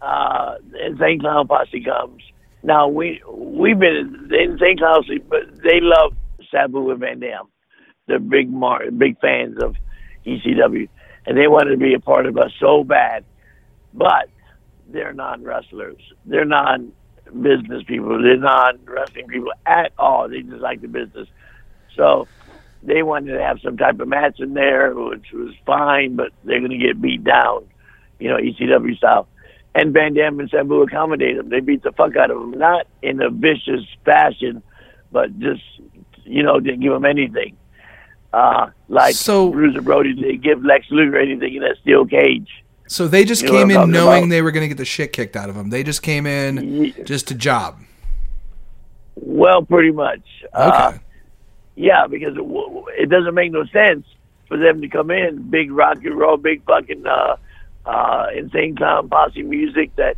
uh 0.00 0.54
Insane 0.84 1.20
Clown 1.20 1.46
Posse 1.48 1.82
comes. 1.82 2.22
Now 2.62 2.88
we 2.88 3.22
we've 3.30 3.78
been 3.78 4.30
in 4.32 4.58
Clown 4.58 5.02
Posse, 5.02 5.18
but 5.18 5.62
they 5.62 5.80
love 5.80 6.14
Sabu 6.50 6.90
and 6.90 7.00
Van 7.00 7.20
Dam. 7.20 7.46
They're 8.06 8.18
big 8.18 8.50
mar- 8.50 8.90
big 8.90 9.20
fans 9.20 9.58
of 9.62 9.76
ECW, 10.26 10.88
and 11.26 11.36
they 11.36 11.46
wanted 11.46 11.72
to 11.72 11.76
be 11.76 11.94
a 11.94 12.00
part 12.00 12.26
of 12.26 12.38
us 12.38 12.52
so 12.58 12.84
bad. 12.84 13.24
But 13.92 14.28
they're 14.88 15.12
non 15.12 15.42
wrestlers. 15.42 16.00
They're 16.24 16.44
non 16.44 16.92
business 17.26 17.82
people. 17.86 18.22
They're 18.22 18.36
non 18.36 18.78
wrestling 18.84 19.28
people 19.28 19.52
at 19.66 19.92
all. 19.98 20.28
They 20.28 20.42
just 20.42 20.60
like 20.60 20.80
the 20.80 20.88
business. 20.88 21.28
So 21.96 22.28
they 22.82 23.02
wanted 23.02 23.32
to 23.32 23.42
have 23.42 23.60
some 23.62 23.76
type 23.76 24.00
of 24.00 24.08
match 24.08 24.40
in 24.40 24.54
there, 24.54 24.94
which 24.94 25.32
was 25.32 25.54
fine, 25.66 26.16
but 26.16 26.30
they're 26.44 26.60
going 26.60 26.78
to 26.78 26.78
get 26.78 27.00
beat 27.00 27.24
down, 27.24 27.64
you 28.18 28.28
know, 28.28 28.36
ECW 28.36 28.96
style. 28.96 29.28
And 29.74 29.92
Van 29.92 30.14
Dam 30.14 30.40
and 30.40 30.50
Sabu 30.50 30.82
accommodate 30.82 31.36
them. 31.36 31.50
They 31.50 31.60
beat 31.60 31.82
the 31.82 31.92
fuck 31.92 32.16
out 32.16 32.30
of 32.30 32.38
them, 32.40 32.52
not 32.58 32.86
in 33.02 33.20
a 33.22 33.30
vicious 33.30 33.84
fashion, 34.04 34.62
but 35.12 35.38
just, 35.38 35.62
you 36.24 36.42
know, 36.42 36.58
didn't 36.58 36.80
give 36.80 36.92
them 36.92 37.04
anything. 37.04 37.56
Uh, 38.32 38.68
like 38.88 39.14
So- 39.14 39.50
Bruiser 39.50 39.80
Brody 39.82 40.14
didn't 40.14 40.42
give 40.42 40.64
Lex 40.64 40.86
Luger 40.90 41.18
anything 41.18 41.54
in 41.54 41.62
that 41.62 41.76
steel 41.80 42.04
cage. 42.06 42.48
So 42.88 43.06
they 43.06 43.24
just 43.24 43.42
You 43.42 43.48
know 43.48 43.54
came 43.58 43.70
in 43.70 43.90
knowing 43.90 44.18
about. 44.24 44.30
they 44.30 44.42
were 44.42 44.50
going 44.50 44.62
to 44.64 44.68
get 44.68 44.78
the 44.78 44.84
shit 44.84 45.12
kicked 45.12 45.36
out 45.36 45.48
of 45.50 45.54
them. 45.54 45.68
They 45.70 45.82
just 45.82 46.02
came 46.02 46.26
in 46.26 46.56
Ye- 46.84 46.94
just 47.04 47.28
to 47.28 47.34
job. 47.34 47.76
Well, 49.16 49.62
pretty 49.62 49.90
much. 49.90 50.20
Uh, 50.52 50.90
Okay. 50.92 51.00
Yeah, 51.76 52.06
because 52.08 52.32
it, 52.34 52.38
w- 52.38 52.86
it 52.98 53.08
doesn't 53.08 53.34
make 53.34 53.52
no 53.52 53.64
sense 53.66 54.04
for 54.48 54.56
them 54.56 54.80
to 54.80 54.88
come 54.88 55.10
in 55.12 55.42
big 55.48 55.70
rock 55.70 55.98
and 56.04 56.16
roll, 56.18 56.36
big 56.36 56.64
fucking 56.64 57.06
uh, 57.06 57.36
uh, 57.88 58.26
insane 58.36 58.76
clown 58.76 59.08
posse 59.08 59.42
music 59.42 59.94
that 59.96 60.16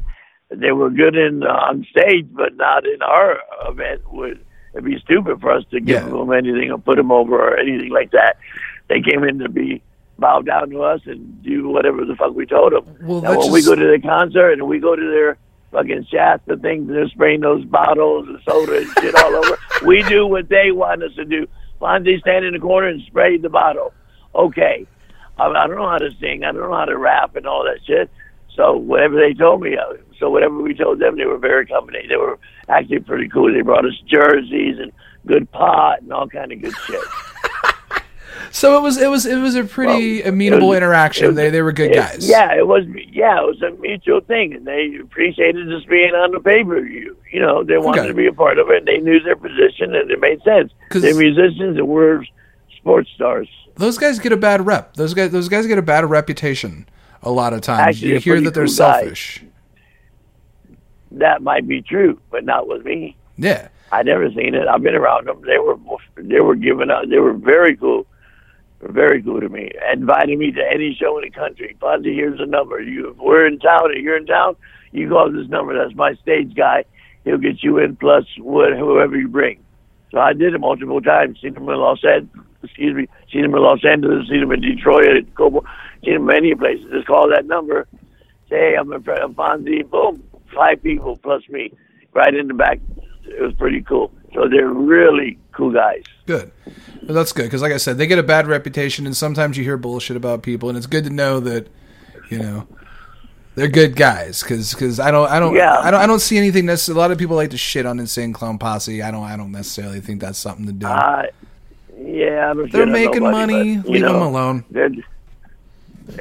they 0.51 0.73
were 0.73 0.91
good 0.91 1.17
in 1.17 1.43
uh, 1.45 1.47
on 1.47 1.87
stage, 1.91 2.27
but 2.33 2.57
not 2.57 2.85
in 2.87 3.01
our 3.03 3.39
event. 3.69 4.01
Would 4.13 4.45
it'd 4.75 4.85
be 4.85 4.99
stupid 4.99 5.41
for 5.41 5.51
us 5.53 5.65
to 5.71 5.81
give 5.81 6.03
Yeah. 6.03 6.09
them 6.09 6.33
anything 6.33 6.71
or 6.71 6.79
put 6.79 6.97
them 6.97 7.13
over 7.13 7.37
or 7.37 7.57
anything 7.59 7.91
like 7.91 8.11
that. 8.13 8.37
They 8.89 9.01
came 9.01 9.23
in 9.25 9.39
to 9.41 9.49
be 9.49 9.83
bow 10.19 10.43
down 10.43 10.69
to 10.71 10.83
us 10.83 11.01
and 11.07 11.43
do 11.43 11.69
whatever 11.69 12.05
the 12.05 12.15
fuck 12.17 12.35
we 12.35 12.45
told 12.47 12.73
them. 12.73 12.85
Well, 13.01 13.23
now, 13.23 13.39
when 13.39 13.53
we 13.53 13.65
go 13.65 13.75
to 13.75 13.87
the 13.97 14.01
concert 14.07 14.53
and 14.53 14.69
we 14.69 14.79
go 14.79 14.95
to 14.95 15.11
their 15.11 15.39
fucking 15.73 16.07
Shasta 16.13 16.57
things, 16.59 16.89
they're 16.89 17.09
spraying 17.09 17.41
those 17.41 17.65
bottles 17.65 18.29
of 18.29 18.37
soda 18.47 18.79
and 18.79 18.87
shit 19.01 19.15
all 19.15 19.35
over. 19.37 19.57
We 19.87 20.03
do 20.03 20.27
what 20.27 20.49
they 20.51 20.73
want 20.73 21.03
us 21.03 21.15
to 21.15 21.25
do. 21.25 21.47
Fonzie 21.81 22.21
stand 22.21 22.45
in 22.45 22.53
the 22.53 22.59
corner 22.59 22.89
and 22.89 23.01
spray 23.07 23.39
the 23.39 23.49
bottle. 23.49 23.95
Okay. 24.35 24.87
I, 25.41 25.47
I 25.65 25.67
don't 25.67 25.77
know 25.77 25.89
how 25.89 25.99
to 25.99 26.11
sing. 26.21 26.45
I 26.45 26.53
don't 26.53 26.71
know 26.71 26.77
how 26.77 26.85
to 26.85 26.99
rap 26.99 27.37
and 27.37 27.47
all 27.47 27.65
that 27.65 27.79
shit. 27.87 28.11
So 28.57 28.77
whatever 28.77 29.17
they 29.19 29.33
told 29.35 29.63
me, 29.63 29.77
uh, 29.77 29.95
so 30.19 30.29
whatever 30.29 30.57
we 30.61 30.75
told 30.75 30.99
them, 30.99 31.17
they 31.17 31.25
were 31.25 31.39
very 31.39 31.65
accommodating. 31.65 32.09
They 32.11 32.17
were 32.17 32.39
actually 32.69 33.01
pretty 33.01 33.29
cool. 33.29 33.53
They 33.53 33.63
brought 33.63 33.87
us 33.87 33.99
jerseys 34.07 34.79
and 34.79 34.93
good 35.27 35.51
pot 35.53 36.03
and 36.03 36.13
all 36.13 36.29
kind 36.29 36.53
of 36.53 36.61
good 36.61 36.75
shit. 36.87 37.01
So 38.53 38.77
it 38.77 38.81
was 38.83 38.97
it 38.97 39.09
was 39.09 39.27
it 39.27 39.37
was 39.37 39.55
a 39.55 39.63
pretty 39.63 40.23
Well, 40.23 40.31
amenable 40.33 40.69
was- 40.69 40.79
interaction. 40.79 41.29
was- 41.29 41.37
they 41.37 41.51
they 41.51 41.63
were 41.63 41.71
good 41.73 41.93
It- 41.93 41.95
guys. 41.95 42.29
Yeah, 42.29 42.53
it 42.57 42.67
was. 42.67 42.85
Yeah, 43.13 43.39
it 43.39 43.47
was 43.47 43.63
a 43.63 43.71
mutual 43.81 44.21
thing, 44.23 44.55
and 44.55 44.67
they 44.67 44.97
appreciated 45.01 45.69
just 45.69 45.89
being 45.89 46.15
on 46.15 46.33
the 46.33 46.41
pay 46.41 46.65
per 46.65 46.81
view. 46.81 47.17
You 47.33 47.41
know, 47.41 47.63
they 47.63 47.79
wanted 47.79 48.01
Okay. 48.01 48.09
to 48.09 48.15
be 48.15 48.27
a 48.27 48.33
part 48.33 48.59
of 48.59 48.69
it. 48.71 48.79
and 48.79 48.87
They 48.89 48.99
knew 48.99 49.21
their 49.21 49.37
position, 49.37 49.95
and 49.95 50.11
it 50.11 50.19
made 50.21 50.43
sense. 50.43 50.73
They're 50.91 51.15
musicians, 51.15 51.77
and 51.79 51.87
we're 51.87 52.25
sports 52.81 53.11
stars. 53.15 53.49
Those 53.77 53.99
guys 53.99 54.19
get 54.19 54.33
a 54.33 54.37
bad 54.37 54.67
rep. 54.67 54.95
Those 54.95 55.15
guys 55.15 55.31
those 55.31 55.49
guys 55.49 55.67
get 55.67 55.79
a 55.79 55.83
bad 55.83 56.09
reputation 56.09 56.89
a 57.23 57.31
lot 57.31 57.53
of 57.53 57.61
times. 57.61 57.97
Actually, 57.97 58.13
you 58.13 58.19
hear 58.19 58.41
that 58.41 58.55
they're 58.55 58.65
cool 58.65 58.75
selfish. 58.75 59.45
That 61.13 61.43
might 61.43 61.67
be 61.67 61.83
true, 61.83 62.21
but 62.31 62.45
not 62.45 62.69
with 62.69 62.85
me. 62.85 63.17
Yeah. 63.37 63.69
I 63.93 64.03
never 64.03 64.31
seen 64.31 64.55
it. 64.55 64.69
I've 64.69 64.83
been 64.83 64.95
around 64.95 65.27
them. 65.27 65.43
They 65.45 65.59
were 65.59 65.77
they 66.17 66.41
were 66.41 66.55
giving 66.55 66.91
out. 66.91 67.09
They 67.09 67.19
were 67.19 67.33
very 67.33 67.77
cool, 67.77 68.07
very 68.81 69.23
cool 69.23 69.41
to 69.41 69.49
me. 69.49 69.71
Inviting 69.93 70.39
me 70.39 70.53
to 70.53 70.63
any 70.73 70.95
show 70.95 71.19
in 71.19 71.25
the 71.25 71.31
country. 71.31 71.77
Fonzie, 71.81 72.15
here's 72.15 72.39
the 72.39 72.47
number. 72.47 72.81
You, 72.81 73.11
if 73.11 73.17
we're 73.17 73.47
in 73.47 73.59
town, 73.59 73.91
or 73.91 73.95
you're 73.95 74.17
in 74.17 74.27
town, 74.27 74.57
you 74.93 75.09
call 75.09 75.33
this 75.33 75.49
number. 75.49 75.77
That's 75.77 75.97
my 75.97 76.15
stage 76.15 76.55
guy. 76.55 76.85
He'll 77.25 77.39
get 77.39 77.63
you 77.63 77.79
in 77.79 77.97
plus 77.97 78.25
what, 78.39 78.73
whoever 78.77 79.17
you 79.17 79.29
bring. 79.29 79.61
So 80.13 80.19
I 80.19 80.33
did 80.33 80.55
it 80.55 80.59
multiple 80.59 81.01
times. 81.01 81.41
Seen 81.41 81.55
them 81.55 81.69
in 81.69 81.77
Los 81.77 82.05
Angeles. 82.05 82.47
Excuse 82.63 82.95
me. 82.95 83.09
Seen 83.33 83.43
them 83.43 83.55
in 83.55 83.63
Los 83.63 83.85
Angeles. 83.85 84.29
Seen 84.29 84.41
them 84.41 84.53
in 84.53 84.61
Detroit. 84.61 85.27
Cobo. 85.35 85.65
Seen 86.05 86.15
them 86.15 86.27
many 86.27 86.55
places. 86.55 86.87
Just 86.91 87.07
call 87.07 87.29
that 87.31 87.47
number. 87.47 87.87
Say, 88.49 88.57
hey, 88.57 88.75
I'm 88.79 88.93
in 88.93 89.03
front 89.03 89.23
of 89.23 89.31
Fonzie. 89.33 89.89
Boom. 89.89 90.23
Five 90.55 90.83
people 90.83 91.17
plus 91.17 91.49
me, 91.49 91.73
right 92.13 92.35
in 92.35 92.49
the 92.49 92.55
back. 92.55 92.81
It 93.25 93.41
was 93.41 93.55
pretty 93.55 93.83
cool. 93.83 94.11
So 94.35 94.49
they're 94.49 94.69
really 94.69 95.39
cool 95.53 95.73
guys. 95.73 96.03
Good. 96.27 96.51
Well, 97.03 97.15
that's 97.15 97.33
good 97.33 97.45
because, 97.45 97.63
like 97.63 97.73
I 97.73 97.77
said, 97.77 97.99
they 97.99 98.07
get 98.07 98.19
a 98.19 98.25
bad 98.25 98.47
reputation, 98.47 99.07
and 99.07 99.17
sometimes 99.17 99.57
you 99.57 99.65
hear 99.65 99.77
bullshit 99.77 100.17
about 100.17 100.43
people, 100.43 100.69
and 100.69 100.77
it's 100.77 100.87
good 100.87 101.05
to 101.05 101.11
know 101.11 101.41
that, 101.41 101.69
you 102.29 102.39
know, 102.39 102.67
they're 103.55 103.69
good 103.69 103.97
guys. 103.97 104.43
Because 104.43 104.73
because 104.73 105.01
I 105.01 105.11
don't 105.11 105.31
I 105.31 105.39
don't 105.39 105.55
Yeah. 105.55 105.79
I 105.79 105.91
don't 105.91 106.01
I 106.01 106.07
don't 106.07 106.21
see 106.21 106.39
anything. 106.39 106.67
That's 106.67 106.89
a 106.89 106.95
lot 106.95 107.11
of 107.11 107.19
people 107.19 107.37
like 107.37 107.51
to 107.51 107.59
shit 107.59 107.87
on 107.87 107.99
Insane 107.99 108.33
Clown 108.33 108.59
Posse. 108.59 109.03
I 109.03 109.11
don't 109.11 109.25
I 109.25 109.37
don't 109.37 109.53
necessarily 109.53 110.01
think 110.01 110.21
that's 110.21 110.39
something 110.39 110.67
to 110.67 110.73
do. 110.73 110.87
Uh, 110.87 111.25
yeah, 112.03 112.55
they're 112.71 112.87
making 112.87 113.23
nobody, 113.23 113.53
money. 113.55 113.77
but, 113.79 113.89
Leave 113.91 114.03
know, 114.03 114.13
them 114.15 114.23
alone. 114.23 114.65
They're, 114.71 114.91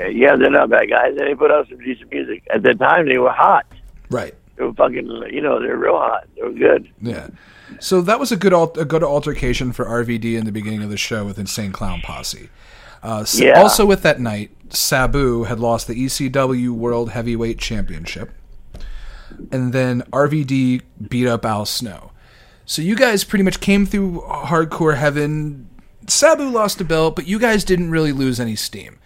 yeah, 0.10 0.36
they're 0.36 0.50
not 0.52 0.70
bad 0.70 0.90
guys. 0.90 1.16
They 1.18 1.34
put 1.36 1.52
out 1.52 1.68
some 1.70 1.80
decent 1.80 2.12
music. 2.12 2.44
At 2.54 2.64
the 2.64 2.74
time, 2.76 3.08
they 3.08 3.18
were 3.18 3.32
hot. 3.32 3.66
Right. 4.10 4.36
They 4.56 4.64
were 4.66 4.74
fucking, 4.74 5.06
you 5.32 5.42
know, 5.42 5.60
they're 5.62 5.78
real 5.78 5.98
hot. 5.98 6.28
They 6.36 6.44
were 6.44 6.52
good. 6.52 6.90
Yeah. 7.02 7.28
So 7.80 8.02
that 8.02 8.20
was 8.20 8.32
a 8.32 8.36
good 8.36 8.54
a 8.78 8.84
good 8.86 9.04
altercation 9.04 9.72
for 9.72 9.86
RVD 9.86 10.36
in 10.38 10.46
the 10.46 10.52
beginning 10.52 10.84
of 10.84 10.90
the 10.90 10.98
show 10.98 11.24
with 11.26 11.38
Insane 11.40 11.72
Clown 11.72 12.02
Posse. 12.02 12.50
Uh, 13.04 13.22
s- 13.22 13.40
Yeah. 13.40 13.60
Also, 13.62 13.86
with 13.86 14.02
that 14.04 14.20
night, 14.20 14.52
Sabu 14.70 15.44
had 15.44 15.60
lost 15.60 15.88
the 15.88 15.94
ECW 15.96 16.72
World 16.72 17.12
Heavyweight 17.12 17.58
Championship, 17.60 18.32
and 19.52 19.72
then 19.72 20.02
RVD 20.12 20.82
beat 21.08 21.28
up 21.28 21.46
Al 21.46 21.66
Snow. 21.66 22.12
So 22.66 22.82
you 22.82 22.96
guys 22.96 23.24
pretty 23.24 23.44
much 23.44 23.60
came 23.62 23.86
through 23.86 24.22
hardcore 24.28 24.98
heaven. 24.98 25.69
Sabu 26.12 26.50
lost 26.50 26.82
a 26.82 26.86
belt, 26.86 27.16
but 27.16 27.28
you 27.28 27.40
guys 27.40 27.64
didn't 27.64 27.92
really 27.92 28.12
lose 28.12 28.40
any 28.40 28.56
steam. 28.56 29.00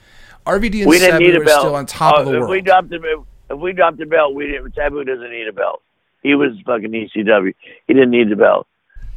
RVD 0.45 0.82
and 0.82 0.89
we 0.89 0.99
didn't 0.99 1.14
Sabu 1.14 1.24
need 1.26 1.36
a 1.36 1.41
are 1.41 1.45
belt. 1.45 1.60
still 1.62 1.76
on 1.76 1.86
top 1.86 2.16
Oh, 2.18 2.22
of 2.22 2.26
the 2.26 2.32
uh, 2.32 2.34
if 2.36 2.39
world. 2.41 2.51
We 2.51 2.62
dropped 2.62 2.89
the, 2.89 3.24
if 3.49 3.60
we 3.60 3.74
dropped 3.74 3.97
the 3.97 4.06
belt, 4.06 4.34
we 4.36 4.47
didn't. 4.47 4.76
Sabu 4.76 5.04
doesn't 5.04 5.30
need 5.30 5.47
a 5.47 5.54
belt. 5.54 5.82
He 6.22 6.36
was 6.36 6.51
fucking 6.66 6.91
ECW. 6.91 7.54
He 7.88 7.93
didn't 7.93 8.12
need 8.12 8.30
the 8.30 8.36
belt. 8.36 8.68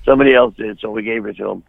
Somebody 0.05 0.35
else 0.35 0.55
did, 0.57 0.79
so 0.81 0.91
we 0.91 1.03
gave 1.03 1.27
it 1.27 1.37
to 1.39 1.51
him. 1.51 1.63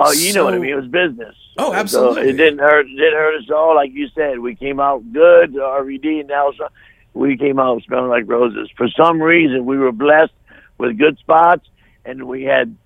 Oh, 0.00 0.12
you 0.12 0.32
know 0.32 0.44
what 0.44 0.54
I 0.54 0.58
mean? 0.58 0.70
It 0.70 0.76
was 0.76 0.86
business. 0.86 1.34
Oh, 1.56 1.70
So 1.72 1.74
absolutely. 1.74 2.28
it 2.30 2.36
didn't 2.36 2.60
hurt. 2.60 2.86
It 2.86 2.94
didn't 2.96 3.14
hurt 3.14 3.36
us 3.38 3.44
at 3.48 3.54
all. 3.54 3.74
Like 3.74 3.92
you 3.92 4.08
said, 4.14 4.38
we 4.38 4.54
came 4.54 4.78
out 4.78 5.02
good. 5.12 5.52
The 5.54 5.58
RVD 5.58 6.20
and 6.20 6.28
now 6.28 6.52
we 7.14 7.36
came 7.36 7.58
out 7.58 7.82
smelling 7.82 8.08
like 8.08 8.28
roses. 8.28 8.70
For 8.76 8.86
some 8.88 9.20
reason, 9.20 9.66
we 9.66 9.76
were 9.76 9.90
blessed 9.90 10.32
with 10.78 10.96
good 10.98 11.18
spots, 11.18 11.66
and 12.04 12.28
we 12.28 12.44
had 12.44 12.76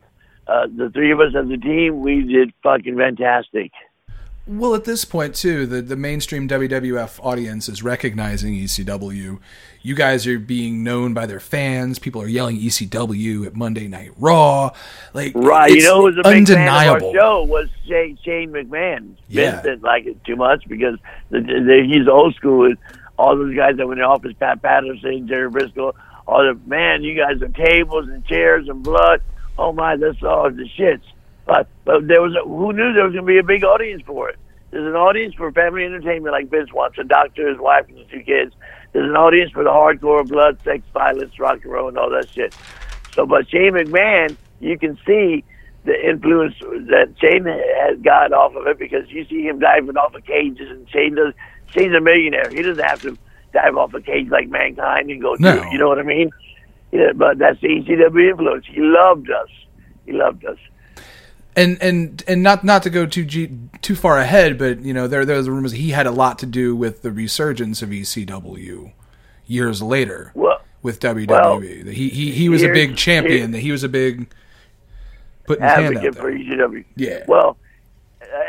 uh, 0.47 0.67
the 0.75 0.91
three 0.91 1.13
of 1.13 1.21
us 1.21 1.35
as 1.37 1.49
a 1.51 1.57
team. 1.57 2.01
We 2.01 2.23
did 2.23 2.53
fucking 2.63 2.97
fantastic. 2.97 3.73
Well, 4.45 4.75
at 4.75 4.85
this 4.85 5.05
point 5.05 5.37
too, 5.37 5.67
the 5.67 5.81
the 5.83 5.95
mainstream 5.95 6.49
WWF 6.49 7.25
audience 7.25 7.69
is 7.69 7.83
recognizing 7.85 8.55
ECW. 8.55 9.39
You 9.83 9.95
guys 9.95 10.27
are 10.27 10.39
being 10.39 10.83
known 10.83 11.15
by 11.15 11.27
their 11.27 11.39
fans. 11.39 12.01
People 12.01 12.23
are 12.23 12.27
yelling 12.27 12.59
ECW 12.59 13.47
at 13.47 13.55
Monday 13.55 13.87
Night 13.87 14.11
Raw. 14.19 14.71
Like 15.15 15.33
Right, 15.37 15.71
it's 15.71 15.83
you 15.83 15.89
know, 15.89 15.99
who 15.99 16.15
was 16.17 16.19
undeniable. 16.25 17.13
fan 17.13 17.17
of 17.17 17.17
our 17.17 17.21
show 17.21 17.45
was 17.45 17.69
Shane, 17.87 18.19
Shane 18.25 18.51
McMahon. 18.51 19.17
Yeah. 19.29 19.51
Vince 19.51 19.63
didn't 19.63 19.83
like 19.83 20.07
it 20.07 20.25
too 20.25 20.37
much 20.37 20.65
because 20.69 20.99
the, 21.31 21.41
the, 21.41 21.85
he's 21.89 22.09
old 22.09 22.35
school. 22.35 22.73
All 23.19 23.37
those 23.37 23.55
guys 23.55 23.77
that 23.77 23.87
went 23.87 24.01
in 24.01 24.05
the 24.05 24.09
office, 24.09 24.33
Pat 24.41 24.61
Patterson, 24.61 25.29
Jerry 25.29 25.51
Brisco, 25.51 25.93
all 26.27 26.43
the 26.45 26.59
man, 26.67 27.05
you 27.05 27.17
guys 27.17 27.41
are 27.43 27.49
tables 27.49 28.09
and 28.09 28.25
chairs 28.27 28.69
and 28.69 28.83
blood. 28.83 29.21
Oh 29.63 29.73
my, 29.73 29.95
that's 29.97 30.23
all 30.25 30.51
the 30.51 30.69
shits. 30.77 31.07
But 31.47 31.69
but 31.85 32.09
there 32.09 32.21
was 32.21 32.35
a, 32.35 32.43
who 32.47 32.73
knew 32.73 32.93
there 32.93 33.05
was 33.05 33.15
going 33.15 33.27
to 33.27 33.33
be 33.33 33.39
a 33.39 33.45
big 33.45 33.63
audience 33.63 34.03
for 34.05 34.29
it. 34.29 34.37
There's 34.73 34.87
an 34.87 34.97
audience 34.97 35.35
for 35.35 35.53
family 35.53 35.85
entertainment 35.85 36.33
like 36.33 36.51
Vince 36.51 36.73
wants 36.73 36.99
a 36.99 37.05
doctor, 37.05 37.49
his 37.49 37.61
wife, 37.61 37.87
and 37.89 37.99
his 37.99 38.09
two 38.09 38.23
kids. 38.23 38.53
There's 38.93 39.09
an 39.09 39.17
audience 39.17 39.53
for 39.53 39.63
the 39.63 39.71
hardcore 39.71 40.27
blood, 40.27 40.59
sex, 40.65 40.83
violence, 40.93 41.39
rock 41.39 41.61
and 41.63 41.73
roll, 41.73 41.89
and 41.89 41.99
all 41.99 42.11
that 42.11 42.27
shit. 42.35 42.53
So, 43.15 43.25
but 43.25 43.49
Shane 43.49 43.75
McMahon, 43.75 44.37
you 44.61 44.79
can 44.79 44.99
see 45.07 45.45
the 45.85 45.95
influence 46.09 46.55
that 46.91 47.15
Shane 47.21 47.47
has 47.47 48.01
got 48.03 48.33
off 48.33 48.57
of 48.57 48.67
it 48.67 48.79
because 48.79 49.09
you 49.11 49.25
see 49.27 49.43
him 49.43 49.61
diving 49.61 49.97
off 49.97 50.15
of 50.15 50.25
cages, 50.25 50.71
and 50.71 50.89
Shane 50.91 51.15
does. 51.15 51.35
Shane's 51.73 51.95
a 51.95 52.01
millionaire. 52.01 52.51
He 52.51 52.63
doesn't 52.63 52.83
have 52.83 53.03
to 53.03 53.17
dive 53.53 53.77
off 53.77 53.95
a 53.95 54.01
cage 54.01 54.29
like 54.29 54.49
mankind 54.49 55.11
and 55.11 55.23
go. 55.23 55.37
No. 55.39 55.53
through 55.53 55.73
You 55.73 55.79
know 55.79 55.89
what 55.89 55.99
I 55.99 56.03
mean? 56.03 56.31
Yeah, 56.93 57.13
but 57.15 57.39
that's 57.39 57.61
the 57.61 57.69
ECW 57.69 58.31
influence. 58.31 58.67
He 58.67 58.81
loved 58.81 59.31
us. 59.31 59.49
He 60.07 60.13
loved 60.13 60.45
us. 60.45 60.59
and 61.57 61.81
and 61.83 62.23
and 62.29 62.43
not 62.43 62.65
not 62.65 62.83
to 62.83 62.91
go 62.91 63.07
too 63.07 63.25
G, 63.25 63.51
too 63.81 63.95
far 63.95 64.19
ahead, 64.19 64.59
but 64.59 64.81
you 64.83 64.93
know 64.95 65.07
there 65.09 65.25
there's 65.25 65.49
rumors 65.49 65.73
he 65.73 65.91
had 65.91 66.07
a 66.07 66.11
lot 66.11 66.39
to 66.41 66.47
do 66.47 66.77
with 66.77 67.03
the 67.03 67.11
resurgence 67.11 67.83
of 67.83 67.89
ECW 67.91 68.93
years 69.47 69.83
later 69.83 70.33
Well, 70.35 70.61
with 70.83 71.01
WWE. 71.01 71.29
well, 71.29 71.61
he 71.61 72.09
he 72.11 72.31
he 72.33 72.49
was 72.49 72.63
a 72.63 72.69
big 72.69 72.97
champion. 72.97 73.53
That 73.53 73.61
he 73.61 73.73
was 73.73 73.85
a 73.85 73.89
big 73.89 74.29
putting 75.47 75.65
his 75.65 75.73
hand 75.73 75.97
out 75.99 76.05
advocate 76.05 76.17
for. 76.17 76.33
ECW. 76.33 76.85
Yeah. 76.97 77.25
Well, 77.27 77.57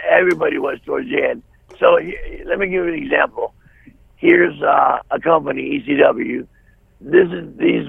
everybody 0.10 0.58
was 0.58 0.80
towards 0.86 1.10
the 1.10 1.24
end. 1.24 1.44
So 1.80 1.98
let 2.46 2.60
me 2.60 2.68
give 2.68 2.86
you 2.86 2.88
an 2.88 2.94
example. 3.04 3.54
Here's 4.18 4.62
uh, 4.62 5.00
a 5.12 5.20
company, 5.20 5.84
ECW. 5.86 6.48
This 7.02 7.28
is 7.32 7.58
these 7.58 7.88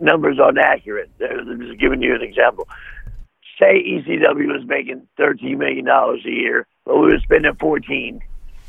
numbers 0.00 0.38
aren't 0.38 0.58
accurate. 0.58 1.10
They're, 1.18 1.44
they're 1.44 1.56
just 1.56 1.80
giving 1.80 2.02
you 2.02 2.14
an 2.14 2.22
example. 2.22 2.68
Say 3.58 3.82
ECW 3.82 4.52
was 4.52 4.66
making 4.66 5.06
thirteen 5.16 5.58
million 5.58 5.86
dollars 5.86 6.22
a 6.26 6.30
year, 6.30 6.66
but 6.84 6.98
we 6.98 7.06
were 7.06 7.18
spending 7.20 7.54
fourteen 7.54 8.20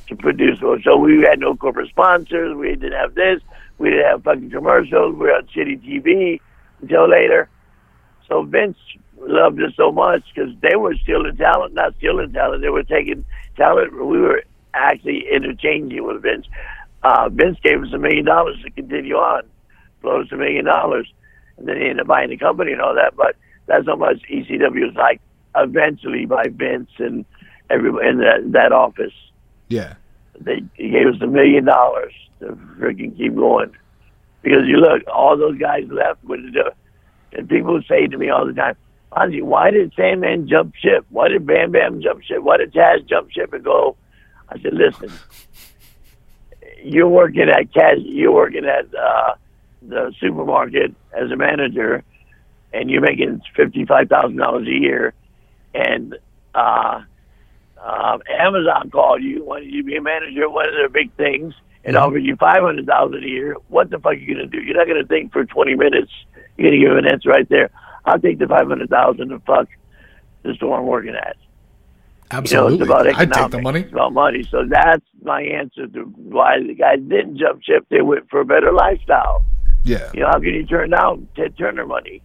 to 0.07 0.15
produce 0.15 0.59
those. 0.61 0.83
So 0.83 0.95
we 0.97 1.21
had 1.21 1.39
no 1.39 1.55
corporate 1.55 1.89
sponsors. 1.89 2.55
We 2.55 2.69
didn't 2.69 2.93
have 2.93 3.13
this. 3.13 3.41
We 3.77 3.89
didn't 3.89 4.05
have 4.05 4.23
fucking 4.23 4.51
commercials. 4.51 5.13
We 5.13 5.27
were 5.27 5.35
on 5.35 5.47
shitty 5.47 5.83
TV 5.83 6.39
until 6.81 7.09
later. 7.09 7.49
So 8.27 8.43
Vince 8.43 8.77
loved 9.19 9.61
us 9.61 9.73
so 9.75 9.91
much 9.91 10.23
because 10.33 10.53
they 10.61 10.75
were 10.75 10.95
stealing 10.95 11.35
talent, 11.37 11.73
not 11.73 11.95
stealing 11.97 12.31
talent. 12.33 12.61
They 12.61 12.69
were 12.69 12.83
taking 12.83 13.25
talent. 13.55 13.93
We 13.93 14.19
were 14.19 14.43
actually 14.73 15.25
interchanging 15.31 16.05
with 16.05 16.21
Vince. 16.21 16.45
Uh, 17.03 17.29
Vince 17.29 17.57
gave 17.63 17.81
us 17.81 17.93
a 17.93 17.97
million 17.97 18.25
dollars 18.25 18.57
to 18.63 18.71
continue 18.71 19.15
on, 19.15 19.43
us 20.05 20.27
a 20.31 20.35
million 20.35 20.65
dollars, 20.65 21.11
and 21.57 21.67
then 21.67 21.77
he 21.77 21.83
ended 21.83 22.01
up 22.01 22.07
buying 22.07 22.29
the 22.29 22.37
company 22.37 22.71
and 22.71 22.81
all 22.81 22.95
that. 22.95 23.15
But 23.15 23.35
that's 23.65 23.85
how 23.85 23.95
much 23.95 24.21
ECW 24.31 24.87
was 24.87 24.95
like 24.95 25.21
eventually 25.55 26.25
by 26.25 26.45
Vince 26.49 26.91
and 26.97 27.25
everybody 27.69 28.07
in 28.07 28.17
that, 28.19 28.51
that 28.51 28.71
office. 28.71 29.13
Yeah, 29.69 29.95
They 30.39 30.63
he 30.75 30.89
gave 30.89 31.07
us 31.07 31.21
a 31.21 31.27
million 31.27 31.65
dollars 31.65 32.13
to 32.39 32.47
freaking 32.79 33.17
keep 33.17 33.35
going. 33.35 33.75
Because 34.41 34.65
you 34.65 34.77
look, 34.77 35.03
all 35.13 35.35
those 35.37 35.57
guys 35.57 35.83
left 35.89 36.23
with 36.23 36.53
the, 36.53 36.71
and 37.33 37.49
people 37.49 37.81
say 37.87 38.07
to 38.07 38.17
me 38.17 38.29
all 38.29 38.45
the 38.45 38.53
time, 38.53 38.77
Ozzy, 39.11 39.41
why 39.41 39.71
did 39.71 39.93
Sandman 39.95 40.47
jump 40.47 40.75
ship? 40.75 41.05
Why 41.09 41.27
did 41.27 41.45
Bam 41.45 41.71
Bam 41.71 42.01
jump 42.01 42.23
ship? 42.23 42.41
Why 42.43 42.57
did 42.57 42.73
Taz 42.73 43.07
jump 43.07 43.31
ship 43.31 43.51
and 43.53 43.63
go? 43.63 43.97
I 44.49 44.59
said, 44.59 44.73
listen, 44.73 45.11
you're 46.83 47.07
working 47.07 47.49
at 47.49 47.73
cash, 47.73 47.97
you're 47.99 48.31
working 48.31 48.65
at 48.65 48.93
uh, 48.95 49.33
the 49.87 50.13
supermarket 50.19 50.93
as 51.13 51.31
a 51.31 51.35
manager, 51.35 52.03
and 52.73 52.89
you're 52.89 53.01
making 53.01 53.41
fifty 53.55 53.85
five 53.85 54.09
thousand 54.09 54.37
dollars 54.37 54.67
a 54.67 54.71
year, 54.71 55.13
and 55.73 56.17
uh, 56.53 57.01
um, 57.83 58.21
Amazon 58.29 58.89
called 58.89 59.23
you, 59.23 59.43
wanted 59.43 59.71
you 59.71 59.81
to 59.81 59.87
be 59.87 59.95
a 59.95 60.01
manager 60.01 60.45
of 60.45 60.53
one 60.53 60.67
of 60.67 60.73
their 60.73 60.89
big 60.89 61.13
things, 61.15 61.53
and 61.83 61.95
offered 61.95 62.23
you 62.23 62.35
five 62.35 62.61
hundred 62.61 62.85
thousand 62.85 63.23
a 63.23 63.27
year. 63.27 63.55
What 63.69 63.89
the 63.89 63.97
fuck 63.97 64.13
are 64.13 64.15
you 64.15 64.35
gonna 64.35 64.47
do? 64.47 64.61
You're 64.61 64.77
not 64.77 64.87
gonna 64.87 65.05
think 65.05 65.31
for 65.31 65.45
twenty 65.45 65.75
minutes. 65.75 66.11
You're 66.57 66.69
gonna 66.69 66.81
give 66.81 66.97
an 66.97 67.07
answer 67.07 67.29
right 67.29 67.47
there. 67.49 67.69
I'll 68.05 68.19
take 68.19 68.39
the 68.39 68.47
five 68.47 68.67
hundred 68.67 68.89
thousand 68.89 69.31
and 69.31 69.43
fuck 69.43 69.67
the 70.43 70.53
store 70.55 70.79
I'm 70.79 70.85
working 70.85 71.15
at. 71.15 71.37
You 72.29 72.33
know, 72.33 72.39
absolutely. 72.39 72.75
it's 72.75 72.83
about 72.83 73.07
I'd 73.15 73.31
take 73.31 73.51
the 73.51 73.61
money. 73.61 73.81
It's 73.81 73.91
about 73.91 74.13
money. 74.13 74.43
So 74.43 74.65
that's 74.67 75.05
my 75.21 75.41
answer 75.43 75.87
to 75.87 76.01
why 76.01 76.59
the 76.59 76.73
guys 76.73 76.99
didn't 77.07 77.37
jump 77.37 77.63
ship. 77.63 77.85
They 77.89 78.01
went 78.01 78.29
for 78.29 78.41
a 78.41 78.45
better 78.45 78.73
lifestyle. 78.73 79.45
Yeah, 79.87 80.11
You 80.13 80.21
know, 80.21 80.27
how 80.27 80.39
can 80.39 80.53
you 80.53 80.65
turn 80.65 80.89
down 80.91 81.27
Ted 81.35 81.57
Turner 81.57 81.85
money? 81.85 82.21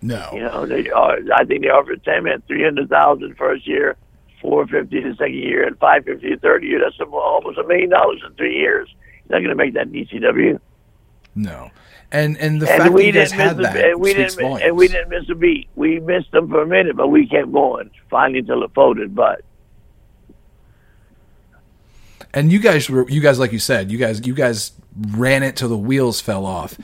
no. 0.00 0.30
You 0.32 0.40
know, 0.40 0.64
they 0.66 0.88
are, 0.90 1.18
I 1.34 1.44
think 1.44 1.62
they 1.62 1.68
offered 1.68 2.00
Sandman 2.04 2.42
three 2.46 2.64
hundred 2.64 2.88
thousand 2.88 3.36
first 3.36 3.66
year, 3.66 3.96
four 4.40 4.66
fifty 4.66 5.00
the 5.02 5.14
second 5.16 5.34
year, 5.34 5.66
and 5.66 5.78
five 5.78 6.04
fifty 6.04 6.30
the 6.30 6.40
third 6.40 6.64
year. 6.64 6.80
That's 6.80 6.98
almost 7.00 7.58
a 7.58 7.64
million 7.66 7.90
dollars 7.90 8.22
in 8.26 8.32
three 8.34 8.56
years. 8.56 8.88
You're 9.28 9.38
not 9.40 9.46
going 9.46 9.56
to 9.56 9.62
make 9.64 9.74
that 9.74 9.88
in 9.88 9.92
ECW. 9.92 10.60
No, 11.34 11.70
and 12.10 12.38
and 12.38 12.62
the 12.62 12.70
and 12.70 12.78
fact 12.78 12.84
that 12.84 12.92
we 12.92 13.06
you 13.06 13.12
guys 13.12 13.30
didn't 13.32 13.38
miss 13.38 13.48
had 13.48 13.58
a, 13.58 13.62
that 13.62 13.84
and 13.90 14.00
we 14.00 14.14
didn't 14.14 14.40
volumes. 14.40 14.62
and 14.64 14.76
we 14.76 14.88
didn't 14.88 15.08
miss 15.10 15.28
a 15.28 15.34
beat. 15.34 15.68
We 15.74 16.00
missed 16.00 16.30
them 16.32 16.48
for 16.48 16.62
a 16.62 16.66
minute, 16.66 16.96
but 16.96 17.08
we 17.08 17.26
kept 17.26 17.52
going. 17.52 17.90
Finally, 18.08 18.38
until 18.38 18.62
it 18.62 18.70
folded. 18.74 19.14
But 19.14 19.42
and 22.36 22.52
you 22.52 22.60
guys 22.60 22.88
were 22.88 23.08
you 23.10 23.20
guys 23.20 23.40
like 23.40 23.50
you 23.50 23.58
said 23.58 23.90
you 23.90 23.98
guys 23.98 24.24
you 24.24 24.34
guys 24.34 24.70
ran 25.10 25.42
it 25.42 25.56
till 25.56 25.68
the 25.68 25.76
wheels 25.76 26.20
fell 26.20 26.46
off. 26.46 26.78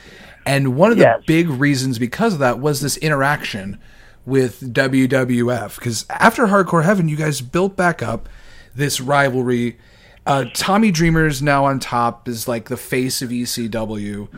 And 0.44 0.74
one 0.76 0.90
of 0.90 0.96
the 0.98 1.04
Yes. 1.04 1.22
big 1.24 1.48
reasons 1.48 2.00
because 2.00 2.32
of 2.32 2.40
that 2.40 2.58
was 2.58 2.80
this 2.80 2.96
interaction 2.96 3.78
with 4.26 4.72
WWF 4.74 5.76
because 5.76 6.04
after 6.10 6.46
Hardcore 6.46 6.84
Heaven 6.84 7.08
you 7.08 7.16
guys 7.16 7.40
built 7.40 7.76
back 7.76 8.02
up 8.02 8.28
this 8.74 9.00
rivalry. 9.00 9.78
Uh, 10.24 10.44
Tommy 10.54 10.90
Dreamer's 10.92 11.42
now 11.42 11.64
on 11.64 11.80
top 11.80 12.28
is 12.28 12.46
like 12.46 12.68
the 12.68 12.76
face 12.76 13.22
of 13.22 13.30
ECW 13.30 14.28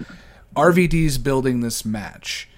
RVD's 0.56 1.18
building 1.18 1.60
this 1.60 1.84
match. 1.84 2.48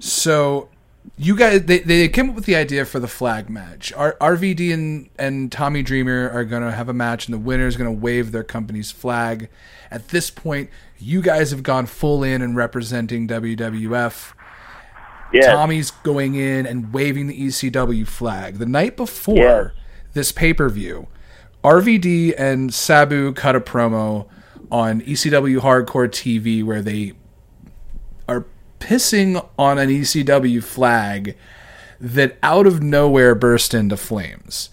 So 0.00 0.68
you 1.16 1.36
guys 1.36 1.64
they, 1.64 1.80
they 1.80 2.08
came 2.08 2.30
up 2.30 2.34
with 2.34 2.46
the 2.46 2.56
idea 2.56 2.84
for 2.84 2.98
the 3.00 3.08
flag 3.08 3.50
match. 3.50 3.92
R- 3.94 4.16
rvd 4.20 4.72
and, 4.72 5.08
and 5.18 5.52
tommy 5.52 5.82
dreamer 5.82 6.30
are 6.30 6.44
going 6.44 6.62
to 6.62 6.72
have 6.72 6.88
a 6.88 6.92
match 6.92 7.26
and 7.26 7.34
the 7.34 7.38
winner 7.38 7.66
is 7.66 7.76
going 7.76 7.92
to 7.92 8.00
wave 8.00 8.32
their 8.32 8.44
company's 8.44 8.90
flag. 8.90 9.48
At 9.90 10.08
this 10.08 10.30
point 10.30 10.70
you 10.98 11.20
guys 11.20 11.50
have 11.50 11.62
gone 11.62 11.86
full 11.86 12.22
in 12.22 12.42
and 12.42 12.56
representing 12.56 13.26
wwf 13.28 14.32
yeah, 15.32 15.52
tommy's 15.52 15.90
going 15.90 16.34
in 16.34 16.66
and 16.66 16.92
waving 16.92 17.26
the 17.26 17.40
ecw 17.46 18.06
flag. 18.06 18.58
The 18.58 18.66
night 18.66 18.96
before 18.96 19.74
this 20.12 20.32
pay-per-view 20.32 21.08
rvd 21.64 22.34
and 22.36 22.74
sabu 22.74 23.32
cut 23.32 23.54
a 23.54 23.60
promo 23.60 24.26
on 24.70 25.00
ecw 25.02 25.58
hardcore 25.60 26.08
tv 26.08 26.64
where 26.64 26.82
they 26.82 27.12
pissing 28.82 29.46
on 29.56 29.78
an 29.78 29.88
ECW 29.88 30.62
flag 30.62 31.36
that 32.00 32.36
out 32.42 32.66
of 32.66 32.82
nowhere 32.82 33.34
burst 33.34 33.74
into 33.74 33.96
flames. 33.96 34.70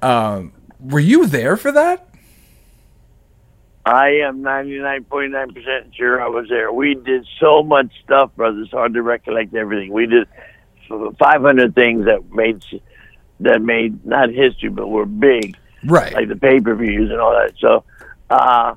Um, 0.00 0.52
were 0.80 0.98
you 1.00 1.26
there 1.26 1.56
for 1.56 1.70
that? 1.72 2.08
I 3.84 4.20
am 4.26 4.42
ninety 4.42 4.78
nine 4.78 5.04
point 5.04 5.32
nine 5.32 5.52
percent 5.52 5.94
sure 5.94 6.20
I 6.20 6.28
was 6.28 6.48
there. 6.48 6.72
We 6.72 6.94
did 6.94 7.26
so 7.40 7.62
much 7.62 7.90
stuff, 8.04 8.34
brother. 8.36 8.60
It's 8.60 8.70
hard 8.70 8.94
to 8.94 9.02
recollect 9.02 9.54
everything. 9.54 9.92
We 9.92 10.06
did 10.06 10.26
five 11.18 11.42
hundred 11.42 11.74
things 11.74 12.04
that 12.06 12.30
made 12.30 12.62
that 13.40 13.62
made 13.62 14.04
not 14.04 14.30
history, 14.30 14.68
but 14.68 14.88
were 14.88 15.06
big. 15.06 15.56
Right. 15.84 16.12
like 16.12 16.28
the 16.28 16.36
pay 16.36 16.60
per 16.60 16.74
views 16.74 17.10
and 17.10 17.20
all 17.20 17.32
that. 17.32 17.52
So, 17.60 17.84
uh, 18.30 18.74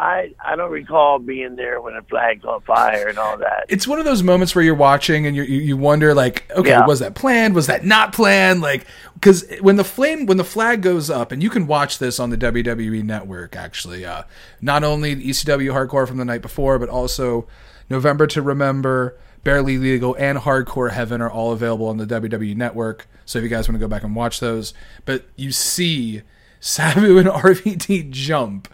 I 0.00 0.34
I 0.44 0.56
don't 0.56 0.70
recall 0.70 1.18
being 1.18 1.56
there 1.56 1.80
when 1.80 1.94
the 1.94 2.02
flag 2.02 2.42
caught 2.42 2.64
fire 2.64 3.08
and 3.08 3.18
all 3.18 3.36
that. 3.38 3.66
it's 3.68 3.86
one 3.86 3.98
of 3.98 4.04
those 4.04 4.22
moments 4.22 4.54
where 4.54 4.64
you're 4.64 4.74
watching 4.74 5.26
and 5.26 5.36
you 5.36 5.42
you, 5.42 5.60
you 5.60 5.76
wonder 5.76 6.14
like, 6.14 6.50
okay, 6.52 6.70
Yeah. 6.70 6.86
was 6.86 7.00
that 7.00 7.14
planned? 7.14 7.54
Was 7.54 7.66
that 7.66 7.84
not 7.84 8.12
planned? 8.12 8.60
Like, 8.62 8.86
because 9.14 9.44
when 9.60 9.76
the 9.76 9.84
flame 9.84 10.26
when 10.26 10.38
the 10.38 10.44
flag 10.44 10.80
goes 10.82 11.10
up, 11.10 11.32
and 11.32 11.42
you 11.42 11.50
can 11.50 11.66
watch 11.66 11.98
this 11.98 12.18
on 12.18 12.30
the 12.30 12.38
WWE 12.38 13.02
Network 13.04 13.54
actually. 13.56 14.04
Uh, 14.06 14.22
not 14.60 14.82
only 14.84 15.14
the 15.14 15.28
ECW 15.30 15.72
Hardcore 15.72 16.08
from 16.08 16.16
the 16.16 16.24
night 16.24 16.42
before, 16.42 16.78
but 16.78 16.88
also 16.88 17.46
November 17.90 18.26
to 18.28 18.40
Remember, 18.42 19.16
Barely 19.44 19.76
Legal, 19.78 20.14
and 20.18 20.38
Hardcore 20.38 20.92
Heaven 20.92 21.20
are 21.20 21.30
all 21.30 21.52
available 21.52 21.86
on 21.88 21.96
the 21.98 22.06
WWE 22.06 22.56
Network. 22.56 23.06
So 23.26 23.38
if 23.38 23.42
you 23.42 23.50
guys 23.50 23.68
want 23.68 23.74
to 23.80 23.84
go 23.84 23.88
back 23.88 24.02
and 24.02 24.16
watch 24.16 24.40
those, 24.40 24.72
but 25.04 25.24
you 25.36 25.52
see 25.52 26.22
Sabu 26.60 27.18
and 27.18 27.28
RVD 27.28 28.10
jump. 28.10 28.68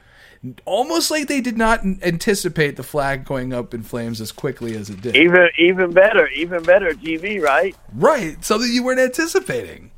Almost 0.65 1.11
like 1.11 1.29
they 1.29 1.41
did 1.41 1.57
not 1.57 1.85
anticipate 1.85 2.77
the 2.77 2.83
flag 2.83 3.25
going 3.25 3.53
up 3.53 3.75
in 3.75 3.83
flames 3.83 4.21
as 4.21 4.33
quickly 4.33 4.77
as 4.77 4.91
it 4.91 5.01
did. 5.01 5.17
Even 5.17 5.49
even 5.59 5.93
better, 5.93 6.29
even 6.29 6.63
better 6.63 6.93
TV, 6.93 7.41
right? 7.41 7.75
Right, 7.93 8.45
something 8.45 8.71
you 8.71 8.83
weren't 8.83 9.01
anticipating. 9.01 9.91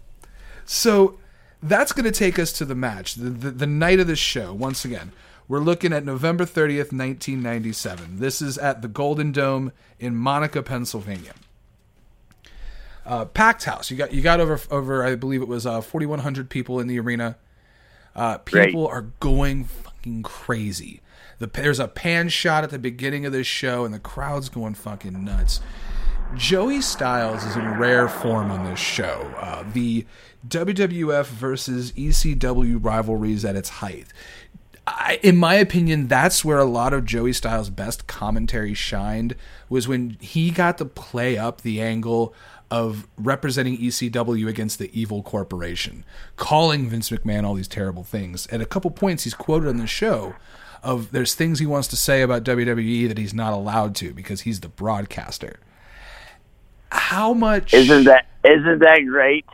So 0.64 1.18
that's 1.62 1.92
going 1.92 2.04
to 2.04 2.12
take 2.12 2.38
us 2.38 2.52
to 2.54 2.64
the 2.64 2.74
match, 2.74 3.14
the, 3.14 3.30
the, 3.30 3.50
the 3.50 3.66
night 3.66 4.00
of 4.00 4.06
the 4.06 4.16
show. 4.16 4.52
Once 4.52 4.84
again, 4.84 5.12
we're 5.48 5.60
looking 5.60 5.92
at 5.92 6.04
November 6.04 6.44
30th, 6.44 6.92
1997. 6.92 8.20
This 8.20 8.42
is 8.42 8.58
at 8.58 8.82
the 8.82 8.88
Golden 8.88 9.32
Dome 9.32 9.72
in 9.98 10.14
Monaca, 10.14 10.64
Pennsylvania. 10.64 11.32
Uh, 13.06 13.24
packed 13.24 13.64
house. 13.64 13.90
You 13.90 13.96
got 13.96 14.12
you 14.12 14.20
got 14.20 14.38
over 14.38 14.60
over 14.70 15.02
I 15.02 15.14
believe 15.14 15.40
it 15.40 15.48
was 15.48 15.64
uh, 15.64 15.80
4100 15.80 16.50
people 16.50 16.78
in 16.78 16.86
the 16.86 17.00
arena. 17.00 17.36
Uh, 18.18 18.36
people 18.38 18.84
are 18.84 19.02
going 19.20 19.62
fucking 19.62 20.24
crazy. 20.24 21.00
The, 21.38 21.46
there's 21.46 21.78
a 21.78 21.86
pan 21.86 22.28
shot 22.30 22.64
at 22.64 22.70
the 22.70 22.78
beginning 22.78 23.24
of 23.24 23.32
this 23.32 23.46
show, 23.46 23.84
and 23.84 23.94
the 23.94 24.00
crowd's 24.00 24.48
going 24.48 24.74
fucking 24.74 25.24
nuts. 25.24 25.60
Joey 26.34 26.80
Styles 26.80 27.44
is 27.44 27.54
in 27.54 27.78
rare 27.78 28.08
form 28.08 28.50
on 28.50 28.64
this 28.64 28.80
show. 28.80 29.32
Uh, 29.38 29.64
the 29.72 30.04
WWF 30.48 31.26
versus 31.26 31.92
ECW 31.92 32.84
rivalry 32.84 33.32
is 33.32 33.44
at 33.44 33.54
its 33.54 33.68
height. 33.68 34.08
I, 34.84 35.20
in 35.22 35.36
my 35.36 35.54
opinion, 35.54 36.08
that's 36.08 36.44
where 36.44 36.58
a 36.58 36.64
lot 36.64 36.92
of 36.92 37.04
Joey 37.04 37.32
Styles' 37.32 37.70
best 37.70 38.08
commentary 38.08 38.74
shined 38.74 39.36
was 39.68 39.86
when 39.86 40.16
he 40.20 40.50
got 40.50 40.78
to 40.78 40.84
play 40.84 41.38
up 41.38 41.60
the 41.60 41.80
angle 41.80 42.34
of 42.70 43.06
representing 43.16 43.78
ECW 43.78 44.46
against 44.46 44.78
the 44.78 44.90
evil 44.98 45.22
corporation, 45.22 46.04
calling 46.36 46.88
Vince 46.88 47.10
McMahon 47.10 47.44
all 47.44 47.54
these 47.54 47.68
terrible 47.68 48.04
things. 48.04 48.46
At 48.48 48.60
a 48.60 48.66
couple 48.66 48.90
points, 48.90 49.24
he's 49.24 49.34
quoted 49.34 49.68
on 49.68 49.78
the 49.78 49.86
show 49.86 50.34
of 50.82 51.10
there's 51.10 51.34
things 51.34 51.58
he 51.58 51.66
wants 51.66 51.88
to 51.88 51.96
say 51.96 52.22
about 52.22 52.44
WWE 52.44 53.08
that 53.08 53.18
he's 53.18 53.34
not 53.34 53.52
allowed 53.52 53.94
to 53.96 54.12
because 54.12 54.42
he's 54.42 54.60
the 54.60 54.68
broadcaster. 54.68 55.58
How 56.90 57.34
much 57.34 57.74
Isn't 57.74 58.04
that 58.04 58.26
isn't 58.44 58.78
that 58.78 59.04
great? 59.06 59.44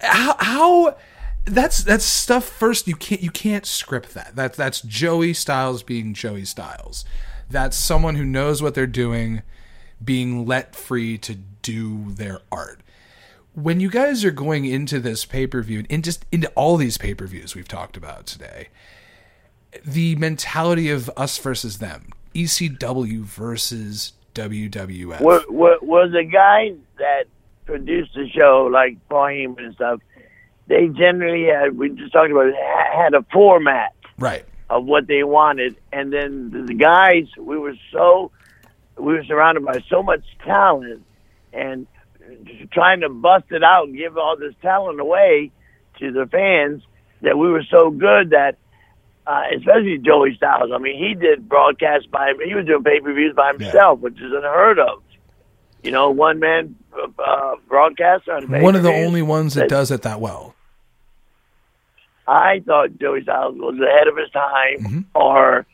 how, 0.00 0.36
how 0.38 0.96
that's 1.44 1.82
that's 1.82 2.04
stuff 2.04 2.44
first 2.44 2.86
you 2.86 2.94
can't 2.94 3.20
you 3.20 3.30
can't 3.30 3.66
script 3.66 4.14
that 4.14 4.34
that's 4.34 4.56
that's 4.56 4.80
joey 4.80 5.32
styles 5.32 5.82
being 5.82 6.14
joey 6.14 6.44
styles 6.44 7.04
that's 7.50 7.76
someone 7.76 8.14
who 8.14 8.24
knows 8.24 8.62
what 8.62 8.74
they're 8.74 8.86
doing 8.86 9.42
being 10.04 10.46
let 10.46 10.74
free 10.74 11.18
to 11.18 11.34
do 11.34 12.12
their 12.12 12.40
art. 12.50 12.80
When 13.54 13.80
you 13.80 13.90
guys 13.90 14.24
are 14.24 14.30
going 14.30 14.64
into 14.64 14.98
this 14.98 15.24
pay-per-view 15.24 15.84
and 15.90 16.02
just 16.02 16.24
into 16.32 16.48
all 16.50 16.76
these 16.76 16.96
pay-per-views 16.98 17.54
we've 17.54 17.68
talked 17.68 17.96
about 17.96 18.26
today 18.26 18.68
the 19.84 20.16
mentality 20.16 20.90
of 20.90 21.10
us 21.16 21.36
versus 21.38 21.78
them 21.78 22.08
ecw 22.34 23.20
versus 23.20 24.14
wwf 24.34 25.20
Were, 25.20 25.44
were, 25.50 25.78
were 25.82 26.08
the 26.08 26.24
guys 26.24 26.76
that 26.98 27.24
produced 27.64 28.14
the 28.14 28.28
show, 28.30 28.68
like 28.70 28.96
Paul 29.08 29.26
Heyman 29.26 29.64
and 29.64 29.74
stuff, 29.74 30.00
they 30.66 30.88
generally 30.88 31.46
had, 31.46 31.76
we 31.76 31.90
just 31.90 32.12
talked 32.12 32.30
about 32.30 32.46
it, 32.46 32.54
had 32.92 33.14
a 33.14 33.24
format 33.32 33.94
right. 34.18 34.44
of 34.70 34.84
what 34.84 35.06
they 35.06 35.22
wanted. 35.22 35.76
And 35.92 36.12
then 36.12 36.50
the- 36.50 36.62
the 36.62 36.74
guys, 36.74 37.26
we 37.38 37.58
were 37.58 37.76
so, 37.92 38.30
we 38.98 39.14
were 39.14 39.24
surrounded 39.24 39.64
by 39.64 39.82
so 39.88 40.02
much 40.02 40.22
talent 40.44 41.04
and 41.52 41.86
trying 42.72 43.00
to 43.00 43.08
bust 43.08 43.44
it 43.50 43.62
out 43.62 43.88
and 43.88 43.96
give 43.96 44.16
all 44.16 44.36
this 44.36 44.54
talent 44.62 45.00
away 45.00 45.50
to 45.98 46.12
the 46.12 46.26
fans 46.26 46.82
that 47.20 47.36
we 47.38 47.48
were 47.50 47.64
so 47.70 47.90
good 47.90 48.30
that, 48.30 48.56
uh, 49.26 49.42
especially 49.56 49.98
Joey 49.98 50.34
Styles. 50.36 50.70
I 50.74 50.78
mean, 50.78 50.98
he 50.98 51.14
did 51.14 51.48
broadcast 51.48 52.10
by 52.10 52.32
he 52.44 52.54
was 52.54 52.66
doing 52.66 52.82
pay 52.84 53.00
per 53.00 53.12
views 53.12 53.34
by 53.34 53.52
himself, 53.52 54.00
which 54.00 54.14
is 54.14 54.32
unheard 54.32 54.78
of. 54.78 55.02
You 55.82 55.90
know, 55.90 56.10
one 56.10 56.38
man 56.38 56.76
uh, 57.18 57.56
broadcaster 57.68 58.32
on 58.32 58.48
one 58.62 58.76
of 58.76 58.82
the 58.82 58.92
only 58.92 59.22
ones 59.22 59.54
that 59.54 59.68
does 59.68 59.90
it 59.90 60.02
that 60.02 60.20
well 60.20 60.54
I 62.26 62.60
thought 62.64 62.98
Joey 63.00 63.22
Styles 63.22 63.56
was 63.56 63.74
ahead 63.80 64.06
of 64.08 64.16
his 64.16 64.30
time 64.30 64.78
Mm-hmm. 64.80 65.00
or 65.14 65.66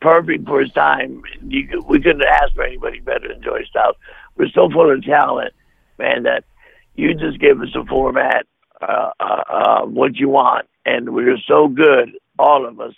perfect 0.00 0.46
for 0.46 0.60
his 0.60 0.72
time. 0.72 1.22
You, 1.46 1.82
we 1.86 2.00
couldn't 2.00 2.22
ask 2.22 2.54
for 2.54 2.64
anybody 2.64 3.00
better 3.00 3.28
than 3.28 3.42
Joey 3.42 3.66
Styles. 3.68 3.96
We're 4.36 4.48
so 4.48 4.68
full 4.70 4.92
of 4.92 5.04
talent, 5.04 5.52
man, 5.98 6.24
that 6.24 6.44
you 6.94 7.14
just 7.14 7.40
give 7.40 7.60
us 7.60 7.74
a 7.74 7.84
format, 7.86 8.46
uh, 8.80 9.10
uh, 9.20 9.42
uh, 9.48 9.86
what 9.86 10.16
you 10.16 10.28
want. 10.28 10.66
And 10.84 11.10
we 11.10 11.24
were 11.24 11.38
so 11.46 11.68
good, 11.68 12.10
all 12.38 12.66
of 12.66 12.80
us, 12.80 12.94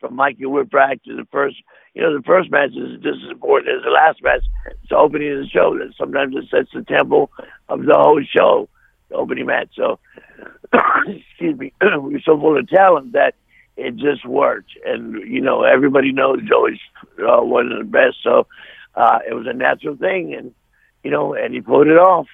from 0.00 0.16
Mikey 0.16 0.44
Whipwreck 0.44 1.02
to 1.04 1.16
the 1.16 1.26
first, 1.30 1.56
you 1.94 2.02
know, 2.02 2.16
the 2.16 2.24
first 2.24 2.50
match 2.50 2.70
is 2.70 3.00
just 3.02 3.24
as 3.24 3.30
important 3.30 3.76
as 3.76 3.84
the 3.84 3.90
last 3.90 4.22
match. 4.22 4.42
It's 4.66 4.90
the 4.90 4.96
opening 4.96 5.32
of 5.32 5.38
the 5.38 5.48
show. 5.48 5.78
That 5.78 5.94
sometimes 5.96 6.34
it 6.36 6.50
sets 6.50 6.70
the 6.74 6.82
tempo 6.82 7.30
of 7.68 7.84
the 7.84 7.94
whole 7.94 8.22
show, 8.36 8.68
the 9.08 9.14
opening 9.14 9.46
match. 9.46 9.68
So, 9.76 10.00
excuse 11.06 11.58
me, 11.58 11.72
we're 11.80 12.20
so 12.20 12.38
full 12.38 12.58
of 12.58 12.68
talent 12.68 13.12
that 13.12 13.34
it 13.76 13.96
just 13.96 14.26
worked. 14.26 14.70
And, 14.84 15.14
you 15.28 15.40
know, 15.40 15.62
everybody 15.62 16.12
knows 16.12 16.40
Joey's 16.48 16.80
uh, 17.18 17.42
one 17.42 17.72
of 17.72 17.78
the 17.78 17.84
best. 17.84 18.16
So 18.22 18.46
uh, 18.94 19.18
it 19.28 19.34
was 19.34 19.46
a 19.46 19.52
natural 19.52 19.96
thing. 19.96 20.34
And, 20.34 20.54
you 21.02 21.10
know, 21.10 21.34
and 21.34 21.54
he 21.54 21.60
pulled 21.60 21.88
it 21.88 21.98
off 21.98 22.28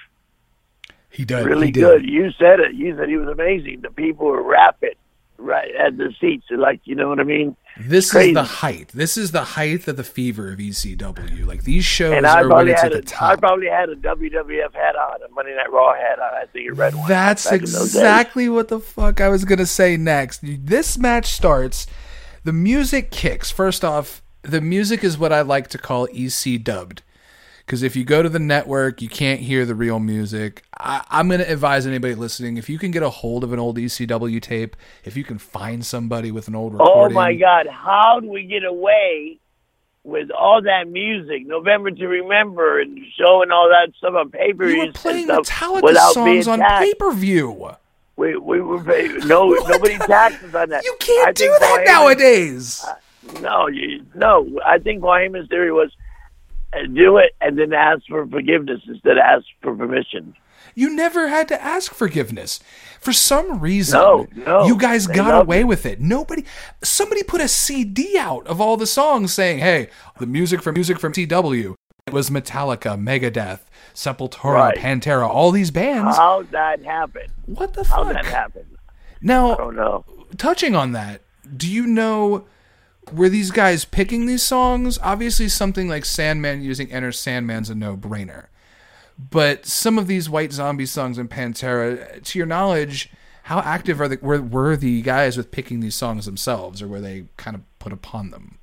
he 1.10 1.24
did 1.24 1.46
really 1.46 1.66
he 1.66 1.72
did. 1.72 1.80
good. 1.80 2.08
You 2.08 2.30
said 2.32 2.60
it. 2.60 2.74
You 2.74 2.96
said 2.96 3.08
he 3.08 3.16
was 3.16 3.28
amazing. 3.28 3.80
The 3.80 3.90
people 3.90 4.26
were 4.26 4.42
rapid 4.42 4.96
right 5.38 5.74
at 5.74 5.96
the 5.96 6.12
seats. 6.20 6.46
Like, 6.50 6.80
you 6.84 6.94
know 6.94 7.08
what 7.08 7.20
I 7.20 7.24
mean? 7.24 7.56
This 7.80 8.10
Crazy. 8.10 8.30
is 8.30 8.34
the 8.34 8.42
height. 8.42 8.88
This 8.88 9.16
is 9.16 9.30
the 9.30 9.44
height 9.44 9.86
of 9.86 9.96
the 9.96 10.04
fever 10.04 10.52
of 10.52 10.58
ECW. 10.58 11.46
Like 11.46 11.62
these 11.62 11.84
shows 11.84 12.12
And 12.12 12.26
I 12.26 12.42
are 12.42 12.48
probably 12.48 12.72
had 12.72 12.92
a, 12.92 13.02
I 13.20 13.36
probably 13.36 13.68
had 13.68 13.88
a 13.88 13.96
WWF 13.96 14.74
hat 14.74 14.96
on, 14.96 15.22
a 15.22 15.32
Monday 15.32 15.54
Night 15.54 15.70
Raw 15.72 15.94
hat 15.94 16.18
on. 16.18 16.34
I 16.34 16.44
think 16.52 16.70
a 16.70 16.74
red 16.74 16.94
one. 16.94 17.08
That's 17.08 17.44
back 17.44 17.54
in 17.54 17.60
those 17.60 17.72
days. 17.72 17.94
exactly 17.94 18.48
what 18.48 18.68
the 18.68 18.80
fuck 18.80 19.20
I 19.20 19.28
was 19.28 19.44
gonna 19.44 19.66
say 19.66 19.96
next. 19.96 20.40
This 20.42 20.98
match 20.98 21.26
starts. 21.26 21.86
The 22.44 22.52
music 22.52 23.10
kicks. 23.10 23.50
First 23.50 23.84
off, 23.84 24.22
the 24.42 24.60
music 24.60 25.04
is 25.04 25.18
what 25.18 25.32
I 25.32 25.42
like 25.42 25.68
to 25.68 25.78
call 25.78 26.08
EC 26.12 26.62
dubbed. 26.62 27.02
Because 27.68 27.82
if 27.82 27.94
you 27.94 28.02
go 28.02 28.22
to 28.22 28.30
the 28.30 28.38
network, 28.38 29.02
you 29.02 29.10
can't 29.10 29.40
hear 29.40 29.66
the 29.66 29.74
real 29.74 29.98
music. 29.98 30.62
I, 30.78 31.04
I'm 31.10 31.28
going 31.28 31.40
to 31.40 31.52
advise 31.52 31.86
anybody 31.86 32.14
listening 32.14 32.56
if 32.56 32.70
you 32.70 32.78
can 32.78 32.90
get 32.90 33.02
a 33.02 33.10
hold 33.10 33.44
of 33.44 33.52
an 33.52 33.58
old 33.58 33.76
ECW 33.76 34.40
tape, 34.40 34.74
if 35.04 35.18
you 35.18 35.22
can 35.22 35.36
find 35.36 35.84
somebody 35.84 36.30
with 36.30 36.48
an 36.48 36.54
old 36.54 36.72
recording. 36.72 37.14
Oh 37.14 37.20
my 37.20 37.34
God! 37.34 37.66
How 37.66 38.20
do 38.20 38.30
we 38.30 38.44
get 38.44 38.64
away 38.64 39.38
with 40.02 40.30
all 40.30 40.62
that 40.62 40.88
music? 40.88 41.46
November 41.46 41.90
to 41.90 42.06
Remember 42.06 42.80
and 42.80 42.98
showing 43.20 43.50
all 43.50 43.68
that 43.68 43.92
stuff 43.98 44.14
on 44.14 44.30
pay 44.30 44.54
per 44.54 44.66
You 44.66 44.86
were 44.86 44.92
playing 44.92 45.28
Metallica 45.28 45.94
songs 46.14 46.48
on 46.48 46.60
pay 46.60 46.94
per 46.94 47.12
view. 47.12 47.74
We 48.16 48.38
we 48.38 48.62
were 48.62 48.82
pay, 48.82 49.08
no 49.26 49.50
nobody 49.68 49.98
taxes 49.98 50.54
on 50.54 50.70
that. 50.70 50.84
You 50.84 50.96
can't 51.00 51.36
do 51.36 51.44
think 51.44 51.60
that 51.60 51.68
Paul 51.68 51.78
Heyman- 51.80 51.86
nowadays. 51.86 52.86
No, 53.42 53.66
you, 53.66 54.06
no. 54.14 54.58
I 54.64 54.78
think 54.78 55.02
Paul 55.02 55.10
Heyman's 55.10 55.50
theory 55.50 55.70
was 55.70 55.90
uh, 55.90 55.94
Uh, 56.72 56.86
do 56.92 57.16
it 57.16 57.34
and 57.40 57.58
then 57.58 57.72
ask 57.72 58.02
for 58.08 58.26
forgiveness 58.26 58.80
instead 58.86 59.12
of 59.12 59.22
ask 59.24 59.44
for 59.62 59.74
permission. 59.74 60.34
You 60.74 60.94
never 60.94 61.28
had 61.28 61.48
to 61.48 61.60
ask 61.62 61.94
forgiveness. 61.94 62.60
For 63.00 63.12
some 63.12 63.58
reason, 63.58 63.98
No, 63.98 64.26
no, 64.36 64.66
you 64.66 64.76
guys 64.76 65.06
got 65.06 65.42
away 65.42 65.60
it. 65.60 65.64
with 65.64 65.86
it. 65.86 66.00
Nobody, 66.00 66.44
somebody 66.82 67.22
put 67.22 67.40
a 67.40 67.48
CD 67.48 68.18
out 68.18 68.46
of 68.46 68.60
all 68.60 68.76
the 68.76 68.86
songs 68.86 69.32
saying, 69.32 69.60
"Hey, 69.60 69.88
the 70.18 70.26
music 70.26 70.62
from 70.62 70.74
music 70.74 70.98
from 70.98 71.12
TW." 71.12 71.74
It 72.06 72.12
was 72.12 72.28
Metallica, 72.30 72.96
Megadeth, 72.98 73.60
Sepultura, 73.94 74.52
Right. 74.54 74.76
Pantera, 74.78 75.28
all 75.28 75.50
these 75.50 75.70
bands. 75.70 76.16
How 76.16 76.42
that 76.50 76.84
happened? 76.84 77.30
what 77.46 77.74
the 77.74 77.84
How 77.84 78.04
fuck? 78.04 78.12
that 78.14 78.24
happened? 78.26 78.66
I 78.76 78.92
Now, 79.22 79.54
don't 79.56 79.76
know. 79.76 80.04
touching 80.36 80.74
on 80.76 80.92
that, 80.92 81.22
do 81.56 81.68
you 81.70 81.86
know 81.86 82.46
were 83.12 83.28
these 83.28 83.50
guys 83.50 83.84
picking 83.84 84.26
these 84.26 84.42
songs? 84.42 84.98
Obviously, 85.02 85.48
something 85.48 85.88
like 85.88 86.04
Sandman 86.04 86.62
using 86.62 86.90
Enter 86.92 87.12
Sandman's 87.12 87.70
a 87.70 87.74
no-brainer. 87.74 88.46
But 89.18 89.66
some 89.66 89.98
of 89.98 90.06
these 90.06 90.30
White 90.30 90.52
Zombie 90.52 90.86
songs 90.86 91.18
in 91.18 91.28
Pantera, 91.28 92.22
to 92.22 92.38
your 92.38 92.46
knowledge, 92.46 93.10
how 93.44 93.58
active 93.60 94.00
are 94.00 94.08
the 94.08 94.18
were, 94.22 94.40
were 94.40 94.76
the 94.76 95.02
guys 95.02 95.36
with 95.36 95.50
picking 95.50 95.80
these 95.80 95.96
songs 95.96 96.26
themselves, 96.26 96.82
or 96.82 96.86
were 96.86 97.00
they 97.00 97.24
kind 97.36 97.56
of 97.56 97.62
put 97.78 97.92
upon 97.92 98.30
them? 98.30 98.58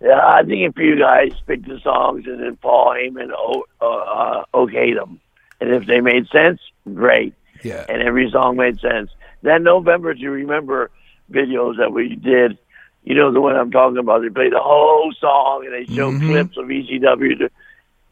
Yeah, 0.00 0.20
I 0.20 0.42
think 0.42 0.68
if 0.68 0.76
you 0.76 0.98
guys 0.98 1.32
picked 1.46 1.66
the 1.66 1.80
songs 1.80 2.24
and 2.26 2.40
then 2.40 2.56
Paul 2.56 2.94
Heyman 2.94 3.30
o- 3.36 3.64
uh, 3.80 3.86
uh, 3.86 4.44
okayed 4.52 4.96
them, 4.96 5.20
and 5.60 5.70
if 5.70 5.86
they 5.86 6.00
made 6.00 6.28
sense, 6.28 6.60
great. 6.92 7.34
Yeah, 7.64 7.86
and 7.88 8.02
every 8.02 8.30
song 8.30 8.56
made 8.56 8.78
sense. 8.80 9.10
Then 9.42 9.62
November 9.64 10.14
do 10.14 10.20
you 10.20 10.30
remember 10.30 10.90
videos 11.30 11.78
that 11.78 11.92
we 11.92 12.14
did, 12.14 12.58
you 13.04 13.14
know 13.14 13.32
the 13.32 13.40
one 13.40 13.56
I'm 13.56 13.70
talking 13.70 13.98
about. 13.98 14.22
They 14.22 14.28
play 14.28 14.48
the 14.50 14.60
whole 14.60 15.12
song 15.20 15.64
and 15.66 15.74
they 15.74 15.92
show 15.92 16.10
Mhm. 16.12 16.26
clips 16.30 16.56
of 16.56 16.70
ECW. 16.70 17.48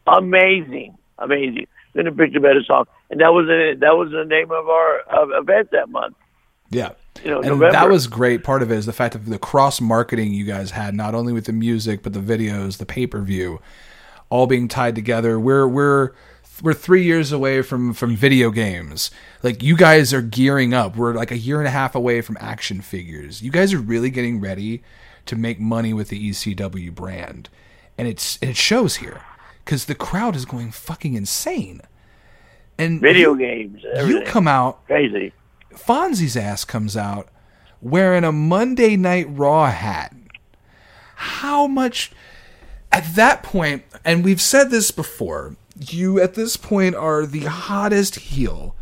Amazing, 0.07 0.97
amazing. 1.19 1.67
Then 1.93 2.05
they 2.05 2.11
picked 2.11 2.35
a 2.35 2.39
better 2.39 2.63
song, 2.63 2.85
and 3.09 3.19
that 3.21 3.33
was 3.33 3.45
the 3.47 3.75
that 3.79 3.97
was 3.97 4.11
the 4.11 4.25
name 4.25 4.51
of 4.51 4.67
our 4.69 4.99
of 5.09 5.29
event 5.33 5.69
that 5.71 5.89
month. 5.89 6.15
yeah. 6.69 6.91
You 7.25 7.29
know, 7.31 7.37
And 7.39 7.47
November. 7.49 7.71
that 7.73 7.89
was 7.89 8.07
great. 8.07 8.41
Part 8.43 8.61
of 8.63 8.71
it 8.71 8.75
is 8.77 8.85
the 8.85 8.93
fact 8.93 9.15
of 9.15 9.25
the 9.27 9.37
cross 9.37 9.81
marketing 9.81 10.33
you 10.33 10.45
guys 10.45 10.71
had, 10.71 10.95
not 10.95 11.13
only 11.13 11.33
with 11.33 11.43
the 11.45 11.51
music 11.53 12.01
but 12.03 12.13
the 12.13 12.19
videos, 12.21 12.77
the 12.77 12.85
pay 12.85 13.05
per 13.05 13.19
view, 13.19 13.59
all 14.29 14.47
being 14.47 14.69
tied 14.69 14.95
together. 14.95 15.37
We're 15.39 15.67
we're 15.67 16.11
we're 16.61 16.73
three 16.73 17.03
years 17.03 17.31
away 17.31 17.61
from 17.61 17.93
from 17.93 18.15
video 18.15 18.51
games. 18.51 19.11
Like 19.43 19.63
you 19.63 19.75
guys 19.75 20.13
are 20.13 20.21
gearing 20.21 20.73
up. 20.73 20.95
We're 20.95 21.13
like 21.13 21.31
a 21.31 21.37
year 21.37 21.59
and 21.59 21.67
a 21.67 21.71
half 21.71 21.95
away 21.95 22.21
from 22.21 22.37
action 22.39 22.81
figures. 22.81 23.41
You 23.41 23.51
guys 23.51 23.73
are 23.73 23.79
really 23.79 24.09
getting 24.09 24.39
ready 24.39 24.83
to 25.25 25.35
make 25.35 25.59
money 25.59 25.93
with 25.93 26.09
the 26.09 26.29
ECW 26.29 26.93
brand, 26.93 27.49
and 27.97 28.07
it's 28.07 28.37
and 28.41 28.51
it 28.51 28.57
shows 28.57 28.97
here 28.97 29.21
because 29.63 29.85
the 29.85 29.95
crowd 29.95 30.35
is 30.35 30.45
going 30.45 30.71
fucking 30.71 31.13
insane. 31.13 31.81
And 32.77 32.99
video 32.99 33.33
you, 33.33 33.39
games. 33.39 33.81
you 34.05 34.21
come 34.25 34.47
out 34.47 34.85
crazy. 34.85 35.33
Fonzie's 35.73 36.35
ass 36.35 36.65
comes 36.65 36.97
out 36.97 37.29
wearing 37.81 38.23
a 38.23 38.31
Monday 38.31 38.95
Night 38.95 39.27
Raw 39.29 39.69
hat. 39.69 40.15
How 41.15 41.67
much? 41.67 42.11
at 42.91 43.15
that 43.15 43.41
point, 43.43 43.83
and 44.03 44.23
we've 44.23 44.41
said 44.41 44.69
this 44.69 44.91
before, 44.91 45.55
you 45.89 46.19
at 46.19 46.35
this 46.35 46.57
point 46.57 46.95
are 46.95 47.25
the 47.25 47.45
hottest 47.45 48.15
heel 48.15 48.75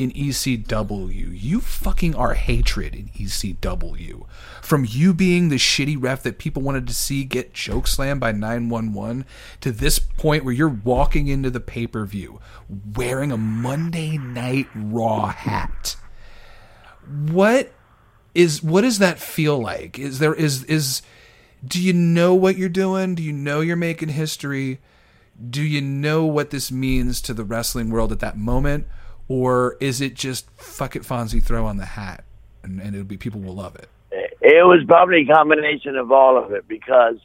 in 0.00 0.10
ECW. 0.12 1.38
You 1.38 1.60
fucking 1.60 2.14
are 2.14 2.32
hatred 2.32 2.94
in 2.94 3.08
ECW. 3.10 4.26
From 4.62 4.86
you 4.88 5.12
being 5.12 5.48
the 5.48 5.56
shitty 5.56 5.96
ref 6.00 6.22
that 6.22 6.38
people 6.38 6.62
wanted 6.62 6.86
to 6.86 6.94
see 6.94 7.24
get 7.24 7.52
choke 7.52 7.86
slammed 7.86 8.20
by 8.20 8.32
911 8.32 9.26
to 9.60 9.70
this 9.70 9.98
point 9.98 10.44
where 10.44 10.54
you're 10.54 10.68
walking 10.68 11.28
into 11.28 11.50
the 11.50 11.60
pay 11.60 11.86
per 11.86 12.06
view 12.06 12.40
wearing 12.96 13.30
a 13.30 13.36
Monday 13.36 14.16
Night 14.16 14.68
Raw 14.74 15.26
hat. 15.26 15.96
What 17.28 17.72
is 18.34 18.62
what 18.62 18.82
does 18.82 19.00
that 19.00 19.18
feel 19.18 19.58
like? 19.58 19.98
Is 19.98 20.18
there 20.18 20.34
is 20.34 20.64
is 20.64 21.02
do 21.64 21.80
you 21.80 21.92
know 21.92 22.34
what 22.34 22.56
you're 22.56 22.70
doing? 22.70 23.14
Do 23.14 23.22
you 23.22 23.32
know 23.32 23.60
you're 23.60 23.76
making 23.76 24.10
history? 24.10 24.80
Do 25.48 25.62
you 25.62 25.80
know 25.80 26.26
what 26.26 26.50
this 26.50 26.70
means 26.70 27.20
to 27.22 27.32
the 27.34 27.44
wrestling 27.44 27.90
world 27.90 28.12
at 28.12 28.20
that 28.20 28.36
moment? 28.36 28.86
Or 29.28 29.76
is 29.80 30.00
it 30.00 30.14
just 30.14 30.50
fuck 30.50 30.96
it 30.96 31.02
Fonzie 31.02 31.42
throw 31.42 31.64
on 31.64 31.76
the 31.76 31.86
hat 31.86 32.24
and, 32.62 32.80
and 32.80 32.94
it'll 32.94 33.06
be 33.06 33.16
people 33.16 33.40
will 33.40 33.54
love 33.54 33.76
it? 33.76 33.88
It 34.42 34.66
was 34.66 34.82
probably 34.86 35.22
a 35.22 35.32
combination 35.32 35.96
of 35.96 36.10
all 36.10 36.36
of 36.36 36.52
it 36.52 36.66
because, 36.66 37.16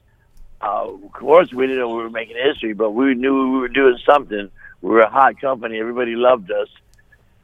uh, 0.61 0.88
of 0.88 1.11
course, 1.13 1.51
we 1.51 1.66
didn't 1.66 1.80
know 1.80 1.89
we 1.89 2.03
were 2.03 2.09
making 2.09 2.38
history, 2.38 2.74
but 2.74 2.91
we 2.91 3.16
knew 3.16 3.53
we 3.53 3.59
were 3.59 3.68
doing 3.68 3.97
something. 4.05 4.51
We 4.82 4.89
were 4.89 5.01
a 5.01 5.09
hot 5.09 5.41
company. 5.41 5.80
Everybody 5.80 6.16
loved 6.16 6.51
us. 6.51 6.68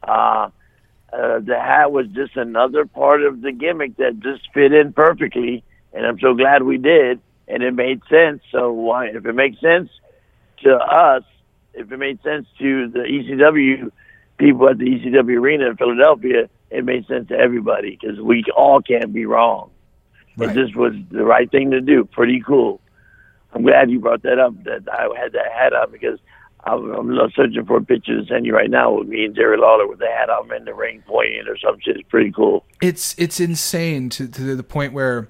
Uh, 0.03 0.49
uh, 1.11 1.39
the 1.39 1.59
hat 1.59 1.91
was 1.91 2.07
just 2.09 2.37
another 2.37 2.85
part 2.85 3.23
of 3.23 3.41
the 3.41 3.51
gimmick 3.51 3.97
that 3.97 4.19
just 4.19 4.47
fit 4.53 4.73
in 4.73 4.93
perfectly, 4.93 5.63
and 5.91 6.05
I'm 6.05 6.19
so 6.19 6.33
glad 6.33 6.63
we 6.63 6.77
did, 6.77 7.19
and 7.47 7.63
it 7.63 7.73
made 7.73 8.01
sense. 8.09 8.41
So 8.51 8.71
why, 8.71 9.07
if 9.07 9.25
it 9.25 9.33
makes 9.33 9.59
sense 9.59 9.89
to 10.63 10.75
us, 10.75 11.23
if 11.73 11.91
it 11.91 11.97
made 11.97 12.21
sense 12.23 12.47
to 12.59 12.89
the 12.89 12.99
ECW 12.99 13.91
people 14.37 14.69
at 14.69 14.77
the 14.77 14.85
ECW 14.85 15.39
arena 15.39 15.69
in 15.69 15.77
Philadelphia, 15.77 16.49
it 16.69 16.85
made 16.85 17.05
sense 17.07 17.27
to 17.29 17.35
everybody 17.35 17.97
because 17.99 18.19
we 18.19 18.43
all 18.55 18.81
can't 18.81 19.13
be 19.13 19.25
wrong. 19.25 19.69
Right. 20.37 20.55
Just 20.55 20.75
was 20.75 20.93
the 21.11 21.23
right 21.23 21.49
thing 21.51 21.71
to 21.71 21.81
do. 21.81 22.05
Pretty 22.05 22.41
cool. 22.45 22.81
I'm 23.53 23.63
glad 23.63 23.91
you 23.91 23.99
brought 23.99 24.23
that 24.23 24.39
up. 24.39 24.53
That 24.63 24.87
I 24.91 25.07
had 25.19 25.33
that 25.33 25.51
hat 25.51 25.73
on 25.73 25.91
because 25.91 26.19
I'm, 26.63 26.91
I'm 26.91 27.31
searching 27.35 27.65
for 27.65 27.77
a 27.77 27.83
picture 27.83 28.19
to 28.19 28.25
send 28.25 28.45
you 28.45 28.53
right 28.53 28.69
now 28.69 28.93
with 28.93 29.07
me 29.07 29.25
and 29.25 29.35
Jerry 29.35 29.57
Lawler 29.57 29.87
with 29.87 29.99
the 29.99 30.07
hat 30.07 30.29
on 30.29 30.53
in 30.53 30.65
the 30.65 30.73
ring 30.73 31.03
pointing 31.05 31.43
or 31.47 31.57
some 31.57 31.77
shit. 31.81 31.97
It's 31.97 32.09
pretty 32.09 32.31
cool. 32.31 32.65
It's 32.81 33.15
it's 33.17 33.39
insane 33.39 34.09
to 34.11 34.27
to 34.27 34.55
the 34.55 34.63
point 34.63 34.93
where 34.93 35.27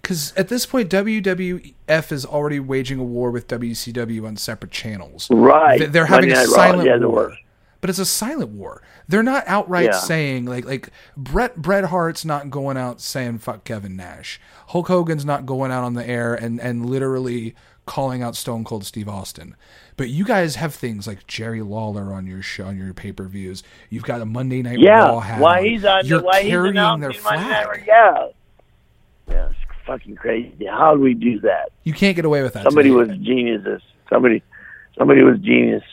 because 0.00 0.32
at 0.36 0.48
this 0.48 0.66
point 0.66 0.90
WWF 0.90 2.12
is 2.12 2.24
already 2.26 2.60
waging 2.60 2.98
a 2.98 3.04
war 3.04 3.30
with 3.30 3.48
WCW 3.48 4.26
on 4.26 4.36
separate 4.36 4.70
channels. 4.72 5.28
Right. 5.30 5.78
They- 5.80 5.86
They're 5.86 6.06
having 6.06 6.32
a 6.32 6.44
silent 6.46 6.86
Yeah, 6.88 6.98
war. 6.98 7.32
But 7.80 7.90
it's 7.90 7.98
a 7.98 8.06
silent 8.06 8.50
war. 8.50 8.82
They're 9.08 9.22
not 9.22 9.44
outright 9.46 9.86
Yeah. 9.86 9.98
saying 9.98 10.46
like 10.46 10.64
like 10.64 10.90
Bret 11.16 11.56
Bret 11.56 11.84
Hart's 11.84 12.24
not 12.24 12.50
going 12.50 12.76
out 12.76 13.00
saying 13.00 13.38
fuck 13.38 13.64
Kevin 13.64 13.94
Nash. 13.96 14.40
Hulk 14.68 14.88
Hogan's 14.88 15.24
not 15.24 15.46
going 15.46 15.70
out 15.70 15.84
on 15.84 15.94
the 15.94 16.08
air 16.08 16.34
and 16.34 16.60
and 16.60 16.86
literally 16.86 17.54
calling 17.84 18.20
out 18.22 18.34
Stone 18.34 18.64
Cold 18.64 18.84
Steve 18.84 19.08
Austin. 19.08 19.54
But 19.96 20.08
you 20.08 20.24
guys 20.24 20.56
have 20.56 20.74
things 20.74 21.06
like 21.06 21.26
Jerry 21.28 21.62
Lawler 21.62 22.12
on 22.12 22.26
your 22.26 22.42
show 22.42 22.64
on 22.66 22.76
your 22.76 22.92
pay 22.92 23.12
per 23.12 23.24
views. 23.28 23.62
You've 23.90 24.02
got 24.02 24.20
a 24.20 24.26
Monday 24.26 24.62
Night 24.62 24.80
Yeah. 24.80 25.04
Raw 25.04 25.20
hat. 25.20 25.38
Why 25.40 25.62
he's 25.68 25.84
on? 25.84 26.04
You're 26.06 26.22
why 26.22 26.42
he's 26.42 26.50
carrying 26.50 26.72
announcing 26.74 27.00
their 27.02 27.12
flag. 27.12 27.84
Yeah. 27.86 28.28
Yeah. 29.28 29.48
It's 29.50 29.64
fucking 29.86 30.16
crazy. 30.16 30.66
How 30.66 30.94
do 30.94 31.00
we 31.00 31.14
do 31.14 31.40
that? 31.40 31.70
You 31.84 31.92
can't 31.92 32.16
get 32.16 32.24
away 32.24 32.42
with 32.42 32.54
that. 32.54 32.64
Somebody 32.64 32.90
today. 32.90 33.12
was 33.12 33.18
geniuses. 33.18 33.82
Somebody, 34.10 34.42
somebody 34.98 35.22
was 35.22 35.38
genius. 35.38 35.84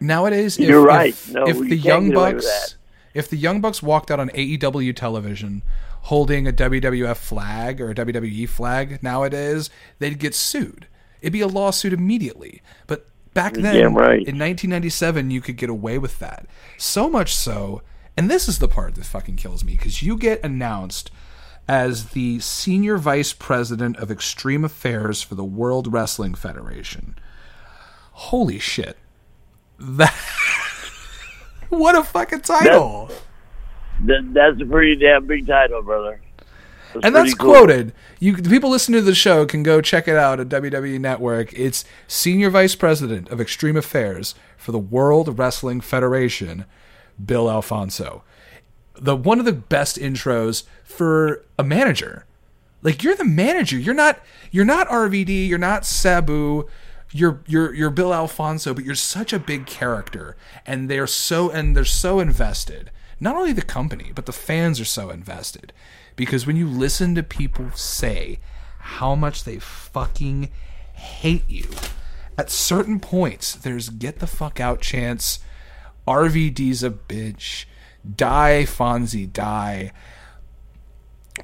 Nowadays, 0.00 0.58
if, 0.58 0.68
You're 0.68 0.84
right. 0.84 1.08
If, 1.10 1.32
No, 1.32 1.46
if 1.46 1.58
the 1.58 1.76
Young 1.76 2.08
get 2.08 2.16
away 2.16 2.34
with 2.34 2.44
Bucks, 2.44 2.76
if 3.14 3.28
the 3.28 3.36
Young 3.36 3.60
Bucks 3.60 3.82
walked 3.82 4.10
out 4.10 4.20
on 4.20 4.28
AEW 4.30 4.94
television 4.94 5.62
holding 6.02 6.46
a 6.46 6.52
WWF 6.52 7.16
flag 7.16 7.80
or 7.80 7.90
a 7.90 7.94
WWE 7.94 8.48
flag 8.48 9.02
nowadays, 9.02 9.70
they'd 9.98 10.18
get 10.18 10.34
sued. 10.34 10.86
It'd 11.20 11.32
be 11.32 11.40
a 11.40 11.48
lawsuit 11.48 11.92
immediately. 11.92 12.62
But 12.86 13.06
back 13.34 13.54
then, 13.54 13.74
damn 13.74 13.94
right. 13.94 14.16
in 14.16 14.38
1997, 14.38 15.30
you 15.30 15.40
could 15.40 15.56
get 15.56 15.68
away 15.68 15.98
with 15.98 16.18
that. 16.20 16.46
So 16.76 17.10
much 17.10 17.34
so, 17.34 17.82
and 18.16 18.30
this 18.30 18.48
is 18.48 18.58
the 18.58 18.68
part 18.68 18.94
that 18.94 19.04
fucking 19.04 19.36
kills 19.36 19.64
me 19.64 19.72
because 19.72 20.02
you 20.02 20.16
get 20.16 20.42
announced 20.44 21.10
as 21.68 22.10
the 22.10 22.40
senior 22.40 22.96
vice 22.96 23.32
president 23.32 23.96
of 23.98 24.10
extreme 24.10 24.64
affairs 24.64 25.20
for 25.20 25.34
the 25.34 25.44
World 25.44 25.92
Wrestling 25.92 26.34
Federation. 26.34 27.14
Holy 28.12 28.58
shit. 28.58 28.96
That 29.78 30.14
what 31.68 31.94
a 31.94 32.02
fucking 32.02 32.40
title. 32.40 33.10
That, 34.04 34.30
that's 34.32 34.60
a 34.60 34.64
pretty 34.64 34.96
damn 34.96 35.26
big 35.26 35.46
title, 35.46 35.82
brother. 35.82 36.20
That's 36.94 37.04
and 37.04 37.14
that's 37.14 37.34
cool. 37.34 37.52
quoted. 37.52 37.92
You 38.18 38.34
the 38.34 38.48
people 38.48 38.70
listening 38.70 39.00
to 39.00 39.04
the 39.04 39.14
show 39.14 39.44
can 39.44 39.62
go 39.62 39.80
check 39.80 40.08
it 40.08 40.16
out 40.16 40.40
at 40.40 40.48
WWE 40.48 40.98
Network. 40.98 41.52
It's 41.52 41.84
Senior 42.06 42.48
Vice 42.50 42.74
President 42.74 43.28
of 43.28 43.40
Extreme 43.40 43.76
Affairs 43.76 44.34
for 44.56 44.72
the 44.72 44.78
World 44.78 45.38
Wrestling 45.38 45.80
Federation, 45.80 46.64
Bill 47.22 47.50
Alfonso. 47.50 48.24
The 49.00 49.16
one 49.16 49.38
of 49.38 49.44
the 49.44 49.52
best 49.52 49.96
intros 49.96 50.64
for 50.84 51.44
a 51.58 51.64
manager. 51.64 52.24
Like 52.82 53.02
you're 53.02 53.16
the 53.16 53.24
manager. 53.24 53.78
You're 53.78 53.94
not 53.94 54.20
you're 54.50 54.64
not 54.64 54.88
RVD, 54.88 55.48
you're 55.48 55.58
not 55.58 55.84
Sabu, 55.84 56.68
you're 57.12 57.40
you're 57.46 57.74
you're 57.74 57.90
Bill 57.90 58.14
Alfonso, 58.14 58.74
but 58.74 58.84
you're 58.84 58.94
such 58.94 59.32
a 59.32 59.38
big 59.38 59.66
character 59.66 60.36
and 60.66 60.88
they're 60.88 61.06
so 61.06 61.50
and 61.50 61.76
they're 61.76 61.84
so 61.84 62.20
invested. 62.20 62.90
Not 63.20 63.34
only 63.34 63.52
the 63.52 63.62
company, 63.62 64.12
but 64.14 64.26
the 64.26 64.32
fans 64.32 64.78
are 64.80 64.84
so 64.84 65.10
invested. 65.10 65.72
Because 66.14 66.46
when 66.46 66.56
you 66.56 66.68
listen 66.68 67.14
to 67.14 67.22
people 67.22 67.70
say 67.74 68.38
how 68.78 69.14
much 69.14 69.44
they 69.44 69.58
fucking 69.58 70.50
hate 70.92 71.48
you, 71.48 71.68
at 72.36 72.50
certain 72.50 73.00
points 73.00 73.54
there's 73.54 73.88
get 73.88 74.20
the 74.20 74.26
fuck 74.26 74.60
out 74.60 74.80
chance, 74.80 75.40
RVD's 76.06 76.82
a 76.82 76.90
bitch, 76.90 77.64
die 78.16 78.64
Fonzie, 78.66 79.30
die. 79.32 79.92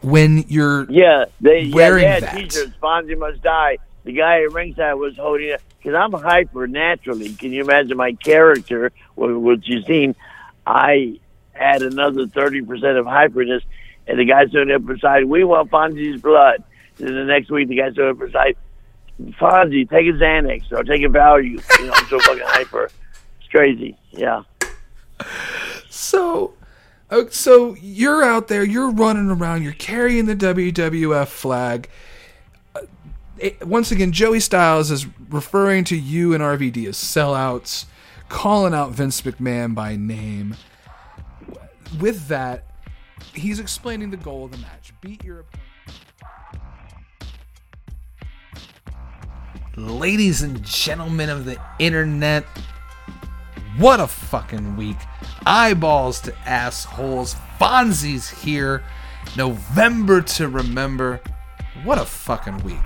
When 0.02 0.44
you're 0.48 0.86
Yeah, 0.90 1.26
they 1.40 1.70
Wearing 1.72 2.02
yeah, 2.04 2.20
that. 2.20 2.34
T-shirts. 2.36 2.72
Fonzie 2.82 3.16
must 3.18 3.42
die. 3.42 3.78
The 4.04 4.12
guy 4.12 4.42
at 4.42 4.52
ringside 4.52 4.94
was 4.94 5.16
holding 5.16 5.48
it 5.48 5.62
because 5.78 5.94
I'm 5.94 6.12
hyper 6.20 6.66
naturally. 6.66 7.32
Can 7.34 7.52
you 7.52 7.62
imagine 7.62 7.96
my 7.96 8.12
character? 8.12 8.90
wh- 9.14 9.40
Which 9.40 9.62
you've 9.68 9.84
seen, 9.86 10.14
I 10.66 11.20
add 11.54 11.82
another 11.82 12.26
thirty 12.26 12.60
percent 12.60 12.98
of 12.98 13.06
hyperness, 13.06 13.62
and 14.06 14.18
the 14.18 14.24
guy 14.24 14.46
stood 14.46 14.70
up 14.70 14.84
beside. 14.84 15.24
We 15.24 15.44
want 15.44 15.70
Fonzie's 15.70 16.20
blood. 16.20 16.62
Then 16.98 17.14
the 17.14 17.24
next 17.24 17.50
week, 17.50 17.68
the 17.68 17.76
guy 17.76 17.90
stood 17.92 18.10
up 18.10 18.18
beside 18.18 18.56
Fonzie. 19.40 19.88
Take 19.88 20.06
a 20.08 20.12
Xanax 20.12 20.70
or 20.72 20.82
take 20.84 21.02
a 21.02 21.06
Valium. 21.08 21.62
You 21.78 21.86
know, 21.86 21.92
I'm 21.94 22.06
so 22.08 22.18
fucking 22.18 22.42
hyper. 22.44 22.90
It's 23.40 23.48
crazy. 23.50 23.96
Yeah. 24.10 24.42
So, 25.95 26.55
uh, 27.09 27.26
so 27.30 27.76
you're 27.80 28.24
out 28.24 28.49
there, 28.49 28.64
you're 28.64 28.90
running 28.90 29.30
around, 29.30 29.62
you're 29.62 29.72
carrying 29.72 30.26
the 30.26 30.34
WWF 30.34 31.28
flag. 31.28 31.88
Uh, 32.74 32.80
once 33.62 33.92
again, 33.92 34.11
Joey 34.11 34.40
Styles 34.40 34.90
is 34.90 35.07
referring 35.30 35.84
to 35.84 35.97
you 35.97 36.34
and 36.34 36.42
RVD 36.42 36.88
as 36.88 36.97
sellouts, 36.97 37.84
calling 38.28 38.74
out 38.74 38.90
Vince 38.90 39.22
McMahon 39.22 39.72
by 39.72 39.95
name. 39.95 40.57
With 42.01 42.26
that, 42.26 42.64
he's 43.32 43.61
explaining 43.61 44.11
the 44.11 44.16
goal 44.16 44.47
of 44.47 44.51
the 44.51 44.59
match: 44.59 44.92
beat 45.01 45.22
your 45.22 45.40
opponent. 45.40 45.62
Ladies 49.76 50.42
and 50.42 50.61
gentlemen 50.64 51.30
of 51.30 51.45
the 51.45 51.57
internet, 51.78 52.45
what 53.78 54.00
a 54.00 54.06
fucking 54.06 54.76
week. 54.76 54.96
Eyeballs 55.46 56.20
to 56.22 56.34
assholes. 56.46 57.36
Fonzie's 57.60 58.30
here. 58.30 58.82
November 59.36 60.20
to 60.22 60.48
remember. 60.48 61.20
What 61.82 61.98
a 61.98 62.04
fucking 62.04 62.58
week. 62.58 62.78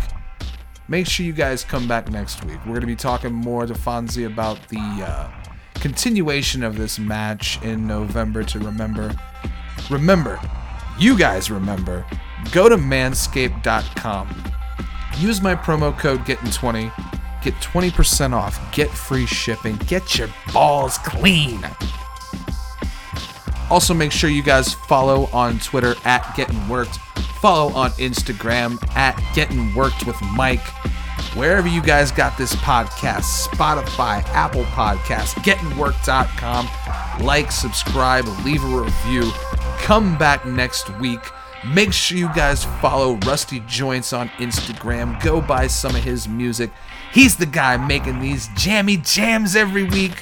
Make 0.89 1.07
sure 1.07 1.27
you 1.27 1.33
guys 1.35 1.65
come 1.65 1.87
back 1.87 2.11
next 2.11 2.45
week. 2.45 2.59
We're 2.61 2.73
going 2.73 2.81
to 2.81 2.87
be 2.87 2.97
talking 2.97 3.33
more 3.33 3.67
to 3.67 3.75
Fonzie 3.75 4.27
about 4.27 4.69
the 4.69 4.79
uh, 4.79 5.31
continuation 5.75 6.63
of 6.63 6.79
this 6.79 6.99
match 6.99 7.61
in 7.63 7.87
November 7.87 8.43
to 8.45 8.59
remember. 8.59 9.15
Remember, 9.91 10.41
you 10.99 11.17
guys 11.19 11.51
remember, 11.51 12.07
go 12.53 12.69
to 12.69 12.77
manscaped.com. 12.77 14.53
Use 15.19 15.43
my 15.43 15.55
promo 15.55 15.97
code 15.99 16.21
GETTIN20. 16.21 17.18
Get 17.43 17.55
20% 17.55 18.33
off. 18.33 18.59
Get 18.73 18.91
free 18.91 19.27
shipping. 19.27 19.77
Get 19.87 20.19
your 20.19 20.29
balls 20.53 20.99
clean. 20.99 21.61
Also, 23.71 23.93
make 23.93 24.13
sure 24.13 24.31
you 24.31 24.43
guys 24.43 24.73
follow 24.75 25.29
on 25.33 25.59
Twitter 25.59 25.95
at 26.05 26.35
Getting 26.37 26.69
Worked. 26.69 26.97
Follow 27.41 27.73
on 27.75 27.91
Instagram 27.93 28.83
at 28.97 29.21
Getting 29.35 29.75
Worked 29.75 30.07
with 30.07 30.17
Mike. 30.35 30.65
wherever 31.35 31.69
you 31.69 31.83
guys 31.83 32.11
got 32.11 32.37
this 32.39 32.55
podcast 32.57 33.47
Spotify, 33.49 34.25
Apple 34.29 34.65
Podcasts, 34.65 35.35
gettingwork.com. 35.45 36.69
Like, 37.25 37.53
subscribe, 37.53 38.27
leave 38.45 38.65
a 38.65 38.67
review. 38.67 39.31
Come 39.81 40.17
back 40.19 40.47
next 40.47 40.89
week. 40.99 41.21
Make 41.67 41.93
sure 41.93 42.17
you 42.17 42.29
guys 42.35 42.65
follow 42.81 43.17
Rusty 43.27 43.61
Joints 43.67 44.13
on 44.13 44.29
Instagram. 44.39 45.21
Go 45.23 45.41
buy 45.41 45.67
some 45.67 45.95
of 45.95 46.03
his 46.03 46.29
music. 46.29 46.71
He's 47.13 47.37
the 47.37 47.47
guy 47.47 47.77
making 47.77 48.21
these 48.21 48.49
jammy 48.57 48.99
jams 48.99 49.57
every 49.57 49.85
week. 49.85 50.21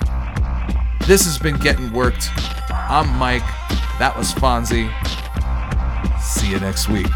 This 1.06 1.24
has 1.24 1.38
been 1.38 1.56
Getting 1.58 1.92
Worked. 1.92 2.30
I'm 2.70 3.08
Mike. 3.18 3.42
That 3.98 4.14
was 4.16 4.32
Fonzie. 4.32 4.90
See 6.20 6.50
you 6.50 6.60
next 6.60 6.88
week. 6.88 7.06